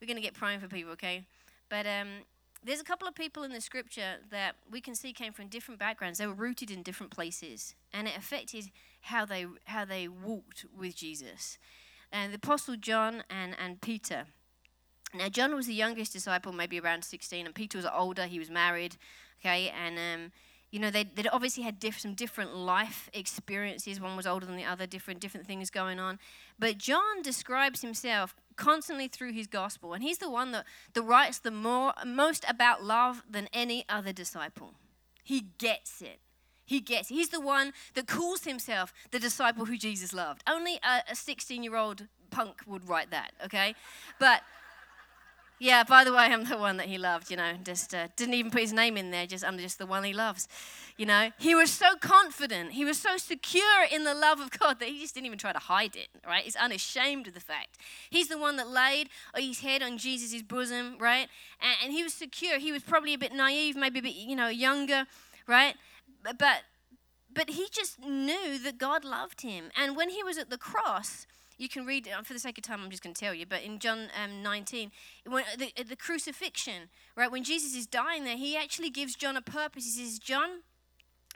We're 0.00 0.08
going 0.08 0.16
to 0.16 0.22
get 0.22 0.34
praying 0.34 0.58
for 0.58 0.66
people, 0.66 0.92
okay? 0.92 1.24
But 1.68 1.86
um, 1.86 2.08
there's 2.64 2.80
a 2.80 2.84
couple 2.84 3.06
of 3.06 3.14
people 3.14 3.44
in 3.44 3.52
the 3.52 3.60
scripture 3.60 4.16
that 4.30 4.56
we 4.70 4.80
can 4.80 4.96
see 4.96 5.12
came 5.12 5.32
from 5.32 5.46
different 5.46 5.78
backgrounds. 5.78 6.18
They 6.18 6.26
were 6.26 6.34
rooted 6.34 6.72
in 6.72 6.82
different 6.82 7.12
places, 7.12 7.76
and 7.92 8.08
it 8.08 8.16
affected 8.16 8.72
how 9.02 9.24
they 9.24 9.46
how 9.64 9.84
they 9.84 10.08
walked 10.08 10.64
with 10.76 10.96
Jesus. 10.96 11.58
And 12.10 12.32
the 12.32 12.36
apostle 12.36 12.74
John 12.74 13.22
and 13.30 13.54
and 13.62 13.80
Peter. 13.80 14.24
Now 15.14 15.28
John 15.28 15.54
was 15.54 15.66
the 15.66 15.74
youngest 15.74 16.12
disciple, 16.12 16.52
maybe 16.52 16.80
around 16.80 17.04
16, 17.04 17.46
and 17.46 17.54
Peter 17.54 17.78
was 17.78 17.86
older. 17.86 18.26
He 18.26 18.40
was 18.40 18.50
married, 18.50 18.96
okay, 19.40 19.70
and 19.70 19.96
um, 19.96 20.32
you 20.70 20.78
know, 20.78 20.90
they 20.90 21.04
they 21.04 21.26
obviously 21.28 21.62
had 21.62 21.80
diff- 21.80 22.00
some 22.00 22.14
different 22.14 22.54
life 22.54 23.08
experiences. 23.14 24.00
One 24.00 24.16
was 24.16 24.26
older 24.26 24.44
than 24.44 24.56
the 24.56 24.64
other, 24.64 24.86
different 24.86 25.20
different 25.20 25.46
things 25.46 25.70
going 25.70 25.98
on. 25.98 26.18
But 26.58 26.78
John 26.78 27.22
describes 27.22 27.80
himself 27.80 28.34
constantly 28.56 29.08
through 29.08 29.32
his 29.32 29.46
gospel, 29.46 29.94
and 29.94 30.02
he's 30.02 30.18
the 30.18 30.30
one 30.30 30.52
that, 30.52 30.64
that 30.92 31.02
writes 31.02 31.38
the 31.38 31.50
more 31.50 31.94
most 32.04 32.44
about 32.48 32.84
love 32.84 33.22
than 33.28 33.48
any 33.52 33.84
other 33.88 34.12
disciple. 34.12 34.74
He 35.22 35.46
gets 35.58 36.02
it. 36.02 36.20
He 36.66 36.80
gets 36.80 37.10
it. 37.10 37.14
He's 37.14 37.30
the 37.30 37.40
one 37.40 37.72
that 37.94 38.06
calls 38.06 38.44
himself 38.44 38.92
the 39.10 39.18
disciple 39.18 39.64
who 39.64 39.78
Jesus 39.78 40.12
loved. 40.12 40.42
Only 40.46 40.78
a 40.82 41.14
16 41.14 41.62
year 41.62 41.76
old 41.76 42.08
punk 42.30 42.60
would 42.66 42.86
write 42.86 43.10
that, 43.10 43.32
okay? 43.44 43.74
But 44.18 44.42
Yeah, 45.60 45.82
by 45.82 46.04
the 46.04 46.12
way, 46.12 46.26
I'm 46.26 46.44
the 46.44 46.56
one 46.56 46.76
that 46.76 46.86
he 46.86 46.98
loved, 46.98 47.30
you 47.30 47.36
know, 47.36 47.54
just 47.64 47.92
uh, 47.92 48.08
didn't 48.14 48.34
even 48.34 48.52
put 48.52 48.60
his 48.60 48.72
name 48.72 48.96
in 48.96 49.10
there, 49.10 49.26
just 49.26 49.44
I'm 49.44 49.58
just 49.58 49.78
the 49.78 49.86
one 49.86 50.04
he 50.04 50.12
loves. 50.12 50.46
You 50.96 51.06
know, 51.06 51.30
he 51.38 51.54
was 51.54 51.72
so 51.72 51.96
confident, 51.96 52.72
he 52.72 52.84
was 52.84 52.98
so 52.98 53.16
secure 53.16 53.84
in 53.90 54.04
the 54.04 54.14
love 54.14 54.40
of 54.40 54.50
God 54.50 54.78
that 54.78 54.88
he 54.88 55.00
just 55.00 55.14
didn't 55.14 55.26
even 55.26 55.38
try 55.38 55.52
to 55.52 55.58
hide 55.58 55.96
it, 55.96 56.08
right? 56.26 56.44
He's 56.44 56.56
unashamed 56.56 57.26
of 57.26 57.34
the 57.34 57.40
fact. 57.40 57.78
He's 58.08 58.28
the 58.28 58.38
one 58.38 58.56
that 58.56 58.68
laid 58.68 59.08
his 59.36 59.60
head 59.60 59.82
on 59.82 59.98
Jesus' 59.98 60.42
bosom, 60.42 60.96
right? 60.98 61.28
And, 61.60 61.76
and 61.84 61.92
he 61.92 62.02
was 62.04 62.14
secure. 62.14 62.58
He 62.58 62.70
was 62.70 62.82
probably 62.82 63.14
a 63.14 63.18
bit 63.18 63.32
naive, 63.32 63.76
maybe 63.76 63.98
a 63.98 64.02
bit, 64.02 64.14
you 64.14 64.36
know, 64.36 64.48
younger, 64.48 65.06
right? 65.46 65.74
But 66.22 66.62
but 67.30 67.50
he 67.50 67.68
just 67.70 68.00
knew 68.00 68.58
that 68.58 68.78
God 68.78 69.04
loved 69.04 69.42
him. 69.42 69.70
And 69.76 69.96
when 69.96 70.10
he 70.10 70.24
was 70.24 70.38
at 70.38 70.50
the 70.50 70.58
cross, 70.58 71.26
you 71.58 71.68
can 71.68 71.84
read, 71.84 72.08
for 72.24 72.32
the 72.32 72.38
sake 72.38 72.56
of 72.56 72.62
time, 72.62 72.80
I'm 72.82 72.90
just 72.90 73.02
going 73.02 73.14
to 73.14 73.20
tell 73.20 73.34
you, 73.34 73.44
but 73.44 73.62
in 73.62 73.80
John 73.80 74.08
um, 74.22 74.42
19, 74.42 74.92
when, 75.26 75.44
the, 75.58 75.72
the 75.82 75.96
crucifixion, 75.96 76.88
right, 77.16 77.30
when 77.30 77.44
Jesus 77.44 77.74
is 77.74 77.86
dying 77.86 78.24
there, 78.24 78.36
he 78.36 78.56
actually 78.56 78.90
gives 78.90 79.16
John 79.16 79.36
a 79.36 79.42
purpose. 79.42 79.84
He 79.84 80.04
says, 80.04 80.18
John, 80.18 80.62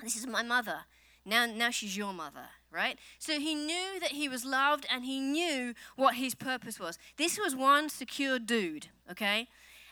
this 0.02 0.16
is 0.16 0.26
my 0.26 0.42
mother. 0.42 0.84
Now, 1.24 1.46
now 1.46 1.70
she's 1.70 1.96
your 1.96 2.12
mother, 2.12 2.46
right? 2.70 2.98
So 3.18 3.38
he 3.38 3.54
knew 3.54 4.00
that 4.00 4.12
he 4.12 4.28
was 4.28 4.44
loved 4.44 4.86
and 4.92 5.04
he 5.04 5.20
knew 5.20 5.74
what 5.96 6.14
his 6.14 6.34
purpose 6.34 6.80
was. 6.80 6.98
This 7.16 7.38
was 7.38 7.54
one 7.54 7.88
secure 7.88 8.38
dude, 8.38 8.88
okay? 9.10 9.48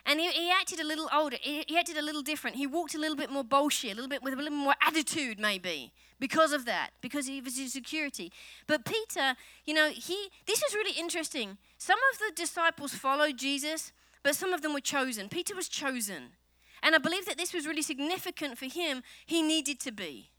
And 0.07 0.19
he, 0.19 0.29
he 0.31 0.51
acted 0.51 0.81
a 0.81 0.85
little 0.85 1.09
older. 1.15 1.37
He, 1.41 1.65
he, 1.69 1.77
acted 1.77 1.97
a 1.97 2.03
little 2.03 2.23
different. 2.23 2.57
He 2.57 2.67
walked 2.67 2.95
a 2.95 2.99
little 2.99 3.17
bit 3.17 3.31
more 3.31 3.45
bullshit, 3.45 3.93
a 3.93 3.95
little 3.95 4.09
bit 4.09 4.23
with 4.23 4.33
a 4.33 4.37
little 4.37 4.51
more 4.51 4.75
attitude, 4.85 5.39
maybe, 5.39 5.93
because 6.21 6.53
of 6.53 6.67
that, 6.67 6.91
because 7.01 7.27
he 7.27 7.41
was 7.41 7.59
his 7.59 7.73
security. 7.73 8.31
But 8.67 8.85
Peter, 8.85 9.35
you 9.65 9.75
know, 9.75 9.91
he 9.91 10.29
this 10.47 10.63
is 10.63 10.75
really 10.75 10.99
interesting. 10.99 11.59
Some 11.79 11.99
of 12.13 12.19
the 12.19 12.33
disciples 12.35 12.95
followed 12.95 13.39
Jesus, 13.39 13.93
but 14.23 14.37
some 14.37 14.53
of 14.53 14.63
them 14.63 14.75
were 14.75 14.81
chosen. 14.81 15.29
Peter 15.29 15.57
was 15.57 15.69
chosen. 15.69 16.35
And 16.83 16.95
I 16.95 16.99
believe 16.99 17.27
that 17.27 17.37
this 17.37 17.53
was 17.53 17.67
really 17.67 17.83
significant 17.83 18.57
for 18.57 18.67
him. 18.67 19.03
He 19.27 19.43
needed 19.43 19.81
to 19.81 19.93
be. 19.93 20.31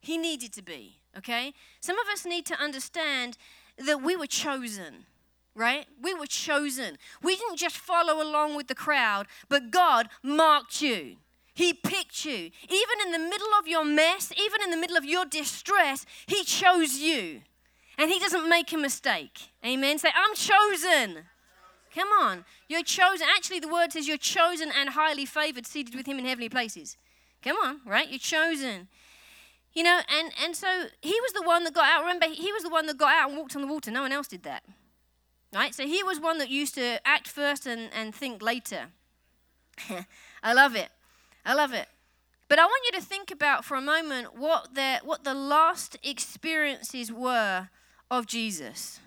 He 0.00 0.16
needed 0.16 0.52
to 0.54 0.62
be, 0.62 1.00
okay? 1.16 1.52
Some 1.80 1.98
of 1.98 2.06
us 2.08 2.24
need 2.24 2.46
to 2.46 2.58
understand 2.58 3.36
that 3.78 4.02
we 4.02 4.16
were 4.16 4.26
chosen 4.26 5.06
right? 5.54 5.86
We 6.00 6.14
were 6.14 6.26
chosen. 6.26 6.96
We 7.22 7.36
didn't 7.36 7.58
just 7.58 7.76
follow 7.76 8.22
along 8.22 8.56
with 8.56 8.68
the 8.68 8.74
crowd, 8.74 9.26
but 9.48 9.70
God 9.70 10.08
marked 10.22 10.80
you. 10.80 11.16
He 11.54 11.72
picked 11.74 12.24
you. 12.24 12.50
Even 12.68 12.96
in 13.06 13.12
the 13.12 13.18
middle 13.18 13.54
of 13.58 13.68
your 13.68 13.84
mess, 13.84 14.32
even 14.36 14.62
in 14.62 14.70
the 14.70 14.76
middle 14.76 14.96
of 14.96 15.04
your 15.04 15.24
distress, 15.24 16.06
He 16.26 16.44
chose 16.44 16.98
you. 16.98 17.42
And 17.98 18.10
He 18.10 18.18
doesn't 18.18 18.48
make 18.48 18.72
a 18.72 18.78
mistake. 18.78 19.50
Amen. 19.64 19.98
Say, 19.98 20.08
I'm 20.14 20.34
chosen. 20.34 21.24
Come 21.94 22.08
on. 22.08 22.44
You're 22.68 22.82
chosen. 22.82 23.26
Actually, 23.36 23.60
the 23.60 23.68
word 23.68 23.92
says 23.92 24.08
you're 24.08 24.16
chosen 24.16 24.70
and 24.74 24.90
highly 24.90 25.26
favored, 25.26 25.66
seated 25.66 25.94
with 25.94 26.06
Him 26.06 26.18
in 26.18 26.24
heavenly 26.24 26.48
places. 26.48 26.96
Come 27.42 27.56
on, 27.56 27.80
right? 27.86 28.08
You're 28.08 28.18
chosen. 28.18 28.88
You 29.74 29.82
know, 29.82 30.00
and, 30.08 30.32
and 30.42 30.56
so 30.56 30.86
He 31.02 31.18
was 31.20 31.32
the 31.32 31.42
one 31.42 31.64
that 31.64 31.74
got 31.74 31.84
out. 31.84 32.00
Remember, 32.00 32.26
He 32.28 32.52
was 32.52 32.62
the 32.62 32.70
one 32.70 32.86
that 32.86 32.96
got 32.96 33.14
out 33.14 33.28
and 33.28 33.38
walked 33.38 33.54
on 33.56 33.62
the 33.62 33.68
water. 33.68 33.90
No 33.90 34.02
one 34.02 34.12
else 34.12 34.28
did 34.28 34.42
that. 34.44 34.64
Right? 35.52 35.74
So 35.74 35.86
he 35.86 36.02
was 36.02 36.18
one 36.18 36.38
that 36.38 36.48
used 36.48 36.74
to 36.76 37.06
act 37.06 37.28
first 37.28 37.66
and, 37.66 37.90
and 37.92 38.14
think 38.14 38.40
later. 38.40 38.86
I 40.42 40.54
love 40.54 40.74
it. 40.74 40.88
I 41.44 41.54
love 41.54 41.72
it. 41.72 41.88
But 42.48 42.58
I 42.58 42.64
want 42.64 42.82
you 42.92 43.00
to 43.00 43.04
think 43.04 43.30
about 43.30 43.64
for 43.64 43.76
a 43.76 43.80
moment 43.80 44.36
what 44.36 44.74
the, 44.74 45.00
what 45.04 45.24
the 45.24 45.34
last 45.34 45.96
experiences 46.02 47.10
were 47.10 47.68
of 48.10 48.26
Jesus. 48.26 49.00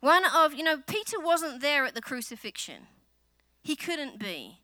One 0.00 0.24
of, 0.24 0.52
you 0.52 0.62
know, 0.62 0.78
Peter 0.86 1.18
wasn't 1.18 1.62
there 1.62 1.84
at 1.84 1.94
the 1.94 2.02
crucifixion. 2.02 2.86
He 3.62 3.76
couldn't 3.76 4.18
be 4.18 4.58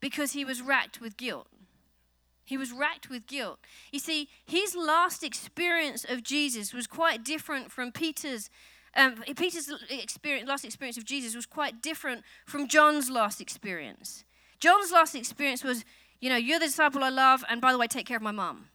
because 0.00 0.32
he 0.32 0.44
was 0.44 0.62
racked 0.62 1.00
with 1.00 1.16
guilt. 1.16 1.48
He 2.44 2.56
was 2.56 2.72
racked 2.72 3.10
with 3.10 3.26
guilt. 3.26 3.58
You 3.92 3.98
see, 3.98 4.28
his 4.46 4.74
last 4.74 5.22
experience 5.22 6.06
of 6.08 6.22
Jesus 6.22 6.72
was 6.72 6.86
quite 6.86 7.22
different 7.22 7.70
from 7.70 7.92
Peter's 7.92 8.48
um, 8.96 9.22
Peter's 9.36 9.70
experience, 9.90 10.48
last 10.48 10.64
experience 10.64 10.96
of 10.96 11.04
Jesus 11.04 11.36
was 11.36 11.46
quite 11.46 11.82
different 11.82 12.24
from 12.46 12.66
John's 12.66 13.10
last 13.10 13.40
experience. 13.40 14.24
John's 14.58 14.90
last 14.90 15.14
experience 15.14 15.62
was, 15.62 15.84
you 16.20 16.28
know, 16.28 16.36
you're 16.36 16.58
the 16.58 16.66
disciple 16.66 17.04
I 17.04 17.10
love, 17.10 17.44
and 17.48 17.60
by 17.60 17.72
the 17.72 17.78
way, 17.78 17.86
take 17.86 18.06
care 18.06 18.16
of 18.16 18.22
my 18.22 18.32
mom. 18.32 18.68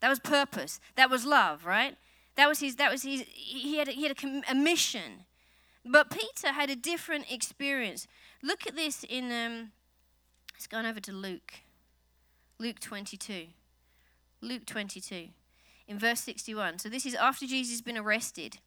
That 0.00 0.08
was 0.08 0.20
purpose. 0.20 0.80
That 0.96 1.10
was 1.10 1.24
love, 1.24 1.64
right? 1.64 1.96
That 2.36 2.48
was 2.48 2.60
his. 2.60 2.76
That 2.76 2.92
was 2.92 3.02
his. 3.02 3.24
He 3.32 3.78
had. 3.78 3.88
A, 3.88 3.92
he 3.92 4.02
had 4.04 4.16
a, 4.22 4.42
a 4.50 4.54
mission. 4.54 5.24
But 5.84 6.10
Peter 6.10 6.52
had 6.52 6.68
a 6.68 6.76
different 6.76 7.30
experience. 7.30 8.06
Look 8.42 8.66
at 8.66 8.76
this 8.76 9.04
in. 9.08 9.32
Um, 9.32 9.72
let's 10.52 10.66
go 10.66 10.80
over 10.80 11.00
to 11.00 11.12
Luke. 11.12 11.54
Luke 12.58 12.80
22. 12.80 13.46
Luke 14.42 14.66
22, 14.66 15.28
in 15.88 15.98
verse 15.98 16.20
61. 16.20 16.78
So 16.78 16.88
this 16.88 17.06
is 17.06 17.14
after 17.14 17.46
Jesus 17.46 17.72
has 17.72 17.82
been 17.82 17.98
arrested 17.98 18.58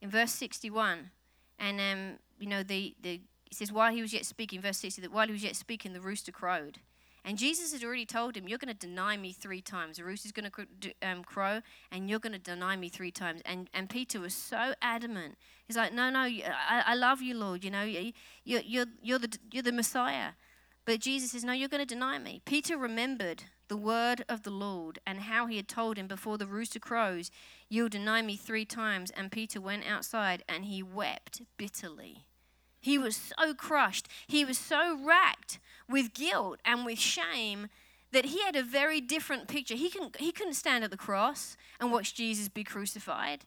in 0.00 0.10
verse 0.10 0.32
61. 0.32 1.10
And, 1.58 1.80
um, 1.80 2.18
you 2.38 2.48
know, 2.48 2.62
the, 2.62 2.94
the, 3.00 3.20
it 3.50 3.54
says, 3.54 3.72
while 3.72 3.92
he 3.92 4.02
was 4.02 4.12
yet 4.12 4.26
speaking, 4.26 4.60
verse 4.60 4.78
60, 4.78 5.02
that 5.02 5.12
while 5.12 5.26
he 5.26 5.32
was 5.32 5.42
yet 5.42 5.56
speaking, 5.56 5.92
the 5.92 6.00
rooster 6.00 6.32
crowed. 6.32 6.78
And 7.26 7.36
Jesus 7.36 7.72
had 7.72 7.82
already 7.82 8.06
told 8.06 8.36
him, 8.36 8.46
You're 8.46 8.56
going 8.56 8.72
to 8.72 8.86
deny 8.86 9.16
me 9.16 9.32
three 9.32 9.60
times. 9.60 9.96
The 9.96 10.04
rooster's 10.04 10.30
going 10.30 10.48
to 10.48 11.22
crow, 11.24 11.60
and 11.90 12.08
you're 12.08 12.20
going 12.20 12.32
to 12.32 12.38
deny 12.38 12.76
me 12.76 12.88
three 12.88 13.10
times. 13.10 13.42
And, 13.44 13.68
and 13.74 13.90
Peter 13.90 14.20
was 14.20 14.32
so 14.32 14.74
adamant. 14.80 15.36
He's 15.66 15.76
like, 15.76 15.92
No, 15.92 16.08
no, 16.08 16.20
I, 16.20 16.84
I 16.86 16.94
love 16.94 17.20
you, 17.20 17.34
Lord. 17.34 17.64
You 17.64 17.72
know, 17.72 17.82
you, 17.82 18.12
you're, 18.44 18.86
you're, 19.02 19.18
the, 19.18 19.36
you're 19.50 19.64
the 19.64 19.72
Messiah. 19.72 20.30
But 20.84 21.00
Jesus 21.00 21.32
says, 21.32 21.42
No, 21.42 21.52
you're 21.52 21.68
going 21.68 21.84
to 21.84 21.94
deny 21.94 22.16
me. 22.20 22.42
Peter 22.44 22.78
remembered 22.78 23.42
the 23.66 23.76
word 23.76 24.24
of 24.28 24.44
the 24.44 24.50
Lord 24.50 25.00
and 25.04 25.22
how 25.22 25.46
he 25.46 25.56
had 25.56 25.66
told 25.66 25.96
him 25.96 26.06
before 26.06 26.38
the 26.38 26.46
rooster 26.46 26.78
crows, 26.78 27.32
You'll 27.68 27.88
deny 27.88 28.22
me 28.22 28.36
three 28.36 28.64
times. 28.64 29.10
And 29.10 29.32
Peter 29.32 29.60
went 29.60 29.84
outside 29.84 30.44
and 30.48 30.66
he 30.66 30.80
wept 30.80 31.42
bitterly. 31.56 32.26
He 32.86 32.98
was 32.98 33.16
so 33.16 33.52
crushed. 33.52 34.06
He 34.28 34.44
was 34.44 34.56
so 34.56 34.96
racked 35.04 35.58
with 35.88 36.14
guilt 36.14 36.60
and 36.64 36.86
with 36.86 37.00
shame 37.00 37.66
that 38.12 38.26
he 38.26 38.40
had 38.44 38.54
a 38.54 38.62
very 38.62 39.00
different 39.00 39.48
picture. 39.48 39.74
He, 39.74 39.90
can, 39.90 40.12
he 40.20 40.30
couldn't 40.30 40.54
stand 40.54 40.84
at 40.84 40.92
the 40.92 40.96
cross 40.96 41.56
and 41.80 41.90
watch 41.90 42.14
Jesus 42.14 42.48
be 42.48 42.62
crucified. 42.62 43.44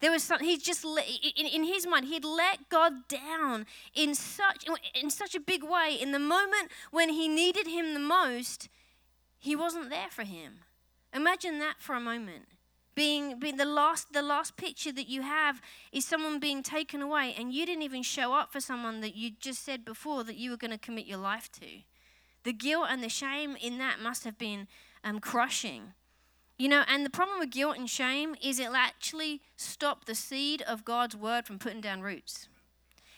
There 0.00 0.10
was 0.10 0.22
something 0.22 0.46
he 0.46 0.58
just 0.58 0.84
in, 0.84 1.46
in 1.46 1.64
his 1.64 1.86
mind 1.86 2.04
he'd 2.04 2.22
let 2.22 2.68
God 2.68 3.08
down 3.08 3.64
in 3.94 4.14
such 4.14 4.66
in 4.94 5.08
such 5.08 5.34
a 5.34 5.40
big 5.40 5.64
way 5.64 5.96
in 5.98 6.12
the 6.12 6.18
moment 6.18 6.70
when 6.90 7.08
he 7.08 7.28
needed 7.28 7.66
him 7.66 7.94
the 7.94 8.00
most 8.00 8.68
he 9.38 9.56
wasn't 9.56 9.88
there 9.88 10.10
for 10.10 10.24
him. 10.24 10.58
Imagine 11.14 11.60
that 11.60 11.76
for 11.78 11.94
a 11.94 12.00
moment. 12.00 12.44
Being, 12.94 13.38
being 13.38 13.56
the 13.56 13.64
last 13.64 14.12
the 14.12 14.20
last 14.20 14.56
picture 14.58 14.92
that 14.92 15.08
you 15.08 15.22
have 15.22 15.62
is 15.92 16.04
someone 16.04 16.38
being 16.38 16.62
taken 16.62 17.00
away 17.00 17.34
and 17.38 17.52
you 17.52 17.64
didn't 17.64 17.82
even 17.82 18.02
show 18.02 18.34
up 18.34 18.52
for 18.52 18.60
someone 18.60 19.00
that 19.00 19.16
you 19.16 19.30
just 19.40 19.64
said 19.64 19.84
before 19.84 20.24
that 20.24 20.36
you 20.36 20.50
were 20.50 20.58
going 20.58 20.72
to 20.72 20.78
commit 20.78 21.06
your 21.06 21.18
life 21.18 21.50
to. 21.52 21.66
The 22.44 22.52
guilt 22.52 22.86
and 22.90 23.02
the 23.02 23.08
shame 23.08 23.56
in 23.56 23.78
that 23.78 24.00
must 24.00 24.24
have 24.24 24.36
been 24.36 24.68
um, 25.04 25.20
crushing. 25.20 25.94
You 26.58 26.68
know, 26.68 26.84
and 26.86 27.04
the 27.04 27.10
problem 27.10 27.38
with 27.38 27.50
guilt 27.50 27.78
and 27.78 27.88
shame 27.88 28.36
is 28.42 28.58
it'll 28.58 28.76
actually 28.76 29.40
stop 29.56 30.04
the 30.04 30.14
seed 30.14 30.62
of 30.62 30.84
God's 30.84 31.16
word 31.16 31.46
from 31.46 31.58
putting 31.58 31.80
down 31.80 32.02
roots. 32.02 32.48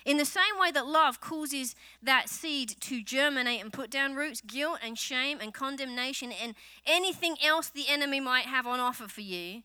In 0.04 0.18
the 0.18 0.24
same 0.24 0.58
way 0.60 0.70
that 0.70 0.86
love 0.86 1.20
causes 1.20 1.74
that 2.02 2.28
seed 2.28 2.76
to 2.80 3.02
germinate 3.02 3.62
and 3.62 3.72
put 3.72 3.90
down 3.90 4.14
roots, 4.14 4.42
guilt 4.42 4.78
and 4.82 4.98
shame 4.98 5.38
and 5.40 5.54
condemnation 5.54 6.30
and 6.30 6.54
anything 6.86 7.36
else 7.42 7.70
the 7.70 7.88
enemy 7.88 8.20
might 8.20 8.44
have 8.44 8.66
on 8.66 8.80
offer 8.80 9.08
for 9.08 9.22
you 9.22 9.62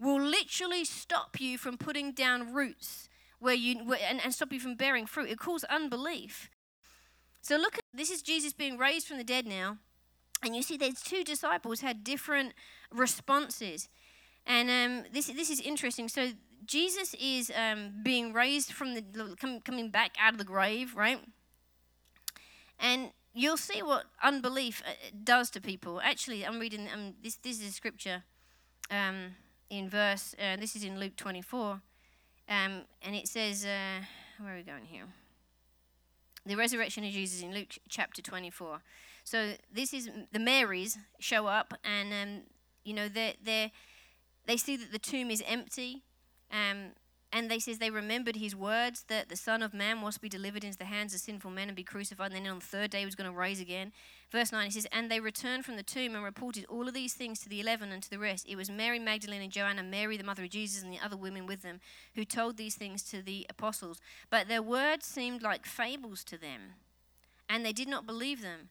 will 0.00 0.20
literally 0.20 0.84
stop 0.84 1.40
you 1.40 1.58
from 1.58 1.76
putting 1.76 2.12
down 2.12 2.52
roots 2.52 3.08
where 3.38 3.54
you 3.54 3.94
and, 4.08 4.20
and 4.22 4.32
stop 4.32 4.52
you 4.52 4.60
from 4.60 4.76
bearing 4.76 5.06
fruit. 5.06 5.28
It 5.28 5.38
causes 5.38 5.68
unbelief. 5.70 6.48
So 7.42 7.56
look 7.56 7.76
at 7.76 7.84
this 7.92 8.10
is 8.10 8.22
Jesus 8.22 8.52
being 8.52 8.78
raised 8.78 9.06
from 9.06 9.18
the 9.18 9.24
dead 9.24 9.46
now. 9.46 9.78
And 10.44 10.56
you 10.56 10.62
see 10.62 10.76
these 10.76 11.02
two 11.02 11.22
disciples 11.22 11.80
had 11.80 12.02
different 12.02 12.54
responses. 12.90 13.88
And 14.46 14.70
um, 14.70 15.04
this, 15.12 15.26
this 15.26 15.50
is 15.50 15.60
interesting. 15.60 16.08
So 16.08 16.30
Jesus 16.66 17.14
is 17.20 17.50
um, 17.56 17.92
being 18.02 18.32
raised 18.32 18.72
from 18.72 18.94
the 18.94 19.60
coming 19.64 19.90
back 19.90 20.14
out 20.20 20.32
of 20.32 20.38
the 20.38 20.44
grave, 20.44 20.94
right? 20.96 21.20
And 22.78 23.10
you'll 23.34 23.56
see 23.56 23.82
what 23.82 24.04
unbelief 24.22 24.82
uh, 24.86 24.92
does 25.22 25.50
to 25.50 25.60
people. 25.60 26.00
Actually, 26.02 26.44
I'm 26.46 26.58
reading 26.58 26.88
um, 26.92 27.14
this. 27.22 27.36
This 27.36 27.60
is 27.60 27.68
a 27.68 27.72
scripture 27.72 28.24
um, 28.90 29.36
in 29.70 29.88
verse. 29.88 30.34
Uh, 30.38 30.56
this 30.56 30.76
is 30.76 30.84
in 30.84 30.98
Luke 30.98 31.16
24, 31.16 31.70
um, 31.70 31.80
and 32.48 33.14
it 33.14 33.28
says, 33.28 33.64
uh, 33.64 34.04
"Where 34.38 34.54
are 34.54 34.56
we 34.56 34.62
going 34.62 34.84
here?" 34.84 35.04
The 36.44 36.56
resurrection 36.56 37.04
of 37.04 37.12
Jesus 37.12 37.42
in 37.42 37.54
Luke 37.54 37.78
chapter 37.88 38.20
24. 38.20 38.80
So 39.24 39.52
this 39.72 39.94
is 39.94 40.10
the 40.32 40.40
Marys 40.40 40.98
show 41.20 41.46
up, 41.46 41.74
and 41.84 42.12
um, 42.12 42.42
you 42.84 42.94
know 42.94 43.08
they 43.08 43.36
they 43.42 43.72
they 44.46 44.56
see 44.56 44.76
that 44.76 44.92
the 44.92 44.98
tomb 44.98 45.30
is 45.30 45.42
empty. 45.46 46.02
Um, 46.50 46.92
and 47.32 47.50
they 47.50 47.58
says 47.58 47.78
they 47.78 47.90
remembered 47.90 48.36
his 48.36 48.54
words 48.54 49.04
that 49.08 49.30
the 49.30 49.36
Son 49.36 49.62
of 49.62 49.72
Man 49.72 49.98
must 49.98 50.20
be 50.20 50.28
delivered 50.28 50.64
into 50.64 50.76
the 50.76 50.84
hands 50.84 51.14
of 51.14 51.20
sinful 51.20 51.50
men 51.50 51.68
and 51.68 51.76
be 51.76 51.82
crucified, 51.82 52.32
and 52.32 52.44
then 52.44 52.52
on 52.52 52.58
the 52.58 52.64
third 52.64 52.90
day 52.90 53.00
he 53.00 53.06
was 53.06 53.14
going 53.14 53.30
to 53.30 53.36
rise 53.36 53.58
again. 53.58 53.90
Verse 54.30 54.52
9, 54.52 54.66
he 54.66 54.70
says, 54.70 54.86
And 54.92 55.10
they 55.10 55.18
returned 55.18 55.64
from 55.64 55.76
the 55.76 55.82
tomb 55.82 56.14
and 56.14 56.22
reported 56.22 56.66
all 56.68 56.86
of 56.86 56.92
these 56.92 57.14
things 57.14 57.40
to 57.40 57.48
the 57.48 57.60
eleven 57.60 57.90
and 57.90 58.02
to 58.02 58.10
the 58.10 58.18
rest. 58.18 58.46
It 58.46 58.56
was 58.56 58.70
Mary 58.70 58.98
Magdalene 58.98 59.40
and 59.40 59.50
Joanna, 59.50 59.82
Mary 59.82 60.18
the 60.18 60.24
mother 60.24 60.44
of 60.44 60.50
Jesus, 60.50 60.82
and 60.82 60.92
the 60.92 61.00
other 61.02 61.16
women 61.16 61.46
with 61.46 61.62
them, 61.62 61.80
who 62.14 62.24
told 62.26 62.58
these 62.58 62.74
things 62.74 63.02
to 63.04 63.22
the 63.22 63.46
apostles. 63.48 63.98
But 64.28 64.48
their 64.48 64.62
words 64.62 65.06
seemed 65.06 65.42
like 65.42 65.64
fables 65.64 66.24
to 66.24 66.36
them, 66.36 66.74
and 67.48 67.64
they 67.64 67.72
did 67.72 67.88
not 67.88 68.06
believe 68.06 68.42
them. 68.42 68.68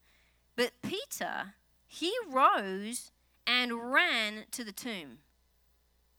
But 0.55 0.73
Peter, 0.83 1.55
he 1.87 2.13
rose 2.29 3.11
and 3.47 3.91
ran 3.91 4.45
to 4.51 4.63
the 4.63 4.71
tomb. 4.71 5.19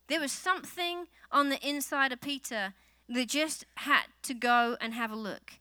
There 0.07 0.19
was 0.19 0.31
something 0.31 1.07
on 1.31 1.49
the 1.49 1.67
inside 1.67 2.11
of 2.11 2.21
Peter 2.21 2.73
that 3.09 3.29
just 3.29 3.65
had 3.77 4.05
to 4.23 4.33
go 4.33 4.77
and 4.81 4.93
have 4.93 5.11
a 5.11 5.15
look. 5.15 5.53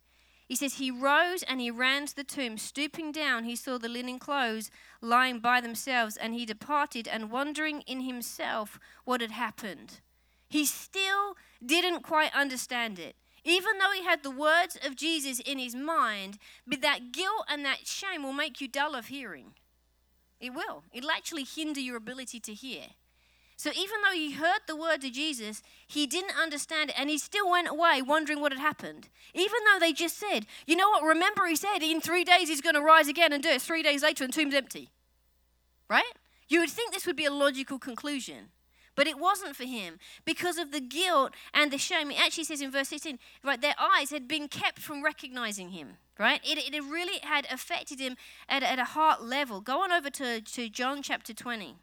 He 0.46 0.56
says, 0.56 0.74
He 0.74 0.90
rose 0.90 1.42
and 1.42 1.60
he 1.60 1.70
ran 1.70 2.06
to 2.06 2.16
the 2.16 2.24
tomb. 2.24 2.58
Stooping 2.58 3.12
down, 3.12 3.44
he 3.44 3.56
saw 3.56 3.78
the 3.78 3.88
linen 3.88 4.18
clothes 4.18 4.70
lying 5.00 5.38
by 5.38 5.60
themselves, 5.60 6.16
and 6.16 6.34
he 6.34 6.44
departed 6.44 7.08
and 7.08 7.30
wondering 7.30 7.80
in 7.82 8.02
himself 8.02 8.78
what 9.04 9.20
had 9.20 9.30
happened. 9.30 10.00
He 10.48 10.66
still 10.66 11.36
didn't 11.64 12.02
quite 12.02 12.34
understand 12.34 12.98
it. 12.98 13.16
Even 13.44 13.78
though 13.78 13.92
he 13.92 14.04
had 14.04 14.22
the 14.22 14.30
words 14.30 14.76
of 14.84 14.94
Jesus 14.94 15.40
in 15.40 15.58
his 15.58 15.74
mind, 15.74 16.38
but 16.66 16.82
that 16.82 17.12
guilt 17.12 17.46
and 17.48 17.64
that 17.64 17.86
shame 17.86 18.22
will 18.22 18.32
make 18.32 18.60
you 18.60 18.68
dull 18.68 18.94
of 18.94 19.06
hearing. 19.06 19.54
It 20.38 20.52
will. 20.52 20.84
It'll 20.92 21.10
actually 21.10 21.44
hinder 21.44 21.80
your 21.80 21.96
ability 21.96 22.40
to 22.40 22.52
hear. 22.52 22.88
So 23.56 23.70
even 23.70 24.00
though 24.02 24.14
he 24.14 24.32
heard 24.32 24.60
the 24.66 24.76
words 24.76 25.04
of 25.04 25.12
Jesus, 25.12 25.62
he 25.86 26.06
didn't 26.06 26.40
understand 26.40 26.90
it 26.90 26.98
and 26.98 27.08
he 27.08 27.18
still 27.18 27.50
went 27.50 27.68
away 27.68 28.02
wondering 28.02 28.40
what 28.40 28.52
had 28.52 28.60
happened. 28.60 29.08
Even 29.34 29.58
though 29.64 29.78
they 29.78 29.92
just 29.92 30.18
said, 30.18 30.46
you 30.66 30.76
know 30.76 30.90
what, 30.90 31.04
remember 31.04 31.46
he 31.46 31.56
said 31.56 31.78
in 31.80 32.00
three 32.00 32.24
days 32.24 32.48
he's 32.48 32.60
going 32.60 32.74
to 32.74 32.80
rise 32.80 33.08
again 33.08 33.32
and 33.32 33.42
do 33.42 33.50
it. 33.50 33.62
Three 33.62 33.82
days 33.82 34.02
later 34.02 34.24
and 34.24 34.32
tomb's 34.32 34.54
empty. 34.54 34.90
Right? 35.88 36.02
You 36.48 36.60
would 36.60 36.70
think 36.70 36.92
this 36.92 37.06
would 37.06 37.16
be 37.16 37.24
a 37.24 37.32
logical 37.32 37.78
conclusion. 37.78 38.48
But 38.94 39.06
it 39.06 39.18
wasn't 39.18 39.56
for 39.56 39.64
him 39.64 39.98
because 40.24 40.58
of 40.58 40.70
the 40.70 40.80
guilt 40.80 41.32
and 41.54 41.70
the 41.70 41.78
shame. 41.78 42.10
It 42.10 42.20
actually 42.20 42.44
says 42.44 42.60
in 42.60 42.70
verse 42.70 42.88
16, 42.88 43.18
right, 43.42 43.60
their 43.60 43.74
eyes 43.78 44.10
had 44.10 44.28
been 44.28 44.48
kept 44.48 44.80
from 44.80 45.02
recognizing 45.02 45.70
him, 45.70 45.96
right? 46.18 46.40
It, 46.44 46.58
it 46.58 46.82
really 46.82 47.18
had 47.22 47.46
affected 47.50 48.00
him 48.00 48.16
at, 48.48 48.62
at 48.62 48.78
a 48.78 48.84
heart 48.84 49.22
level. 49.22 49.60
Go 49.60 49.82
on 49.82 49.92
over 49.92 50.10
to, 50.10 50.42
to 50.42 50.68
John 50.68 51.02
chapter 51.02 51.32
20. 51.32 51.76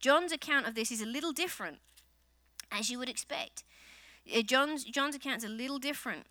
John's 0.00 0.32
account 0.32 0.66
of 0.66 0.74
this 0.74 0.90
is 0.90 1.00
a 1.00 1.06
little 1.06 1.32
different, 1.32 1.78
as 2.70 2.90
you 2.90 2.98
would 2.98 3.08
expect. 3.08 3.64
Uh, 4.32 4.42
John's, 4.42 4.84
John's 4.84 5.14
account 5.14 5.38
is 5.38 5.44
a 5.44 5.48
little 5.48 5.78
different. 5.78 6.26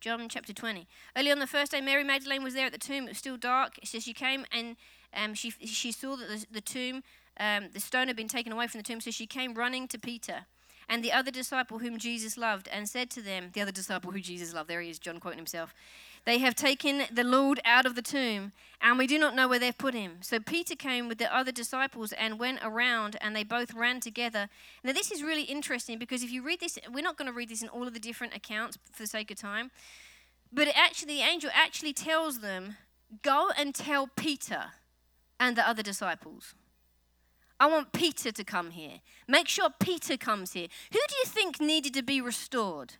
John 0.00 0.28
chapter 0.30 0.54
20. 0.54 0.86
Early 1.16 1.30
on 1.30 1.40
the 1.40 1.46
first 1.46 1.72
day, 1.72 1.80
Mary 1.82 2.04
Magdalene 2.04 2.42
was 2.42 2.54
there 2.54 2.66
at 2.66 2.72
the 2.72 2.78
tomb. 2.78 3.04
It 3.04 3.10
was 3.10 3.18
still 3.18 3.36
dark. 3.36 3.78
So 3.84 3.98
she 3.98 4.14
came 4.14 4.46
and 4.50 4.76
um, 5.14 5.34
she, 5.34 5.50
she 5.50 5.92
saw 5.92 6.16
that 6.16 6.28
the, 6.28 6.46
the 6.50 6.60
tomb, 6.62 7.02
um, 7.38 7.68
the 7.74 7.80
stone 7.80 8.06
had 8.06 8.16
been 8.16 8.28
taken 8.28 8.52
away 8.52 8.66
from 8.66 8.78
the 8.78 8.84
tomb. 8.84 9.00
So 9.00 9.10
she 9.10 9.26
came 9.26 9.52
running 9.54 9.88
to 9.88 9.98
Peter 9.98 10.46
and 10.88 11.04
the 11.04 11.12
other 11.12 11.30
disciple 11.30 11.78
whom 11.78 11.98
Jesus 11.98 12.38
loved 12.38 12.68
and 12.72 12.88
said 12.88 13.10
to 13.10 13.22
them, 13.22 13.50
the 13.52 13.60
other 13.60 13.72
disciple 13.72 14.10
who 14.10 14.20
Jesus 14.20 14.54
loved, 14.54 14.70
there 14.70 14.80
he 14.80 14.90
is, 14.90 14.98
John 14.98 15.20
quoting 15.20 15.38
himself. 15.38 15.74
They 16.24 16.38
have 16.38 16.54
taken 16.54 17.04
the 17.10 17.24
Lord 17.24 17.60
out 17.64 17.86
of 17.86 17.94
the 17.94 18.02
tomb, 18.02 18.52
and 18.80 18.98
we 18.98 19.06
do 19.06 19.18
not 19.18 19.34
know 19.34 19.48
where 19.48 19.58
they've 19.58 19.76
put 19.76 19.94
him. 19.94 20.18
So 20.20 20.38
Peter 20.38 20.76
came 20.76 21.08
with 21.08 21.18
the 21.18 21.34
other 21.34 21.52
disciples 21.52 22.12
and 22.12 22.38
went 22.38 22.60
around, 22.62 23.16
and 23.20 23.34
they 23.34 23.44
both 23.44 23.74
ran 23.74 24.00
together. 24.00 24.48
Now, 24.84 24.92
this 24.92 25.10
is 25.10 25.22
really 25.22 25.42
interesting 25.42 25.98
because 25.98 26.22
if 26.22 26.30
you 26.30 26.42
read 26.42 26.60
this, 26.60 26.78
we're 26.92 27.02
not 27.02 27.16
going 27.16 27.26
to 27.26 27.32
read 27.32 27.48
this 27.48 27.62
in 27.62 27.68
all 27.68 27.86
of 27.86 27.94
the 27.94 28.00
different 28.00 28.34
accounts 28.34 28.78
for 28.92 29.02
the 29.02 29.08
sake 29.08 29.30
of 29.30 29.38
time, 29.38 29.70
but 30.52 30.68
actually, 30.74 31.14
the 31.14 31.20
angel 31.20 31.50
actually 31.54 31.92
tells 31.92 32.40
them, 32.40 32.76
Go 33.22 33.50
and 33.56 33.74
tell 33.74 34.08
Peter 34.14 34.66
and 35.38 35.56
the 35.56 35.68
other 35.68 35.82
disciples. 35.82 36.54
I 37.58 37.66
want 37.66 37.92
Peter 37.92 38.32
to 38.32 38.44
come 38.44 38.70
here. 38.70 39.00
Make 39.28 39.48
sure 39.48 39.68
Peter 39.78 40.16
comes 40.16 40.52
here. 40.52 40.68
Who 40.92 40.98
do 41.08 41.14
you 41.18 41.26
think 41.26 41.60
needed 41.60 41.92
to 41.94 42.02
be 42.02 42.20
restored? 42.20 42.94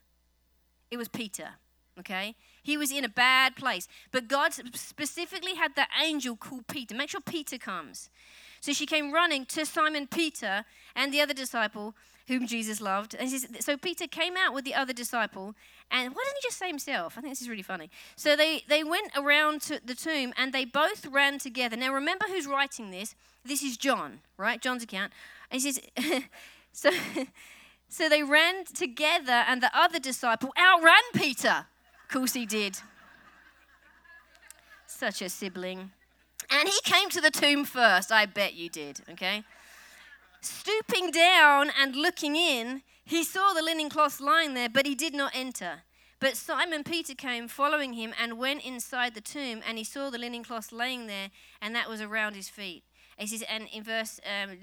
It 0.90 0.96
was 0.96 1.08
Peter, 1.08 1.50
okay? 1.98 2.34
He 2.62 2.76
was 2.76 2.90
in 2.90 3.04
a 3.04 3.08
bad 3.08 3.56
place. 3.56 3.88
But 4.12 4.28
God 4.28 4.52
specifically 4.74 5.54
had 5.54 5.74
the 5.74 5.86
angel 6.02 6.36
call 6.36 6.62
Peter. 6.68 6.94
Make 6.94 7.11
sure 7.11 7.20
Peter 7.20 7.58
comes. 7.58 8.11
So 8.61 8.72
she 8.72 8.86
came 8.86 9.12
running 9.12 9.46
to 9.46 9.64
Simon 9.64 10.06
Peter 10.06 10.64
and 10.94 11.12
the 11.12 11.20
other 11.20 11.34
disciple 11.34 11.94
whom 12.30 12.46
Jesus 12.46 12.80
loved. 12.80 13.16
And 13.18 13.28
says, 13.28 13.46
so 13.58 13.76
Peter 13.76 14.06
came 14.06 14.36
out 14.36 14.54
with 14.54 14.64
the 14.64 14.74
other 14.74 14.92
disciple. 14.92 15.54
And 15.90 16.14
why 16.14 16.22
didn't 16.24 16.36
he 16.40 16.48
just 16.48 16.58
say 16.58 16.68
himself? 16.68 17.18
I 17.18 17.20
think 17.20 17.32
this 17.32 17.42
is 17.42 17.48
really 17.48 17.62
funny. 17.62 17.90
So 18.14 18.36
they, 18.36 18.62
they 18.68 18.84
went 18.84 19.11
around 19.16 19.62
to 19.62 19.80
the 19.84 19.96
tomb 19.96 20.32
and 20.36 20.52
they 20.52 20.64
both 20.64 21.06
ran 21.06 21.38
together. 21.38 21.76
Now 21.76 21.92
remember 21.92 22.26
who's 22.28 22.46
writing 22.46 22.92
this. 22.92 23.16
This 23.44 23.62
is 23.62 23.76
John, 23.76 24.20
right? 24.36 24.61
John's 24.61 24.84
account. 24.84 25.12
And 25.50 25.61
he 25.61 25.72
says, 25.72 25.80
so, 26.72 26.90
so 27.88 28.08
they 28.08 28.22
ran 28.22 28.64
together 28.64 29.44
and 29.48 29.61
the 29.61 29.76
other 29.76 29.98
disciple 29.98 30.52
outran 30.56 31.02
Peter 31.14 31.66
course 32.11 32.32
he 32.32 32.46
did. 32.46 32.78
Such 34.86 35.22
a 35.22 35.28
sibling. 35.28 35.90
And 36.50 36.68
he 36.68 36.78
came 36.82 37.08
to 37.11 37.20
the 37.20 37.30
tomb 37.30 37.64
first. 37.64 38.11
I 38.11 38.26
bet 38.26 38.54
you 38.54 38.68
did, 38.68 39.00
okay? 39.11 39.44
Stooping 40.40 41.11
down 41.11 41.70
and 41.78 41.94
looking 41.94 42.34
in, 42.34 42.82
he 43.04 43.22
saw 43.24 43.52
the 43.52 43.62
linen 43.62 43.88
cloth 43.88 44.20
lying 44.20 44.54
there, 44.54 44.68
but 44.68 44.86
he 44.86 44.94
did 44.94 45.14
not 45.14 45.32
enter. 45.34 45.82
But 46.18 46.36
Simon 46.36 46.84
Peter 46.84 47.14
came 47.14 47.48
following 47.48 47.94
him 47.94 48.12
and 48.20 48.38
went 48.38 48.64
inside 48.64 49.14
the 49.14 49.20
tomb, 49.20 49.62
and 49.66 49.78
he 49.78 49.84
saw 49.84 50.11
the 50.11 50.18
linen 50.18 50.44
cloth 50.44 50.72
laying 50.72 51.06
there, 51.06 51.30
and 51.62 51.74
that 51.74 51.88
was 51.88 52.00
around 52.00 52.34
his 52.34 52.48
feet. 52.48 52.84
He 53.16 53.26
says, 53.26 53.42
and 53.48 53.68
in 53.72 53.82
verse 53.82 54.20
um, 54.24 54.56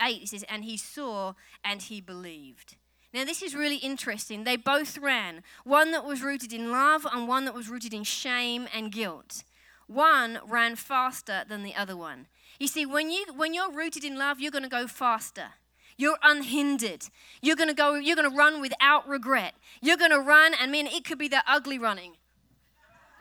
8, 0.00 0.20
he 0.20 0.26
says, 0.26 0.44
and 0.48 0.64
he 0.64 0.76
saw 0.76 1.34
and 1.64 1.80
he 1.82 2.00
believed. 2.00 2.76
Now, 3.14 3.24
this 3.24 3.42
is 3.42 3.54
really 3.54 3.76
interesting. 3.76 4.42
They 4.42 4.56
both 4.56 4.98
ran, 4.98 5.44
one 5.62 5.92
that 5.92 6.04
was 6.04 6.20
rooted 6.20 6.52
in 6.52 6.72
love 6.72 7.06
and 7.10 7.28
one 7.28 7.44
that 7.44 7.54
was 7.54 7.68
rooted 7.68 7.94
in 7.94 8.02
shame 8.02 8.66
and 8.74 8.90
guilt. 8.90 9.44
One 9.86 10.40
ran 10.44 10.74
faster 10.74 11.44
than 11.48 11.62
the 11.62 11.76
other 11.76 11.96
one. 11.96 12.26
You 12.58 12.66
see, 12.66 12.84
when, 12.84 13.12
you, 13.12 13.26
when 13.36 13.54
you're 13.54 13.70
rooted 13.70 14.02
in 14.02 14.18
love, 14.18 14.40
you're 14.40 14.50
going 14.50 14.64
to 14.64 14.68
go 14.68 14.88
faster. 14.88 15.50
You're 15.96 16.18
unhindered. 16.24 17.04
You're 17.40 17.54
going 17.54 17.68
to 17.68 17.74
go, 17.74 17.94
you're 17.94 18.16
going 18.16 18.28
to 18.28 18.36
run 18.36 18.60
without 18.60 19.08
regret. 19.08 19.54
You're 19.80 19.96
going 19.96 20.10
to 20.10 20.18
run, 20.18 20.52
and 20.60 20.72
mean, 20.72 20.88
it 20.88 21.04
could 21.04 21.18
be 21.18 21.28
that 21.28 21.44
ugly 21.46 21.78
running, 21.78 22.14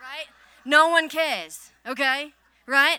right? 0.02 0.26
No 0.66 0.90
one 0.90 1.08
cares, 1.08 1.70
okay? 1.86 2.34
Right? 2.66 2.98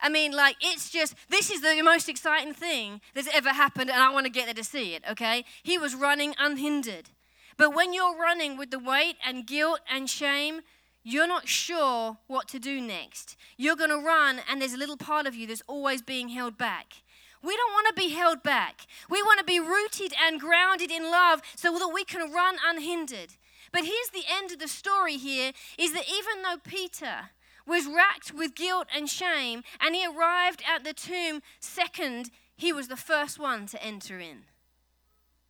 I 0.00 0.08
mean, 0.08 0.32
like, 0.32 0.56
it's 0.60 0.90
just, 0.90 1.14
this 1.28 1.50
is 1.50 1.62
the 1.62 1.80
most 1.82 2.08
exciting 2.08 2.52
thing 2.52 3.00
that's 3.14 3.28
ever 3.34 3.50
happened, 3.50 3.90
and 3.90 4.02
I 4.02 4.12
want 4.12 4.26
to 4.26 4.30
get 4.30 4.44
there 4.44 4.54
to 4.54 4.64
see 4.64 4.94
it, 4.94 5.02
okay? 5.10 5.44
He 5.62 5.78
was 5.78 5.94
running 5.94 6.34
unhindered. 6.38 7.10
But 7.56 7.74
when 7.74 7.94
you're 7.94 8.16
running 8.16 8.58
with 8.58 8.70
the 8.70 8.78
weight 8.78 9.16
and 9.26 9.46
guilt 9.46 9.80
and 9.90 10.10
shame, 10.10 10.60
you're 11.02 11.28
not 11.28 11.48
sure 11.48 12.18
what 12.26 12.48
to 12.48 12.58
do 12.58 12.80
next. 12.80 13.36
You're 13.56 13.76
going 13.76 13.90
to 13.90 13.96
run, 13.96 14.40
and 14.50 14.60
there's 14.60 14.74
a 14.74 14.78
little 14.78 14.96
part 14.96 15.26
of 15.26 15.34
you 15.34 15.46
that's 15.46 15.62
always 15.66 16.02
being 16.02 16.28
held 16.28 16.58
back. 16.58 16.94
We 17.42 17.56
don't 17.56 17.72
want 17.72 17.86
to 17.88 18.02
be 18.02 18.10
held 18.10 18.42
back. 18.42 18.86
We 19.08 19.22
want 19.22 19.38
to 19.38 19.44
be 19.44 19.60
rooted 19.60 20.12
and 20.20 20.40
grounded 20.40 20.90
in 20.90 21.10
love 21.10 21.42
so 21.54 21.78
that 21.78 21.88
we 21.94 22.04
can 22.04 22.32
run 22.32 22.56
unhindered. 22.66 23.36
But 23.72 23.84
here's 23.84 24.08
the 24.12 24.24
end 24.28 24.52
of 24.52 24.58
the 24.58 24.68
story 24.68 25.16
here 25.16 25.52
is 25.78 25.92
that 25.92 26.04
even 26.08 26.42
though 26.42 26.56
Peter 26.64 27.30
was 27.66 27.86
racked 27.86 28.32
with 28.32 28.54
guilt 28.54 28.86
and 28.94 29.08
shame, 29.08 29.62
and 29.80 29.94
he 29.94 30.06
arrived 30.06 30.62
at 30.68 30.84
the 30.84 30.92
tomb 30.92 31.42
second. 31.60 32.30
He 32.56 32.72
was 32.72 32.88
the 32.88 32.96
first 32.96 33.38
one 33.38 33.66
to 33.66 33.82
enter 33.82 34.18
in. 34.18 34.44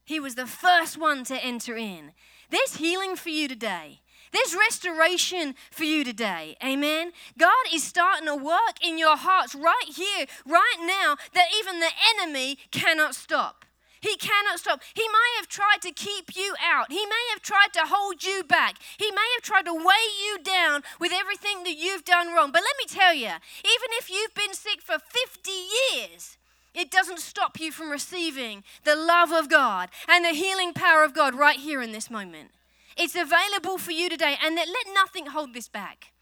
He 0.04 0.18
was 0.20 0.36
the 0.36 0.46
first 0.46 0.98
one 0.98 1.24
to 1.24 1.44
enter 1.44 1.76
in. 1.76 2.12
There's 2.50 2.76
healing 2.76 3.16
for 3.16 3.28
you 3.28 3.48
today. 3.48 4.00
There's 4.32 4.54
restoration 4.54 5.54
for 5.70 5.84
you 5.84 6.04
today. 6.04 6.56
Amen. 6.64 7.12
God 7.38 7.52
is 7.72 7.84
starting 7.84 8.26
to 8.26 8.34
work 8.34 8.82
in 8.82 8.98
your 8.98 9.16
hearts 9.16 9.54
right 9.54 9.88
here, 9.94 10.26
right 10.46 10.76
now, 10.80 11.16
that 11.34 11.48
even 11.58 11.80
the 11.80 11.90
enemy 12.14 12.58
cannot 12.70 13.14
stop. 13.14 13.65
He 14.00 14.16
cannot 14.16 14.58
stop. 14.58 14.80
He 14.94 15.06
may 15.08 15.36
have 15.38 15.48
tried 15.48 15.82
to 15.82 15.92
keep 15.92 16.36
you 16.36 16.54
out. 16.62 16.90
He 16.90 17.04
may 17.06 17.24
have 17.32 17.42
tried 17.42 17.72
to 17.74 17.82
hold 17.84 18.22
you 18.22 18.44
back. 18.44 18.76
He 18.98 19.10
may 19.10 19.26
have 19.36 19.42
tried 19.42 19.64
to 19.66 19.74
weigh 19.74 20.10
you 20.24 20.38
down 20.42 20.82
with 21.00 21.12
everything 21.14 21.64
that 21.64 21.76
you've 21.76 22.04
done 22.04 22.34
wrong. 22.34 22.52
But 22.52 22.62
let 22.62 22.76
me 22.78 22.86
tell 22.86 23.14
you, 23.14 23.28
even 23.28 23.90
if 23.98 24.10
you've 24.10 24.34
been 24.34 24.54
sick 24.54 24.80
for 24.82 24.98
50 24.98 25.50
years, 25.50 26.36
it 26.74 26.90
doesn't 26.90 27.20
stop 27.20 27.58
you 27.58 27.72
from 27.72 27.90
receiving 27.90 28.62
the 28.84 28.96
love 28.96 29.32
of 29.32 29.48
God 29.48 29.88
and 30.08 30.24
the 30.24 30.30
healing 30.30 30.74
power 30.74 31.02
of 31.02 31.14
God 31.14 31.34
right 31.34 31.58
here 31.58 31.80
in 31.80 31.92
this 31.92 32.10
moment. 32.10 32.50
It's 32.96 33.14
available 33.14 33.78
for 33.78 33.92
you 33.92 34.08
today, 34.08 34.36
and 34.42 34.54
let 34.56 34.86
nothing 34.94 35.26
hold 35.26 35.52
this 35.52 35.68
back. 35.68 36.12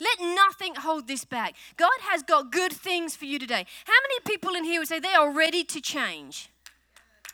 Let 0.00 0.20
nothing 0.20 0.74
hold 0.76 1.06
this 1.06 1.24
back. 1.24 1.54
God 1.76 1.90
has 2.10 2.22
got 2.22 2.50
good 2.50 2.72
things 2.72 3.14
for 3.14 3.24
you 3.24 3.38
today. 3.38 3.66
How 3.84 3.92
many 4.02 4.20
people 4.24 4.54
in 4.54 4.64
here 4.64 4.80
would 4.80 4.88
say 4.88 4.98
they 4.98 5.14
are 5.14 5.32
ready 5.32 5.62
to 5.64 5.80
change? 5.80 6.48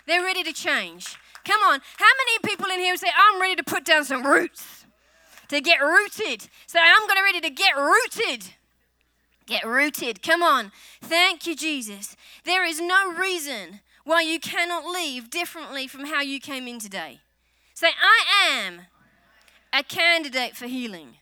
They're 0.09 0.25
ready 0.25 0.43
to 0.43 0.55
change. 0.55 1.19
Come 1.45 1.61
on. 1.61 1.81
How 1.99 2.07
many 2.07 2.39
people 2.43 2.67
in 2.71 2.81
here 2.81 2.97
say, 2.97 3.09
I'm 3.15 3.39
ready 3.39 3.57
to 3.57 3.63
put 3.63 3.85
down 3.85 4.07
some 4.07 4.27
roots? 4.27 4.87
To 5.49 5.61
get 5.61 5.81
rooted. 5.83 6.49
Say, 6.67 6.79
I'm 6.83 7.07
going 7.07 7.19
to 7.19 7.23
ready 7.23 7.43
to 7.43 7.51
get 7.51 7.77
rooted. 7.77 8.55
Get 9.47 9.67
rooted. 9.67 10.23
Come 10.23 10.43
on. 10.43 10.73
Thank 11.03 11.47
you, 11.47 11.55
Jesus. 11.55 12.17
There 12.45 12.65
is 12.65 12.81
no 12.81 13.13
reason 13.13 13.81
why 14.05 14.23
you 14.23 14.41
cannot 14.41 14.87
leave 14.87 15.29
differently 15.29 15.87
from 15.87 16.07
how 16.07 16.23
you 16.23 16.41
came 16.41 16.67
in 16.67 16.79
today. 16.79 17.21
Say, 17.75 17.89
I 17.89 18.57
am 18.57 18.81
a 19.75 19.83
candidate 19.83 20.57
for 20.57 20.69
healing. 20.69 21.17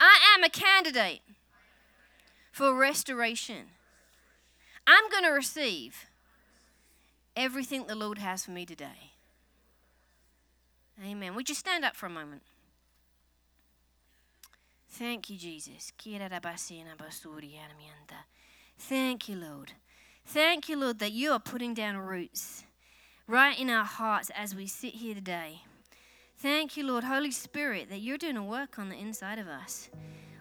I 0.00 0.18
am 0.34 0.42
a 0.42 0.48
candidate 0.48 1.20
for 2.50 2.74
restoration. 2.74 3.66
I'm 4.86 5.10
going 5.10 5.24
to 5.24 5.30
receive 5.30 6.06
everything 7.36 7.86
the 7.86 7.94
Lord 7.94 8.18
has 8.18 8.44
for 8.44 8.50
me 8.50 8.66
today. 8.66 9.12
Amen. 11.04 11.34
Would 11.34 11.48
you 11.48 11.54
stand 11.54 11.84
up 11.84 11.96
for 11.96 12.06
a 12.06 12.10
moment? 12.10 12.42
Thank 14.88 15.30
you, 15.30 15.38
Jesus. 15.38 15.92
Thank 18.78 19.28
you, 19.28 19.36
Lord. 19.36 19.72
Thank 20.26 20.68
you, 20.68 20.78
Lord, 20.78 20.98
that 20.98 21.12
you 21.12 21.32
are 21.32 21.40
putting 21.40 21.74
down 21.74 21.96
roots 21.96 22.64
right 23.26 23.58
in 23.58 23.70
our 23.70 23.84
hearts 23.84 24.30
as 24.36 24.54
we 24.54 24.66
sit 24.66 24.94
here 24.94 25.14
today. 25.14 25.62
Thank 26.38 26.76
you, 26.76 26.84
Lord, 26.84 27.04
Holy 27.04 27.30
Spirit, 27.30 27.88
that 27.88 28.00
you're 28.00 28.18
doing 28.18 28.36
a 28.36 28.44
work 28.44 28.78
on 28.78 28.88
the 28.88 28.98
inside 28.98 29.38
of 29.38 29.48
us. 29.48 29.88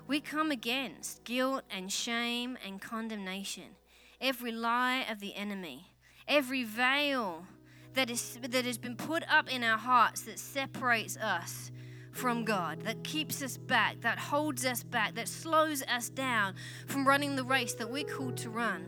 We 0.07 0.19
come 0.19 0.51
against 0.51 1.23
guilt 1.23 1.63
and 1.71 1.91
shame 1.91 2.57
and 2.65 2.81
condemnation, 2.81 3.75
every 4.19 4.51
lie 4.51 5.05
of 5.09 5.19
the 5.19 5.35
enemy, 5.35 5.90
every 6.31 6.63
veil 6.63 7.45
that, 7.93 8.09
is, 8.09 8.39
that 8.41 8.65
has 8.65 8.77
been 8.77 8.95
put 8.95 9.23
up 9.29 9.53
in 9.53 9.63
our 9.63 9.77
hearts 9.77 10.21
that 10.21 10.39
separates 10.39 11.17
us 11.17 11.71
from 12.11 12.45
God, 12.45 12.81
that 12.83 13.03
keeps 13.03 13.41
us 13.41 13.57
back, 13.57 14.01
that 14.01 14.17
holds 14.17 14.65
us 14.65 14.81
back, 14.81 15.15
that 15.15 15.27
slows 15.27 15.83
us 15.83 16.09
down 16.09 16.55
from 16.87 17.07
running 17.07 17.35
the 17.35 17.43
race 17.43 17.73
that 17.75 17.89
we're 17.89 18.05
called 18.05 18.37
to 18.37 18.49
run. 18.49 18.85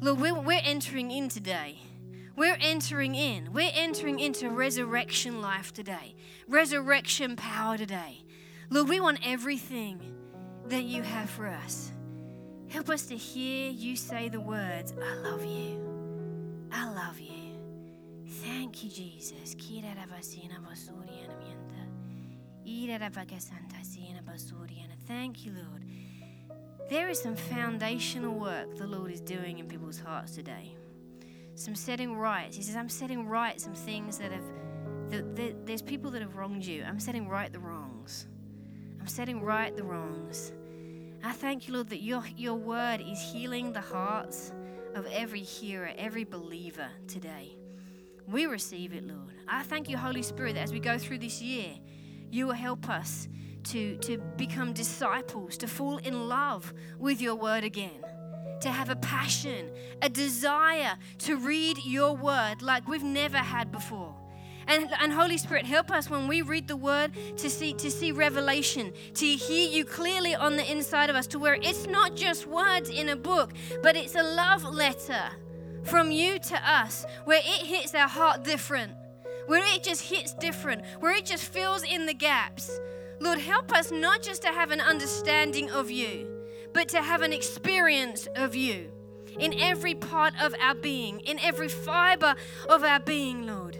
Lord, 0.00 0.20
we're, 0.20 0.40
we're 0.40 0.60
entering 0.62 1.10
in 1.10 1.28
today. 1.28 1.80
We're 2.34 2.58
entering 2.60 3.14
in. 3.14 3.52
We're 3.52 3.72
entering 3.74 4.18
into 4.18 4.48
resurrection 4.48 5.40
life 5.42 5.72
today, 5.72 6.14
resurrection 6.46 7.36
power 7.36 7.76
today. 7.76 8.22
Lord, 8.70 8.88
we 8.88 9.00
want 9.00 9.18
everything 9.24 10.00
that 10.66 10.84
you 10.84 11.02
have 11.02 11.28
for 11.28 11.46
us. 11.46 11.92
Help 12.68 12.90
us 12.90 13.06
to 13.06 13.16
hear 13.16 13.70
you 13.70 13.96
say 13.96 14.28
the 14.28 14.40
words, 14.40 14.94
I 15.02 15.14
love 15.16 15.44
you. 15.44 15.87
I 16.72 16.90
love 16.90 17.18
you. 17.18 17.56
Thank 18.44 18.84
you, 18.84 18.90
Jesus. 18.90 19.54
Thank 25.08 25.46
you, 25.46 25.52
Lord. 25.52 25.84
There 26.90 27.08
is 27.08 27.20
some 27.20 27.34
foundational 27.34 28.38
work 28.38 28.76
the 28.76 28.86
Lord 28.86 29.10
is 29.10 29.20
doing 29.22 29.58
in 29.58 29.66
people's 29.66 29.98
hearts 29.98 30.34
today. 30.34 30.76
Some 31.54 31.74
setting 31.74 32.16
right. 32.16 32.54
He 32.54 32.62
says, 32.62 32.76
I'm 32.76 32.90
setting 32.90 33.26
right 33.26 33.60
some 33.60 33.72
things 33.72 34.18
that 34.18 34.32
have, 34.32 34.44
that, 35.08 35.34
that, 35.36 35.66
there's 35.66 35.80
people 35.80 36.10
that 36.10 36.20
have 36.20 36.36
wronged 36.36 36.64
you. 36.64 36.84
I'm 36.86 37.00
setting 37.00 37.26
right 37.26 37.52
the 37.52 37.58
wrongs. 37.58 38.26
I'm 39.00 39.06
setting 39.06 39.42
right 39.42 39.74
the 39.74 39.82
wrongs. 39.82 40.52
I 41.24 41.32
thank 41.32 41.68
you, 41.68 41.74
Lord, 41.74 41.88
that 41.88 42.02
your, 42.02 42.22
your 42.36 42.54
word 42.54 43.00
is 43.00 43.20
healing 43.20 43.72
the 43.72 43.80
hearts 43.80 44.52
of 44.98 45.06
every 45.12 45.40
hearer, 45.40 45.92
every 45.96 46.24
believer 46.24 46.88
today. 47.06 47.56
We 48.26 48.46
receive 48.46 48.92
it, 48.92 49.04
Lord. 49.04 49.32
I 49.46 49.62
thank 49.62 49.88
you, 49.88 49.96
Holy 49.96 50.22
Spirit, 50.22 50.54
that 50.54 50.62
as 50.62 50.72
we 50.72 50.80
go 50.80 50.98
through 50.98 51.18
this 51.18 51.40
year, 51.40 51.70
you 52.30 52.46
will 52.46 52.54
help 52.54 52.90
us 52.90 53.28
to, 53.64 53.96
to 53.98 54.18
become 54.36 54.72
disciples, 54.72 55.56
to 55.58 55.68
fall 55.68 55.98
in 55.98 56.28
love 56.28 56.74
with 56.98 57.20
your 57.20 57.36
word 57.36 57.64
again, 57.64 58.04
to 58.60 58.70
have 58.70 58.90
a 58.90 58.96
passion, 58.96 59.70
a 60.02 60.08
desire 60.08 60.98
to 61.18 61.36
read 61.36 61.78
your 61.84 62.16
word 62.16 62.60
like 62.60 62.88
we've 62.88 63.04
never 63.04 63.38
had 63.38 63.70
before. 63.70 64.17
And, 64.68 64.90
and 65.00 65.12
Holy 65.12 65.38
Spirit, 65.38 65.64
help 65.64 65.90
us 65.90 66.10
when 66.10 66.28
we 66.28 66.42
read 66.42 66.68
the 66.68 66.76
word 66.76 67.12
to 67.38 67.48
see 67.48 67.72
to 67.72 67.90
see 67.90 68.12
revelation, 68.12 68.92
to 69.14 69.26
hear 69.26 69.68
you 69.68 69.84
clearly 69.84 70.34
on 70.34 70.56
the 70.56 70.70
inside 70.70 71.08
of 71.08 71.16
us, 71.16 71.26
to 71.28 71.38
where 71.38 71.54
it's 71.54 71.86
not 71.86 72.14
just 72.14 72.46
words 72.46 72.90
in 72.90 73.08
a 73.08 73.16
book, 73.16 73.54
but 73.82 73.96
it's 73.96 74.14
a 74.14 74.22
love 74.22 74.64
letter 74.64 75.22
from 75.84 76.10
you 76.10 76.38
to 76.38 76.70
us, 76.70 77.06
where 77.24 77.38
it 77.38 77.66
hits 77.66 77.94
our 77.94 78.08
heart 78.08 78.44
different, 78.44 78.92
where 79.46 79.64
it 79.74 79.82
just 79.82 80.02
hits 80.02 80.34
different, 80.34 80.82
where 81.00 81.16
it 81.16 81.24
just 81.24 81.44
fills 81.44 81.82
in 81.82 82.04
the 82.04 82.14
gaps. 82.14 82.70
Lord, 83.20 83.38
help 83.38 83.72
us 83.74 83.90
not 83.90 84.22
just 84.22 84.42
to 84.42 84.48
have 84.48 84.70
an 84.70 84.82
understanding 84.82 85.70
of 85.70 85.90
you, 85.90 86.28
but 86.74 86.88
to 86.90 87.00
have 87.00 87.22
an 87.22 87.32
experience 87.32 88.28
of 88.36 88.54
you 88.54 88.90
in 89.40 89.54
every 89.54 89.94
part 89.94 90.34
of 90.42 90.54
our 90.60 90.74
being, 90.74 91.20
in 91.20 91.38
every 91.38 91.68
fiber 91.68 92.34
of 92.68 92.84
our 92.84 93.00
being, 93.00 93.46
Lord. 93.46 93.78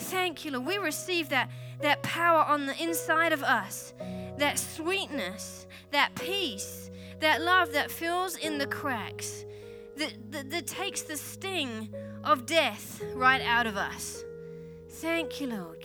Thank 0.00 0.44
you, 0.44 0.52
Lord. 0.52 0.66
We 0.66 0.78
receive 0.78 1.28
that, 1.28 1.50
that 1.80 2.02
power 2.02 2.42
on 2.42 2.66
the 2.66 2.82
inside 2.82 3.32
of 3.32 3.42
us, 3.42 3.92
that 4.38 4.58
sweetness, 4.58 5.66
that 5.92 6.14
peace, 6.14 6.90
that 7.20 7.42
love 7.42 7.72
that 7.72 7.90
fills 7.90 8.36
in 8.36 8.58
the 8.58 8.66
cracks, 8.66 9.44
that, 9.96 10.14
that, 10.30 10.50
that 10.50 10.66
takes 10.66 11.02
the 11.02 11.16
sting 11.16 11.94
of 12.24 12.46
death 12.46 13.02
right 13.14 13.42
out 13.42 13.66
of 13.66 13.76
us. 13.76 14.24
Thank 14.88 15.40
you, 15.40 15.48
Lord. 15.48 15.84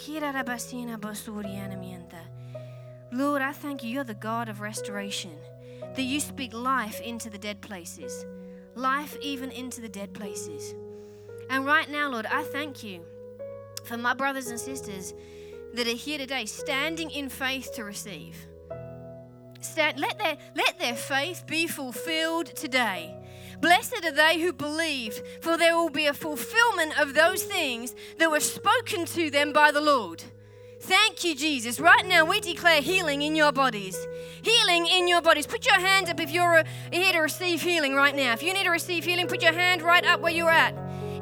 Lord, 3.11 3.41
I 3.41 3.51
thank 3.51 3.83
you. 3.83 3.89
You're 3.89 4.03
the 4.03 4.13
God 4.13 4.49
of 4.49 4.61
restoration, 4.61 5.31
that 5.95 6.01
you 6.01 6.19
speak 6.19 6.53
life 6.53 7.01
into 7.01 7.29
the 7.29 7.37
dead 7.37 7.61
places, 7.61 8.25
life 8.75 9.17
even 9.21 9.51
into 9.51 9.81
the 9.81 9.89
dead 9.89 10.13
places. 10.13 10.73
And 11.49 11.65
right 11.65 11.89
now, 11.89 12.09
Lord, 12.09 12.25
I 12.25 12.43
thank 12.43 12.83
you 12.83 13.01
for 13.85 13.97
my 13.97 14.13
brothers 14.13 14.47
and 14.47 14.59
sisters 14.59 15.13
that 15.73 15.87
are 15.87 15.91
here 15.91 16.17
today 16.17 16.45
standing 16.45 17.11
in 17.11 17.29
faith 17.29 17.73
to 17.75 17.83
receive. 17.83 18.47
Stand, 19.61 19.99
let, 19.99 20.17
their, 20.19 20.37
let 20.55 20.79
their 20.79 20.95
faith 20.95 21.45
be 21.47 21.67
fulfilled 21.67 22.47
today. 22.55 23.15
Blessed 23.61 24.05
are 24.05 24.11
they 24.11 24.39
who 24.39 24.53
believe, 24.53 25.19
for 25.41 25.57
there 25.57 25.75
will 25.75 25.89
be 25.89 26.05
a 26.05 26.13
fulfillment 26.13 26.99
of 26.99 27.13
those 27.13 27.43
things 27.43 27.95
that 28.19 28.29
were 28.29 28.39
spoken 28.39 29.05
to 29.05 29.31
them 29.31 29.53
by 29.53 29.71
the 29.71 29.81
Lord. 29.81 30.23
Thank 30.81 31.23
you, 31.23 31.35
Jesus. 31.35 31.79
Right 31.79 32.05
now, 32.05 32.25
we 32.25 32.39
declare 32.41 32.79
healing 32.81 33.23
in 33.23 33.35
your 33.35 33.51
bodies. 33.51 33.97
Healing 34.43 34.85
in 34.85 35.07
your 35.07 35.21
bodies. 35.21 35.47
Put 35.47 35.65
your 35.65 35.79
hand 35.79 36.09
up 36.09 36.19
if 36.19 36.31
you're 36.31 36.63
here 36.91 37.13
to 37.13 37.19
receive 37.19 37.61
healing 37.61 37.95
right 37.95 38.15
now. 38.15 38.33
If 38.33 38.43
you 38.43 38.53
need 38.53 38.65
to 38.65 38.69
receive 38.69 39.03
healing, 39.03 39.27
put 39.27 39.41
your 39.41 39.53
hand 39.53 39.81
right 39.81 40.05
up 40.05 40.21
where 40.21 40.31
you're 40.31 40.51
at. 40.51 40.75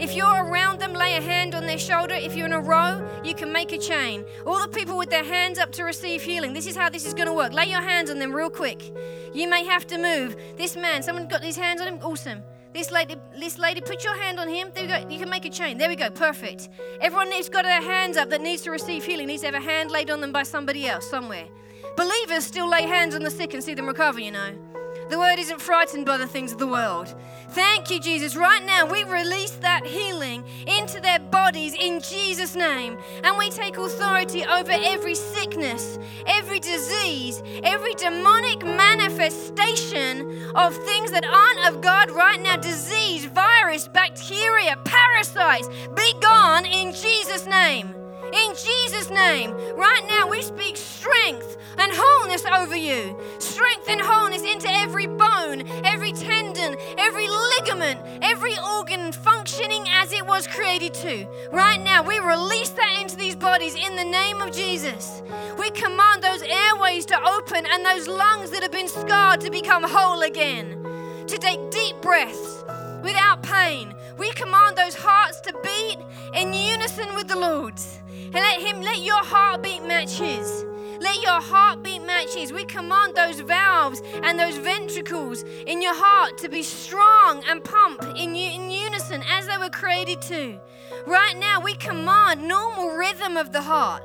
If 0.03 0.15
you're 0.15 0.43
around 0.43 0.81
them, 0.81 0.91
lay 0.91 1.15
a 1.15 1.21
hand 1.21 1.55
on 1.55 1.65
their 1.65 1.77
shoulder. 1.77 2.13
If 2.13 2.35
you're 2.35 2.45
in 2.45 2.51
a 2.51 2.59
row, 2.59 3.01
you 3.23 3.33
can 3.33 3.53
make 3.53 3.71
a 3.71 3.77
chain. 3.77 4.25
All 4.45 4.59
the 4.61 4.67
people 4.67 4.97
with 4.97 5.09
their 5.09 5.23
hands 5.23 5.57
up 5.57 5.71
to 5.71 5.85
receive 5.85 6.21
healing. 6.21 6.51
This 6.51 6.67
is 6.67 6.75
how 6.75 6.89
this 6.89 7.05
is 7.05 7.13
going 7.13 7.27
to 7.27 7.33
work. 7.33 7.53
Lay 7.53 7.67
your 7.67 7.81
hands 7.81 8.09
on 8.09 8.19
them 8.19 8.33
real 8.33 8.49
quick. 8.49 8.93
You 9.33 9.49
may 9.49 9.63
have 9.63 9.87
to 9.87 9.97
move. 9.97 10.35
This 10.57 10.75
man, 10.75 11.03
someone 11.03 11.29
got 11.29 11.41
these 11.41 11.55
hands 11.55 11.79
on 11.79 11.87
him. 11.87 11.99
Awesome. 12.03 12.43
This 12.73 12.91
lady, 12.91 13.15
this 13.39 13.57
lady, 13.57 13.79
put 13.79 14.03
your 14.03 14.21
hand 14.21 14.41
on 14.41 14.49
him. 14.49 14.71
There 14.73 14.83
we 14.83 14.89
go. 14.89 15.09
You 15.09 15.19
can 15.19 15.29
make 15.29 15.45
a 15.45 15.49
chain. 15.49 15.77
There 15.77 15.87
we 15.87 15.95
go. 15.95 16.09
Perfect. 16.09 16.67
Everyone 16.99 17.29
needs 17.29 17.47
got 17.47 17.63
their 17.63 17.81
hands 17.81 18.17
up 18.17 18.29
that 18.31 18.41
needs 18.41 18.61
to 18.63 18.71
receive 18.71 19.05
healing 19.05 19.27
needs 19.27 19.43
to 19.43 19.47
have 19.47 19.55
a 19.55 19.65
hand 19.65 19.89
laid 19.89 20.11
on 20.11 20.19
them 20.19 20.33
by 20.33 20.43
somebody 20.43 20.85
else 20.85 21.09
somewhere. 21.09 21.47
Believers 21.95 22.43
still 22.43 22.69
lay 22.69 22.81
hands 22.81 23.15
on 23.15 23.23
the 23.23 23.31
sick 23.31 23.53
and 23.53 23.63
see 23.63 23.73
them 23.73 23.87
recover. 23.87 24.19
You 24.19 24.31
know. 24.31 24.72
The 25.09 25.19
word 25.19 25.39
isn't 25.39 25.61
frightened 25.61 26.05
by 26.05 26.17
the 26.17 26.27
things 26.27 26.51
of 26.51 26.59
the 26.59 26.67
world. 26.67 27.13
Thank 27.49 27.91
you, 27.91 27.99
Jesus. 27.99 28.35
Right 28.35 28.65
now, 28.65 28.85
we 28.85 29.03
release 29.03 29.51
that 29.57 29.85
healing 29.85 30.43
into 30.65 30.99
their 30.99 31.19
bodies 31.19 31.75
in 31.75 32.01
Jesus' 32.01 32.55
name. 32.55 32.97
And 33.23 33.37
we 33.37 33.49
take 33.49 33.77
authority 33.77 34.43
over 34.43 34.71
every 34.71 35.15
sickness, 35.15 35.99
every 36.25 36.59
disease, 36.59 37.43
every 37.63 37.93
demonic 37.95 38.65
manifestation 38.65 40.51
of 40.55 40.75
things 40.75 41.11
that 41.11 41.25
aren't 41.25 41.75
of 41.75 41.81
God 41.81 42.09
right 42.11 42.41
now 42.41 42.55
disease, 42.55 43.25
virus, 43.25 43.87
bacteria, 43.87 44.77
parasites 44.85 45.67
be 45.95 46.13
gone 46.21 46.65
in 46.65 46.93
Jesus' 46.93 47.45
name. 47.45 48.02
In 48.33 48.55
Jesus' 48.55 49.11
name, 49.11 49.51
right 49.75 50.03
now 50.09 50.27
we 50.27 50.41
speak 50.41 50.75
strength 50.75 51.57
and 51.77 51.91
wholeness 51.93 52.43
over 52.45 52.75
you. 52.75 53.15
Strength 53.37 53.87
and 53.89 54.01
wholeness 54.01 54.41
into 54.41 54.67
every 54.69 55.05
bone, 55.05 55.67
every 55.85 56.13
tendon, 56.13 56.75
every 56.97 57.27
ligament, 57.27 57.99
every 58.23 58.55
organ 58.75 59.11
functioning 59.11 59.85
as 59.91 60.11
it 60.11 60.25
was 60.25 60.47
created 60.47 60.95
to. 60.95 61.27
Right 61.51 61.79
now, 61.83 62.01
we 62.01 62.17
release 62.17 62.69
that 62.69 62.97
into 62.99 63.15
these 63.15 63.35
bodies 63.35 63.75
in 63.75 63.95
the 63.95 64.03
name 64.03 64.41
of 64.41 64.51
Jesus. 64.51 65.21
We 65.59 65.69
command 65.69 66.23
those 66.23 66.41
airways 66.41 67.05
to 67.07 67.23
open 67.23 67.67
and 67.69 67.85
those 67.85 68.07
lungs 68.07 68.49
that 68.49 68.63
have 68.63 68.71
been 68.71 68.87
scarred 68.87 69.41
to 69.41 69.51
become 69.51 69.83
whole 69.83 70.21
again. 70.23 70.81
To 71.27 71.37
take 71.37 71.69
deep 71.69 72.01
breaths 72.01 72.63
without 73.03 73.43
pain, 73.43 73.93
We 74.17 74.31
command 74.33 74.77
those 74.77 74.95
hearts 74.95 75.41
to 75.41 75.53
beat 75.63 75.97
in 76.35 76.53
unison 76.53 77.15
with 77.15 77.27
the 77.27 77.37
Lord's. 77.37 77.99
And 78.07 78.33
let 78.35 78.61
Him, 78.61 78.81
let 78.81 78.99
your 78.99 79.23
heartbeat 79.23 79.83
match 79.83 80.17
His. 80.17 80.65
Let 80.99 81.21
your 81.21 81.41
heartbeat 81.41 82.03
match 82.03 82.33
His. 82.33 82.53
We 82.53 82.65
command 82.65 83.15
those 83.15 83.39
valves 83.39 84.01
and 84.23 84.39
those 84.39 84.57
ventricles 84.57 85.43
in 85.65 85.81
your 85.81 85.95
heart 85.95 86.37
to 86.39 86.49
be 86.49 86.63
strong 86.63 87.43
and 87.47 87.63
pump 87.63 88.03
in, 88.15 88.35
in 88.35 88.71
unison 88.71 89.23
as 89.29 89.47
they 89.47 89.57
were 89.57 89.69
created 89.69 90.21
to. 90.23 90.59
Right 91.07 91.37
now, 91.37 91.59
we 91.59 91.75
command 91.75 92.47
normal 92.47 92.95
rhythm 92.95 93.37
of 93.37 93.51
the 93.51 93.61
heart. 93.61 94.03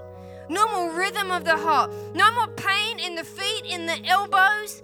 Normal 0.49 0.89
rhythm 0.89 1.31
of 1.31 1.45
the 1.45 1.57
heart. 1.57 1.93
No 2.15 2.33
more 2.33 2.49
pain 2.49 2.99
in 2.99 3.15
the 3.15 3.25
feet, 3.25 3.65
in 3.69 3.85
the 3.87 3.99
elbows. 4.07 4.83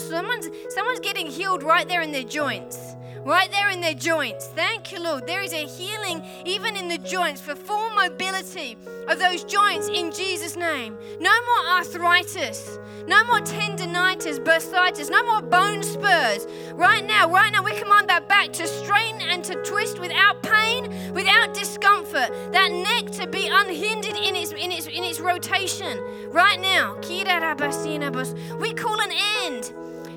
Someone's, 0.00 0.48
someone's 0.70 1.00
getting 1.00 1.26
healed 1.26 1.62
right 1.62 1.88
there 1.88 2.02
in 2.02 2.12
their 2.12 2.24
joints 2.24 2.96
right 3.24 3.50
there 3.52 3.70
in 3.70 3.80
their 3.80 3.94
joints. 3.94 4.46
Thank 4.48 4.92
you, 4.92 5.00
Lord. 5.00 5.26
There 5.26 5.42
is 5.42 5.52
a 5.52 5.66
healing 5.66 6.22
even 6.44 6.76
in 6.76 6.88
the 6.88 6.98
joints 6.98 7.40
for 7.40 7.54
full 7.54 7.90
mobility 7.90 8.76
of 9.08 9.18
those 9.18 9.44
joints 9.44 9.88
in 9.88 10.10
Jesus' 10.10 10.56
name. 10.56 10.96
No 11.20 11.30
more 11.30 11.76
arthritis. 11.76 12.78
No 13.06 13.24
more 13.24 13.40
tendonitis, 13.40 14.38
bursitis, 14.38 15.10
no 15.10 15.24
more 15.24 15.42
bone 15.42 15.82
spurs. 15.82 16.46
Right 16.72 17.04
now, 17.04 17.28
right 17.28 17.52
now, 17.52 17.62
we 17.62 17.72
command 17.72 18.08
that 18.08 18.28
back 18.28 18.52
to 18.52 18.66
straighten 18.68 19.20
and 19.22 19.42
to 19.44 19.56
twist 19.64 19.98
without 19.98 20.40
pain, 20.44 21.12
without 21.12 21.52
discomfort. 21.52 22.30
That 22.52 22.70
neck 22.70 23.10
to 23.18 23.26
be 23.26 23.48
unhindered 23.50 24.16
in 24.16 24.36
its 24.36 24.52
in 24.52 24.70
its 24.70 24.86
in 24.86 25.02
its 25.02 25.18
rotation. 25.18 25.98
Right 26.30 26.60
now, 26.60 26.94
we 28.60 28.71
call 28.72 29.00
an 29.00 29.12
end 29.44 29.72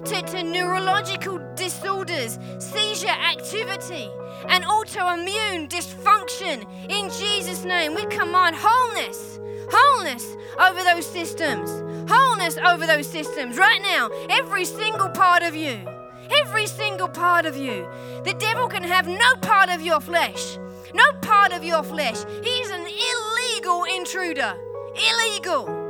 to, 0.05 0.21
to 0.21 0.43
neurological 0.43 1.39
disorders, 1.55 2.37
seizure 2.59 3.07
activity, 3.07 4.09
and 4.49 4.63
autoimmune 4.63 5.67
dysfunction. 5.69 6.65
In 6.89 7.09
Jesus' 7.09 7.65
name, 7.65 7.95
we 7.95 8.05
command 8.05 8.55
wholeness, 8.59 9.39
wholeness 9.71 10.35
over 10.59 10.83
those 10.83 11.05
systems, 11.05 11.69
wholeness 12.09 12.57
over 12.57 12.85
those 12.85 13.07
systems 13.07 13.57
right 13.57 13.81
now. 13.81 14.09
Every 14.29 14.65
single 14.65 15.09
part 15.09 15.41
of 15.43 15.55
you, 15.55 15.79
every 16.41 16.67
single 16.67 17.07
part 17.07 17.45
of 17.45 17.57
you. 17.57 17.87
The 18.23 18.33
devil 18.33 18.67
can 18.67 18.83
have 18.83 19.07
no 19.07 19.35
part 19.41 19.69
of 19.69 19.81
your 19.81 19.99
flesh, 19.99 20.57
no 20.93 21.11
part 21.21 21.51
of 21.51 21.63
your 21.63 21.83
flesh. 21.83 22.23
He's 22.43 22.69
an 22.69 22.85
illegal 22.85 23.83
intruder, 23.85 24.53
illegal. 24.95 25.84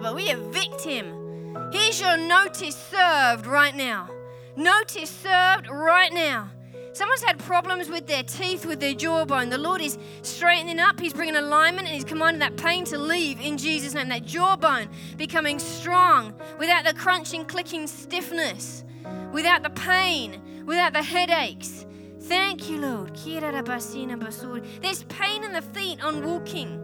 But 0.00 0.14
we 0.14 0.30
evict 0.30 0.84
him 0.84 1.22
Here's 1.70 2.00
your 2.00 2.16
notice 2.16 2.76
served 2.76 3.46
right 3.46 3.74
now. 3.74 4.10
Notice 4.56 5.10
served 5.10 5.68
right 5.68 6.12
now. 6.12 6.50
Someone's 6.92 7.22
had 7.22 7.38
problems 7.38 7.88
with 7.88 8.06
their 8.06 8.22
teeth, 8.22 8.66
with 8.66 8.78
their 8.78 8.92
jawbone. 8.92 9.48
The 9.48 9.56
Lord 9.56 9.80
is 9.80 9.96
straightening 10.20 10.78
up. 10.78 11.00
He's 11.00 11.14
bringing 11.14 11.36
alignment 11.36 11.86
and 11.86 11.94
He's 11.94 12.04
commanding 12.04 12.40
that 12.40 12.58
pain 12.58 12.84
to 12.86 12.98
leave 12.98 13.40
in 13.40 13.56
Jesus' 13.56 13.94
name. 13.94 14.10
That 14.10 14.26
jawbone 14.26 14.88
becoming 15.16 15.58
strong 15.58 16.34
without 16.58 16.84
the 16.84 16.92
crunching, 16.92 17.46
clicking 17.46 17.86
stiffness, 17.86 18.84
without 19.32 19.62
the 19.62 19.70
pain, 19.70 20.42
without 20.66 20.92
the 20.92 21.02
headaches. 21.02 21.86
Thank 22.20 22.68
you, 22.68 22.78
Lord. 22.78 23.16
There's 23.16 25.02
pain 25.04 25.44
in 25.44 25.52
the 25.52 25.62
feet 25.72 26.04
on 26.04 26.24
walking, 26.24 26.81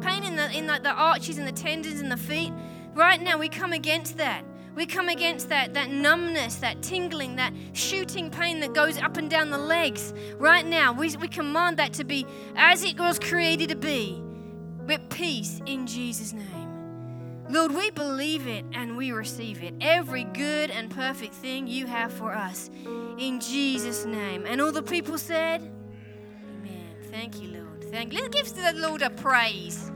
pain 0.00 0.24
in 0.24 0.36
the 0.36 0.50
in 0.50 0.66
the, 0.66 0.80
the 0.82 0.92
arches 0.92 1.38
and 1.38 1.46
the 1.46 1.52
tendons 1.52 2.00
in 2.00 2.08
the 2.08 2.16
feet. 2.16 2.52
Right 2.94 3.20
now, 3.20 3.38
we 3.38 3.48
come 3.48 3.72
against 3.72 4.16
that. 4.16 4.44
We 4.74 4.86
come 4.86 5.08
against 5.08 5.48
that, 5.48 5.74
that 5.74 5.90
numbness, 5.90 6.56
that 6.56 6.82
tingling, 6.82 7.34
that 7.36 7.52
shooting 7.72 8.30
pain 8.30 8.60
that 8.60 8.74
goes 8.74 8.96
up 8.96 9.16
and 9.16 9.28
down 9.28 9.50
the 9.50 9.58
legs. 9.58 10.14
Right 10.36 10.64
now, 10.64 10.92
we, 10.92 11.16
we 11.16 11.26
command 11.26 11.78
that 11.78 11.92
to 11.94 12.04
be 12.04 12.26
as 12.54 12.84
it 12.84 12.96
was 12.96 13.18
created 13.18 13.70
to 13.70 13.76
be, 13.76 14.22
with 14.86 15.00
peace 15.10 15.60
in 15.66 15.86
Jesus' 15.86 16.32
name. 16.32 16.68
Lord, 17.50 17.72
we 17.72 17.90
believe 17.90 18.46
it 18.46 18.64
and 18.72 18.96
we 18.96 19.10
receive 19.10 19.62
it. 19.62 19.74
Every 19.80 20.24
good 20.24 20.70
and 20.70 20.90
perfect 20.90 21.34
thing 21.34 21.66
you 21.66 21.86
have 21.86 22.12
for 22.12 22.32
us 22.32 22.70
in 23.18 23.40
Jesus' 23.40 24.04
name. 24.04 24.44
And 24.46 24.60
all 24.60 24.70
the 24.70 24.82
people 24.82 25.18
said, 25.18 25.62
Amen. 26.54 26.94
Thank 27.10 27.42
you, 27.42 27.48
Lord. 27.48 27.67
Thank. 27.90 28.12
Let's 28.12 28.28
give 28.28 28.54
the 28.54 28.72
Lord 28.74 29.02
a 29.02 29.10
praise. 29.10 29.90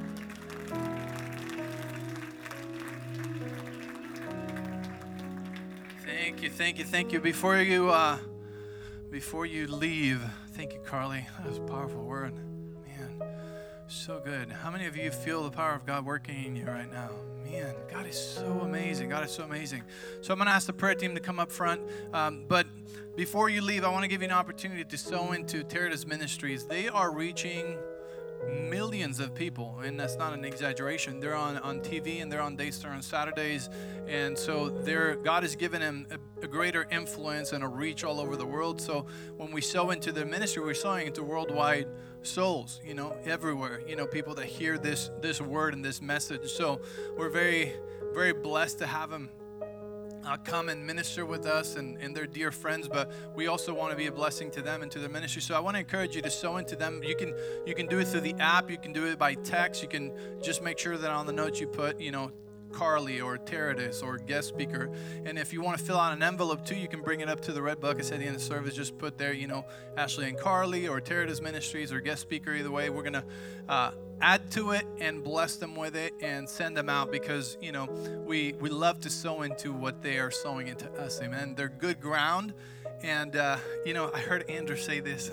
Thank 6.04 6.42
you, 6.42 6.50
thank 6.50 6.78
you, 6.78 6.84
thank 6.84 7.12
you. 7.12 7.20
Before 7.20 7.58
you, 7.58 7.90
uh, 7.90 8.18
before 9.10 9.44
you 9.44 9.66
leave, 9.66 10.22
thank 10.52 10.72
you, 10.72 10.80
Carlie. 10.80 11.26
That 11.38 11.48
was 11.48 11.58
a 11.58 11.62
powerful 11.62 12.02
word, 12.02 12.34
man. 12.86 13.22
So 13.88 14.20
good. 14.24 14.50
How 14.50 14.70
many 14.70 14.86
of 14.86 14.96
you 14.96 15.10
feel 15.10 15.44
the 15.44 15.50
power 15.50 15.74
of 15.74 15.84
God 15.84 16.06
working 16.06 16.44
in 16.44 16.56
you 16.56 16.64
right 16.66 16.90
now? 16.90 17.10
God 17.90 18.06
is 18.06 18.18
so 18.18 18.60
amazing. 18.62 19.10
God 19.10 19.24
is 19.24 19.30
so 19.30 19.44
amazing. 19.44 19.82
So 20.22 20.32
I'm 20.32 20.38
going 20.38 20.46
to 20.46 20.52
ask 20.52 20.66
the 20.66 20.72
prayer 20.72 20.94
team 20.94 21.14
to 21.14 21.20
come 21.20 21.38
up 21.38 21.52
front. 21.52 21.82
Um, 22.12 22.44
but 22.48 22.66
before 23.16 23.48
you 23.50 23.60
leave, 23.60 23.84
I 23.84 23.88
want 23.88 24.02
to 24.04 24.08
give 24.08 24.22
you 24.22 24.28
an 24.28 24.34
opportunity 24.34 24.84
to 24.84 24.98
sow 24.98 25.32
into 25.32 25.62
Terradez 25.62 26.06
Ministries. 26.06 26.64
They 26.64 26.88
are 26.88 27.12
reaching 27.12 27.76
millions 28.48 29.20
of 29.20 29.34
people, 29.34 29.80
and 29.80 29.98
that's 29.98 30.16
not 30.16 30.32
an 30.32 30.44
exaggeration. 30.44 31.20
They're 31.20 31.34
on, 31.34 31.58
on 31.58 31.80
TV 31.80 32.22
and 32.22 32.30
they're 32.30 32.40
on 32.40 32.56
Daystar 32.56 32.90
on 32.90 33.02
Saturdays, 33.02 33.68
and 34.06 34.36
so 34.36 34.68
they're, 34.68 35.16
God 35.16 35.42
has 35.42 35.56
given 35.56 35.80
them 35.80 36.06
a, 36.10 36.44
a, 36.44 36.48
greater 36.48 36.86
influence 36.90 37.52
and 37.52 37.62
a 37.62 37.68
reach 37.68 38.04
all 38.04 38.20
over 38.20 38.36
the 38.36 38.46
world. 38.46 38.80
So 38.80 39.06
when 39.36 39.52
we 39.52 39.60
sow 39.60 39.90
into 39.90 40.12
the 40.12 40.24
ministry, 40.24 40.62
we're 40.62 40.74
sowing 40.74 41.06
into 41.06 41.22
worldwide 41.22 41.88
souls, 42.22 42.80
you 42.84 42.94
know, 42.94 43.16
everywhere. 43.24 43.82
You 43.86 43.96
know, 43.96 44.06
people 44.06 44.34
that 44.34 44.46
hear 44.46 44.78
this 44.78 45.10
this 45.20 45.40
word 45.40 45.74
and 45.74 45.84
this 45.84 46.00
message. 46.00 46.50
So 46.50 46.80
we're 47.16 47.30
very 47.30 47.74
very 48.12 48.32
blessed 48.32 48.78
to 48.78 48.86
have 48.86 49.10
them 49.10 49.30
uh, 50.24 50.36
come 50.38 50.68
and 50.68 50.86
minister 50.86 51.26
with 51.26 51.46
us 51.46 51.76
and, 51.76 51.98
and 51.98 52.14
their 52.14 52.26
dear 52.26 52.50
friends, 52.50 52.88
but 52.88 53.12
we 53.34 53.46
also 53.46 53.74
want 53.74 53.90
to 53.90 53.96
be 53.96 54.06
a 54.06 54.12
blessing 54.12 54.50
to 54.52 54.62
them 54.62 54.82
and 54.82 54.90
to 54.92 54.98
their 54.98 55.08
ministry. 55.08 55.42
So 55.42 55.54
I 55.54 55.60
want 55.60 55.74
to 55.74 55.80
encourage 55.80 56.14
you 56.14 56.22
to 56.22 56.30
sow 56.30 56.56
into 56.56 56.76
them. 56.76 57.02
You 57.02 57.16
can 57.16 57.34
you 57.66 57.74
can 57.74 57.86
do 57.86 57.98
it 57.98 58.08
through 58.08 58.20
the 58.20 58.34
app, 58.34 58.70
you 58.70 58.78
can 58.78 58.92
do 58.92 59.06
it 59.06 59.18
by 59.18 59.34
text, 59.34 59.82
you 59.82 59.88
can 59.88 60.12
just 60.42 60.62
make 60.62 60.78
sure 60.78 60.96
that 60.96 61.10
on 61.10 61.26
the 61.26 61.32
notes 61.32 61.60
you 61.60 61.66
put, 61.66 62.00
you 62.00 62.10
know, 62.10 62.30
Carlie 62.72 63.20
or 63.20 63.38
Terradez 63.38 64.02
or 64.02 64.18
guest 64.18 64.48
speaker. 64.48 64.90
And 65.24 65.38
if 65.38 65.52
you 65.52 65.60
want 65.60 65.78
to 65.78 65.84
fill 65.84 65.98
out 65.98 66.12
an 66.12 66.22
envelope 66.22 66.64
too, 66.64 66.76
you 66.76 66.88
can 66.88 67.02
bring 67.02 67.20
it 67.20 67.28
up 67.28 67.40
to 67.42 67.52
the 67.52 67.62
red 67.62 67.80
buckets 67.80 68.10
at 68.10 68.18
the 68.18 68.26
end 68.26 68.34
of 68.34 68.40
the 68.40 68.46
service. 68.46 68.74
Just 68.74 68.98
put 68.98 69.18
there, 69.18 69.32
you 69.32 69.46
know, 69.46 69.64
Ashley 69.96 70.28
and 70.28 70.38
Carlie 70.38 70.88
or 70.88 71.00
Terradez 71.00 71.40
Ministries 71.40 71.92
or 71.92 72.00
guest 72.00 72.22
speaker. 72.22 72.52
Either 72.54 72.70
way, 72.70 72.90
we're 72.90 73.02
gonna 73.02 73.24
uh, 73.68 73.92
add 74.20 74.50
to 74.52 74.70
it 74.70 74.86
and 75.00 75.22
bless 75.22 75.56
them 75.56 75.74
with 75.74 75.96
it 75.96 76.14
and 76.20 76.48
send 76.48 76.76
them 76.76 76.88
out 76.88 77.10
because 77.10 77.58
you 77.60 77.72
know 77.72 77.86
we 78.24 78.52
we 78.54 78.70
love 78.70 79.00
to 79.00 79.10
sow 79.10 79.42
into 79.42 79.72
what 79.72 80.02
they 80.02 80.18
are 80.18 80.30
sowing 80.30 80.68
into 80.68 80.90
us. 80.92 81.20
Amen. 81.20 81.54
They're 81.54 81.68
good 81.68 82.00
ground, 82.00 82.54
and 83.02 83.36
uh, 83.36 83.58
you 83.84 83.94
know 83.94 84.10
I 84.14 84.20
heard 84.20 84.48
Andrew 84.48 84.76
say 84.76 85.00
this. 85.00 85.30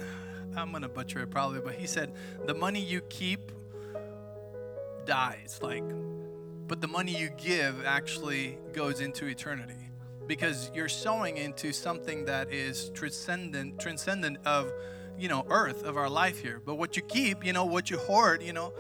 I'm 0.58 0.72
gonna 0.72 0.90
butcher 0.90 1.22
it 1.22 1.30
probably, 1.30 1.62
but 1.62 1.76
he 1.76 1.88
said 1.88 2.12
the 2.46 2.54
money 2.54 2.82
you 2.82 3.02
keep 3.02 3.52
dies 5.06 5.60
like 5.62 5.84
but 6.70 6.82
the 6.82 6.88
money 6.88 7.20
you 7.20 7.30
give 7.32 7.84
actually 7.84 8.60
goes 8.74 9.02
into 9.02 9.26
eternity 9.26 9.90
because 10.28 10.70
you're 10.76 10.88
sowing 10.88 11.38
into 11.38 11.74
something 11.74 12.26
that 12.26 12.54
is 12.54 12.92
transcendent 12.92 13.80
transcendent 13.80 14.38
of 14.46 14.72
you 15.18 15.28
know 15.28 15.46
earth 15.50 15.84
of 15.84 15.98
our 15.98 16.08
life 16.08 16.40
here. 16.42 16.62
But 16.64 16.76
what 16.76 16.96
you 16.96 17.02
keep 17.02 17.44
you 17.44 17.52
know 17.54 17.66
what 17.66 17.90
you 17.90 17.98
hoard 17.98 18.44
you 18.44 18.54
know 18.54 18.72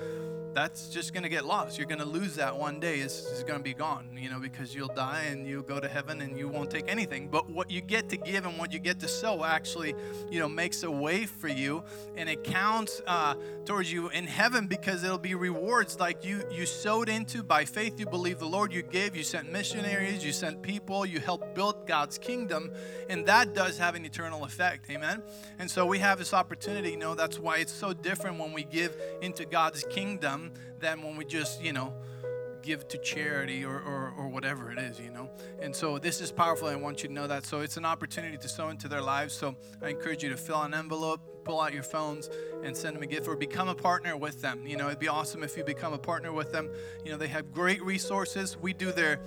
that's 0.59 0.89
just 0.89 1.13
going 1.13 1.23
to 1.23 1.29
get 1.29 1.45
lost. 1.45 1.77
You're 1.77 1.87
going 1.87 1.99
to 1.99 2.05
lose 2.05 2.35
that 2.35 2.57
one 2.57 2.81
day. 2.81 2.99
It's, 2.99 3.19
it's 3.31 3.43
going 3.43 3.59
to 3.59 3.63
be 3.63 3.73
gone, 3.73 4.17
you 4.19 4.29
know, 4.29 4.39
because 4.39 4.75
you'll 4.75 4.93
die 4.93 5.23
and 5.29 5.47
you'll 5.47 5.61
go 5.61 5.79
to 5.79 5.87
heaven 5.87 6.19
and 6.19 6.37
you 6.37 6.49
won't 6.49 6.69
take 6.69 6.89
anything. 6.89 7.29
But 7.29 7.49
what 7.49 7.71
you 7.71 7.79
get 7.79 8.09
to 8.09 8.17
give 8.17 8.45
and 8.45 8.57
what 8.57 8.73
you 8.73 8.79
get 8.79 8.99
to 8.99 9.07
sow 9.07 9.45
actually, 9.45 9.95
you 10.29 10.37
know, 10.37 10.49
makes 10.49 10.83
a 10.83 10.91
way 10.91 11.25
for 11.25 11.47
you 11.47 11.81
and 12.17 12.27
it 12.27 12.43
counts 12.43 13.01
uh, 13.07 13.35
towards 13.65 13.89
you 13.89 14.09
in 14.09 14.27
heaven 14.27 14.67
because 14.67 15.05
it'll 15.05 15.17
be 15.17 15.33
rewards 15.33 15.97
like 15.97 16.25
you 16.25 16.43
you 16.51 16.65
sowed 16.65 17.07
into 17.07 17.41
by 17.41 17.63
faith. 17.63 17.97
You 17.97 18.05
believe 18.05 18.39
the 18.39 18.45
Lord. 18.45 18.73
You 18.73 18.81
gave. 18.81 19.15
You 19.15 19.23
sent 19.23 19.49
missionaries. 19.49 20.25
You 20.25 20.33
sent 20.33 20.61
people. 20.61 21.05
You 21.05 21.21
helped 21.21 21.55
build 21.55 21.87
God's 21.87 22.17
kingdom, 22.17 22.71
and 23.09 23.25
that 23.27 23.53
does 23.53 23.77
have 23.77 23.95
an 23.95 24.03
eternal 24.03 24.43
effect. 24.43 24.89
Amen. 24.89 25.23
And 25.57 25.71
so 25.71 25.85
we 25.85 25.99
have 25.99 26.17
this 26.19 26.33
opportunity. 26.33 26.91
You 26.91 26.97
know, 26.97 27.15
that's 27.15 27.39
why 27.39 27.59
it's 27.59 27.71
so 27.71 27.93
different 27.93 28.39
when 28.39 28.51
we 28.51 28.63
give 28.63 28.93
into 29.21 29.45
God's 29.45 29.85
kingdom 29.89 30.48
than 30.79 31.01
when 31.01 31.15
we 31.15 31.25
just, 31.25 31.61
you 31.61 31.73
know, 31.73 31.93
give 32.61 32.87
to 32.89 32.97
charity 32.97 33.63
or, 33.63 33.75
or, 33.75 34.13
or, 34.17 34.27
whatever 34.27 34.71
it 34.71 34.79
is, 34.79 34.99
you 34.99 35.11
know. 35.11 35.29
And 35.61 35.75
so 35.75 35.97
this 35.97 36.21
is 36.21 36.31
powerful. 36.31 36.67
I 36.67 36.75
want 36.75 37.01
you 37.03 37.07
to 37.07 37.13
know 37.13 37.27
that. 37.27 37.45
So 37.45 37.61
it's 37.61 37.77
an 37.77 37.85
opportunity 37.85 38.37
to 38.37 38.47
sow 38.47 38.69
into 38.69 38.87
their 38.87 39.01
lives. 39.01 39.33
So 39.33 39.55
I 39.81 39.89
encourage 39.89 40.23
you 40.23 40.29
to 40.29 40.37
fill 40.37 40.61
an 40.61 40.73
envelope, 40.73 41.45
pull 41.45 41.61
out 41.61 41.73
your 41.73 41.83
phones, 41.83 42.29
and 42.63 42.75
send 42.75 42.95
them 42.95 43.03
a 43.03 43.07
gift 43.07 43.27
or 43.27 43.35
become 43.35 43.69
a 43.69 43.75
partner 43.75 44.17
with 44.17 44.41
them. 44.41 44.67
You 44.67 44.77
know, 44.77 44.87
it'd 44.87 44.99
be 44.99 45.07
awesome 45.07 45.43
if 45.43 45.57
you 45.57 45.63
become 45.63 45.93
a 45.93 45.97
partner 45.97 46.33
with 46.33 46.51
them. 46.51 46.69
You 47.05 47.11
know, 47.11 47.17
they 47.17 47.27
have 47.27 47.51
great 47.51 47.83
resources. 47.83 48.57
We 48.57 48.73
do 48.73 48.91
their 48.91 49.19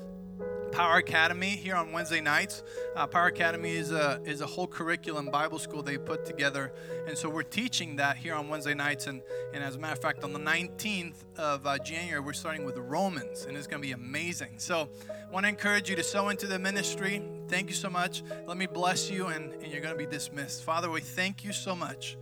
Power 0.72 0.96
Academy 0.96 1.50
here 1.50 1.76
on 1.76 1.92
Wednesday 1.92 2.22
nights. 2.22 2.62
Uh, 2.96 3.06
Power 3.06 3.26
Academy 3.26 3.72
is 3.72 3.92
a 3.92 4.22
is 4.24 4.40
a 4.40 4.46
whole 4.46 4.66
curriculum 4.66 5.26
Bible 5.26 5.58
school 5.58 5.82
they 5.82 5.98
put 5.98 6.24
together, 6.24 6.72
and 7.06 7.16
so 7.16 7.28
we're 7.28 7.42
teaching 7.42 7.96
that 7.96 8.16
here 8.16 8.34
on 8.34 8.48
Wednesday 8.48 8.72
nights. 8.72 9.06
And 9.06 9.20
and 9.52 9.62
as 9.62 9.76
a 9.76 9.78
matter 9.78 9.92
of 9.92 10.00
fact, 10.00 10.24
on 10.24 10.32
the 10.32 10.38
19th 10.38 11.16
of 11.36 11.66
uh, 11.66 11.76
January, 11.78 12.20
we're 12.20 12.32
starting 12.32 12.64
with 12.64 12.78
Romans, 12.78 13.44
and 13.44 13.54
it's 13.54 13.66
going 13.66 13.82
to 13.82 13.86
be 13.86 13.92
amazing. 13.92 14.54
So, 14.56 14.88
I 15.10 15.30
want 15.30 15.44
to 15.44 15.50
encourage 15.50 15.90
you 15.90 15.96
to 15.96 16.02
sow 16.02 16.30
into 16.30 16.46
the 16.46 16.58
ministry. 16.58 17.22
Thank 17.48 17.68
you 17.68 17.74
so 17.74 17.90
much. 17.90 18.22
Let 18.46 18.56
me 18.56 18.66
bless 18.66 19.10
you, 19.10 19.26
and, 19.26 19.52
and 19.52 19.70
you're 19.70 19.82
going 19.82 19.94
to 19.94 19.98
be 19.98 20.10
dismissed. 20.10 20.64
Father, 20.64 20.90
we 20.90 21.02
thank 21.02 21.44
you 21.44 21.52
so 21.52 21.76
much. 21.76 22.16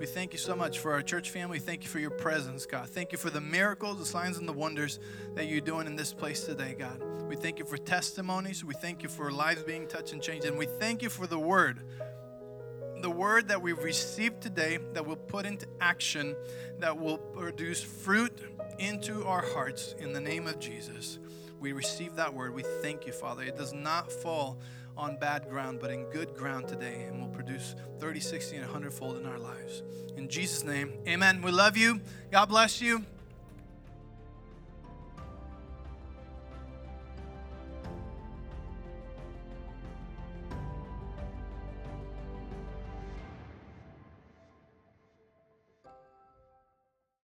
We 0.00 0.06
thank 0.06 0.32
you 0.32 0.38
so 0.38 0.56
much 0.56 0.80
for 0.80 0.92
our 0.92 1.02
church 1.02 1.30
family. 1.30 1.60
Thank 1.60 1.84
you 1.84 1.88
for 1.88 2.00
your 2.00 2.10
presence, 2.10 2.66
God. 2.66 2.88
Thank 2.88 3.12
you 3.12 3.18
for 3.18 3.30
the 3.30 3.40
miracles, 3.40 3.98
the 3.98 4.04
signs, 4.04 4.38
and 4.38 4.48
the 4.48 4.52
wonders 4.52 4.98
that 5.34 5.46
you're 5.46 5.60
doing 5.60 5.86
in 5.86 5.94
this 5.94 6.12
place 6.12 6.44
today, 6.44 6.74
God. 6.76 7.00
We 7.28 7.36
thank 7.36 7.60
you 7.60 7.64
for 7.64 7.76
testimonies. 7.76 8.64
We 8.64 8.74
thank 8.74 9.04
you 9.04 9.08
for 9.08 9.30
lives 9.30 9.62
being 9.62 9.86
touched 9.86 10.12
and 10.12 10.20
changed. 10.20 10.46
And 10.46 10.58
we 10.58 10.66
thank 10.66 11.00
you 11.00 11.08
for 11.08 11.28
the 11.28 11.38
word. 11.38 11.80
The 13.02 13.10
word 13.10 13.48
that 13.48 13.62
we've 13.62 13.78
received 13.78 14.40
today 14.40 14.78
that 14.94 15.06
we'll 15.06 15.16
put 15.16 15.46
into 15.46 15.66
action, 15.80 16.34
that 16.80 16.98
will 16.98 17.18
produce 17.18 17.80
fruit 17.82 18.36
into 18.80 19.24
our 19.26 19.42
hearts 19.42 19.94
in 19.98 20.12
the 20.12 20.20
name 20.20 20.48
of 20.48 20.58
Jesus. 20.58 21.20
We 21.60 21.72
receive 21.72 22.16
that 22.16 22.34
word. 22.34 22.52
We 22.52 22.64
thank 22.82 23.06
you, 23.06 23.12
Father. 23.12 23.44
It 23.44 23.56
does 23.56 23.72
not 23.72 24.10
fall 24.10 24.58
on 24.96 25.16
bad 25.16 25.48
ground, 25.48 25.78
but 25.80 25.90
in 25.90 26.04
good 26.10 26.34
ground 26.34 26.68
today, 26.68 27.04
and 27.08 27.20
will 27.20 27.28
produce 27.28 27.74
30, 27.98 28.20
60, 28.20 28.56
and 28.56 28.64
100 28.64 28.92
fold 28.92 29.16
in 29.16 29.26
our 29.26 29.38
lives. 29.38 29.82
In 30.16 30.28
Jesus' 30.28 30.64
name, 30.64 30.92
amen. 31.06 31.42
We 31.42 31.50
love 31.50 31.76
you. 31.76 32.00
God 32.30 32.46
bless 32.46 32.80
you. 32.80 33.04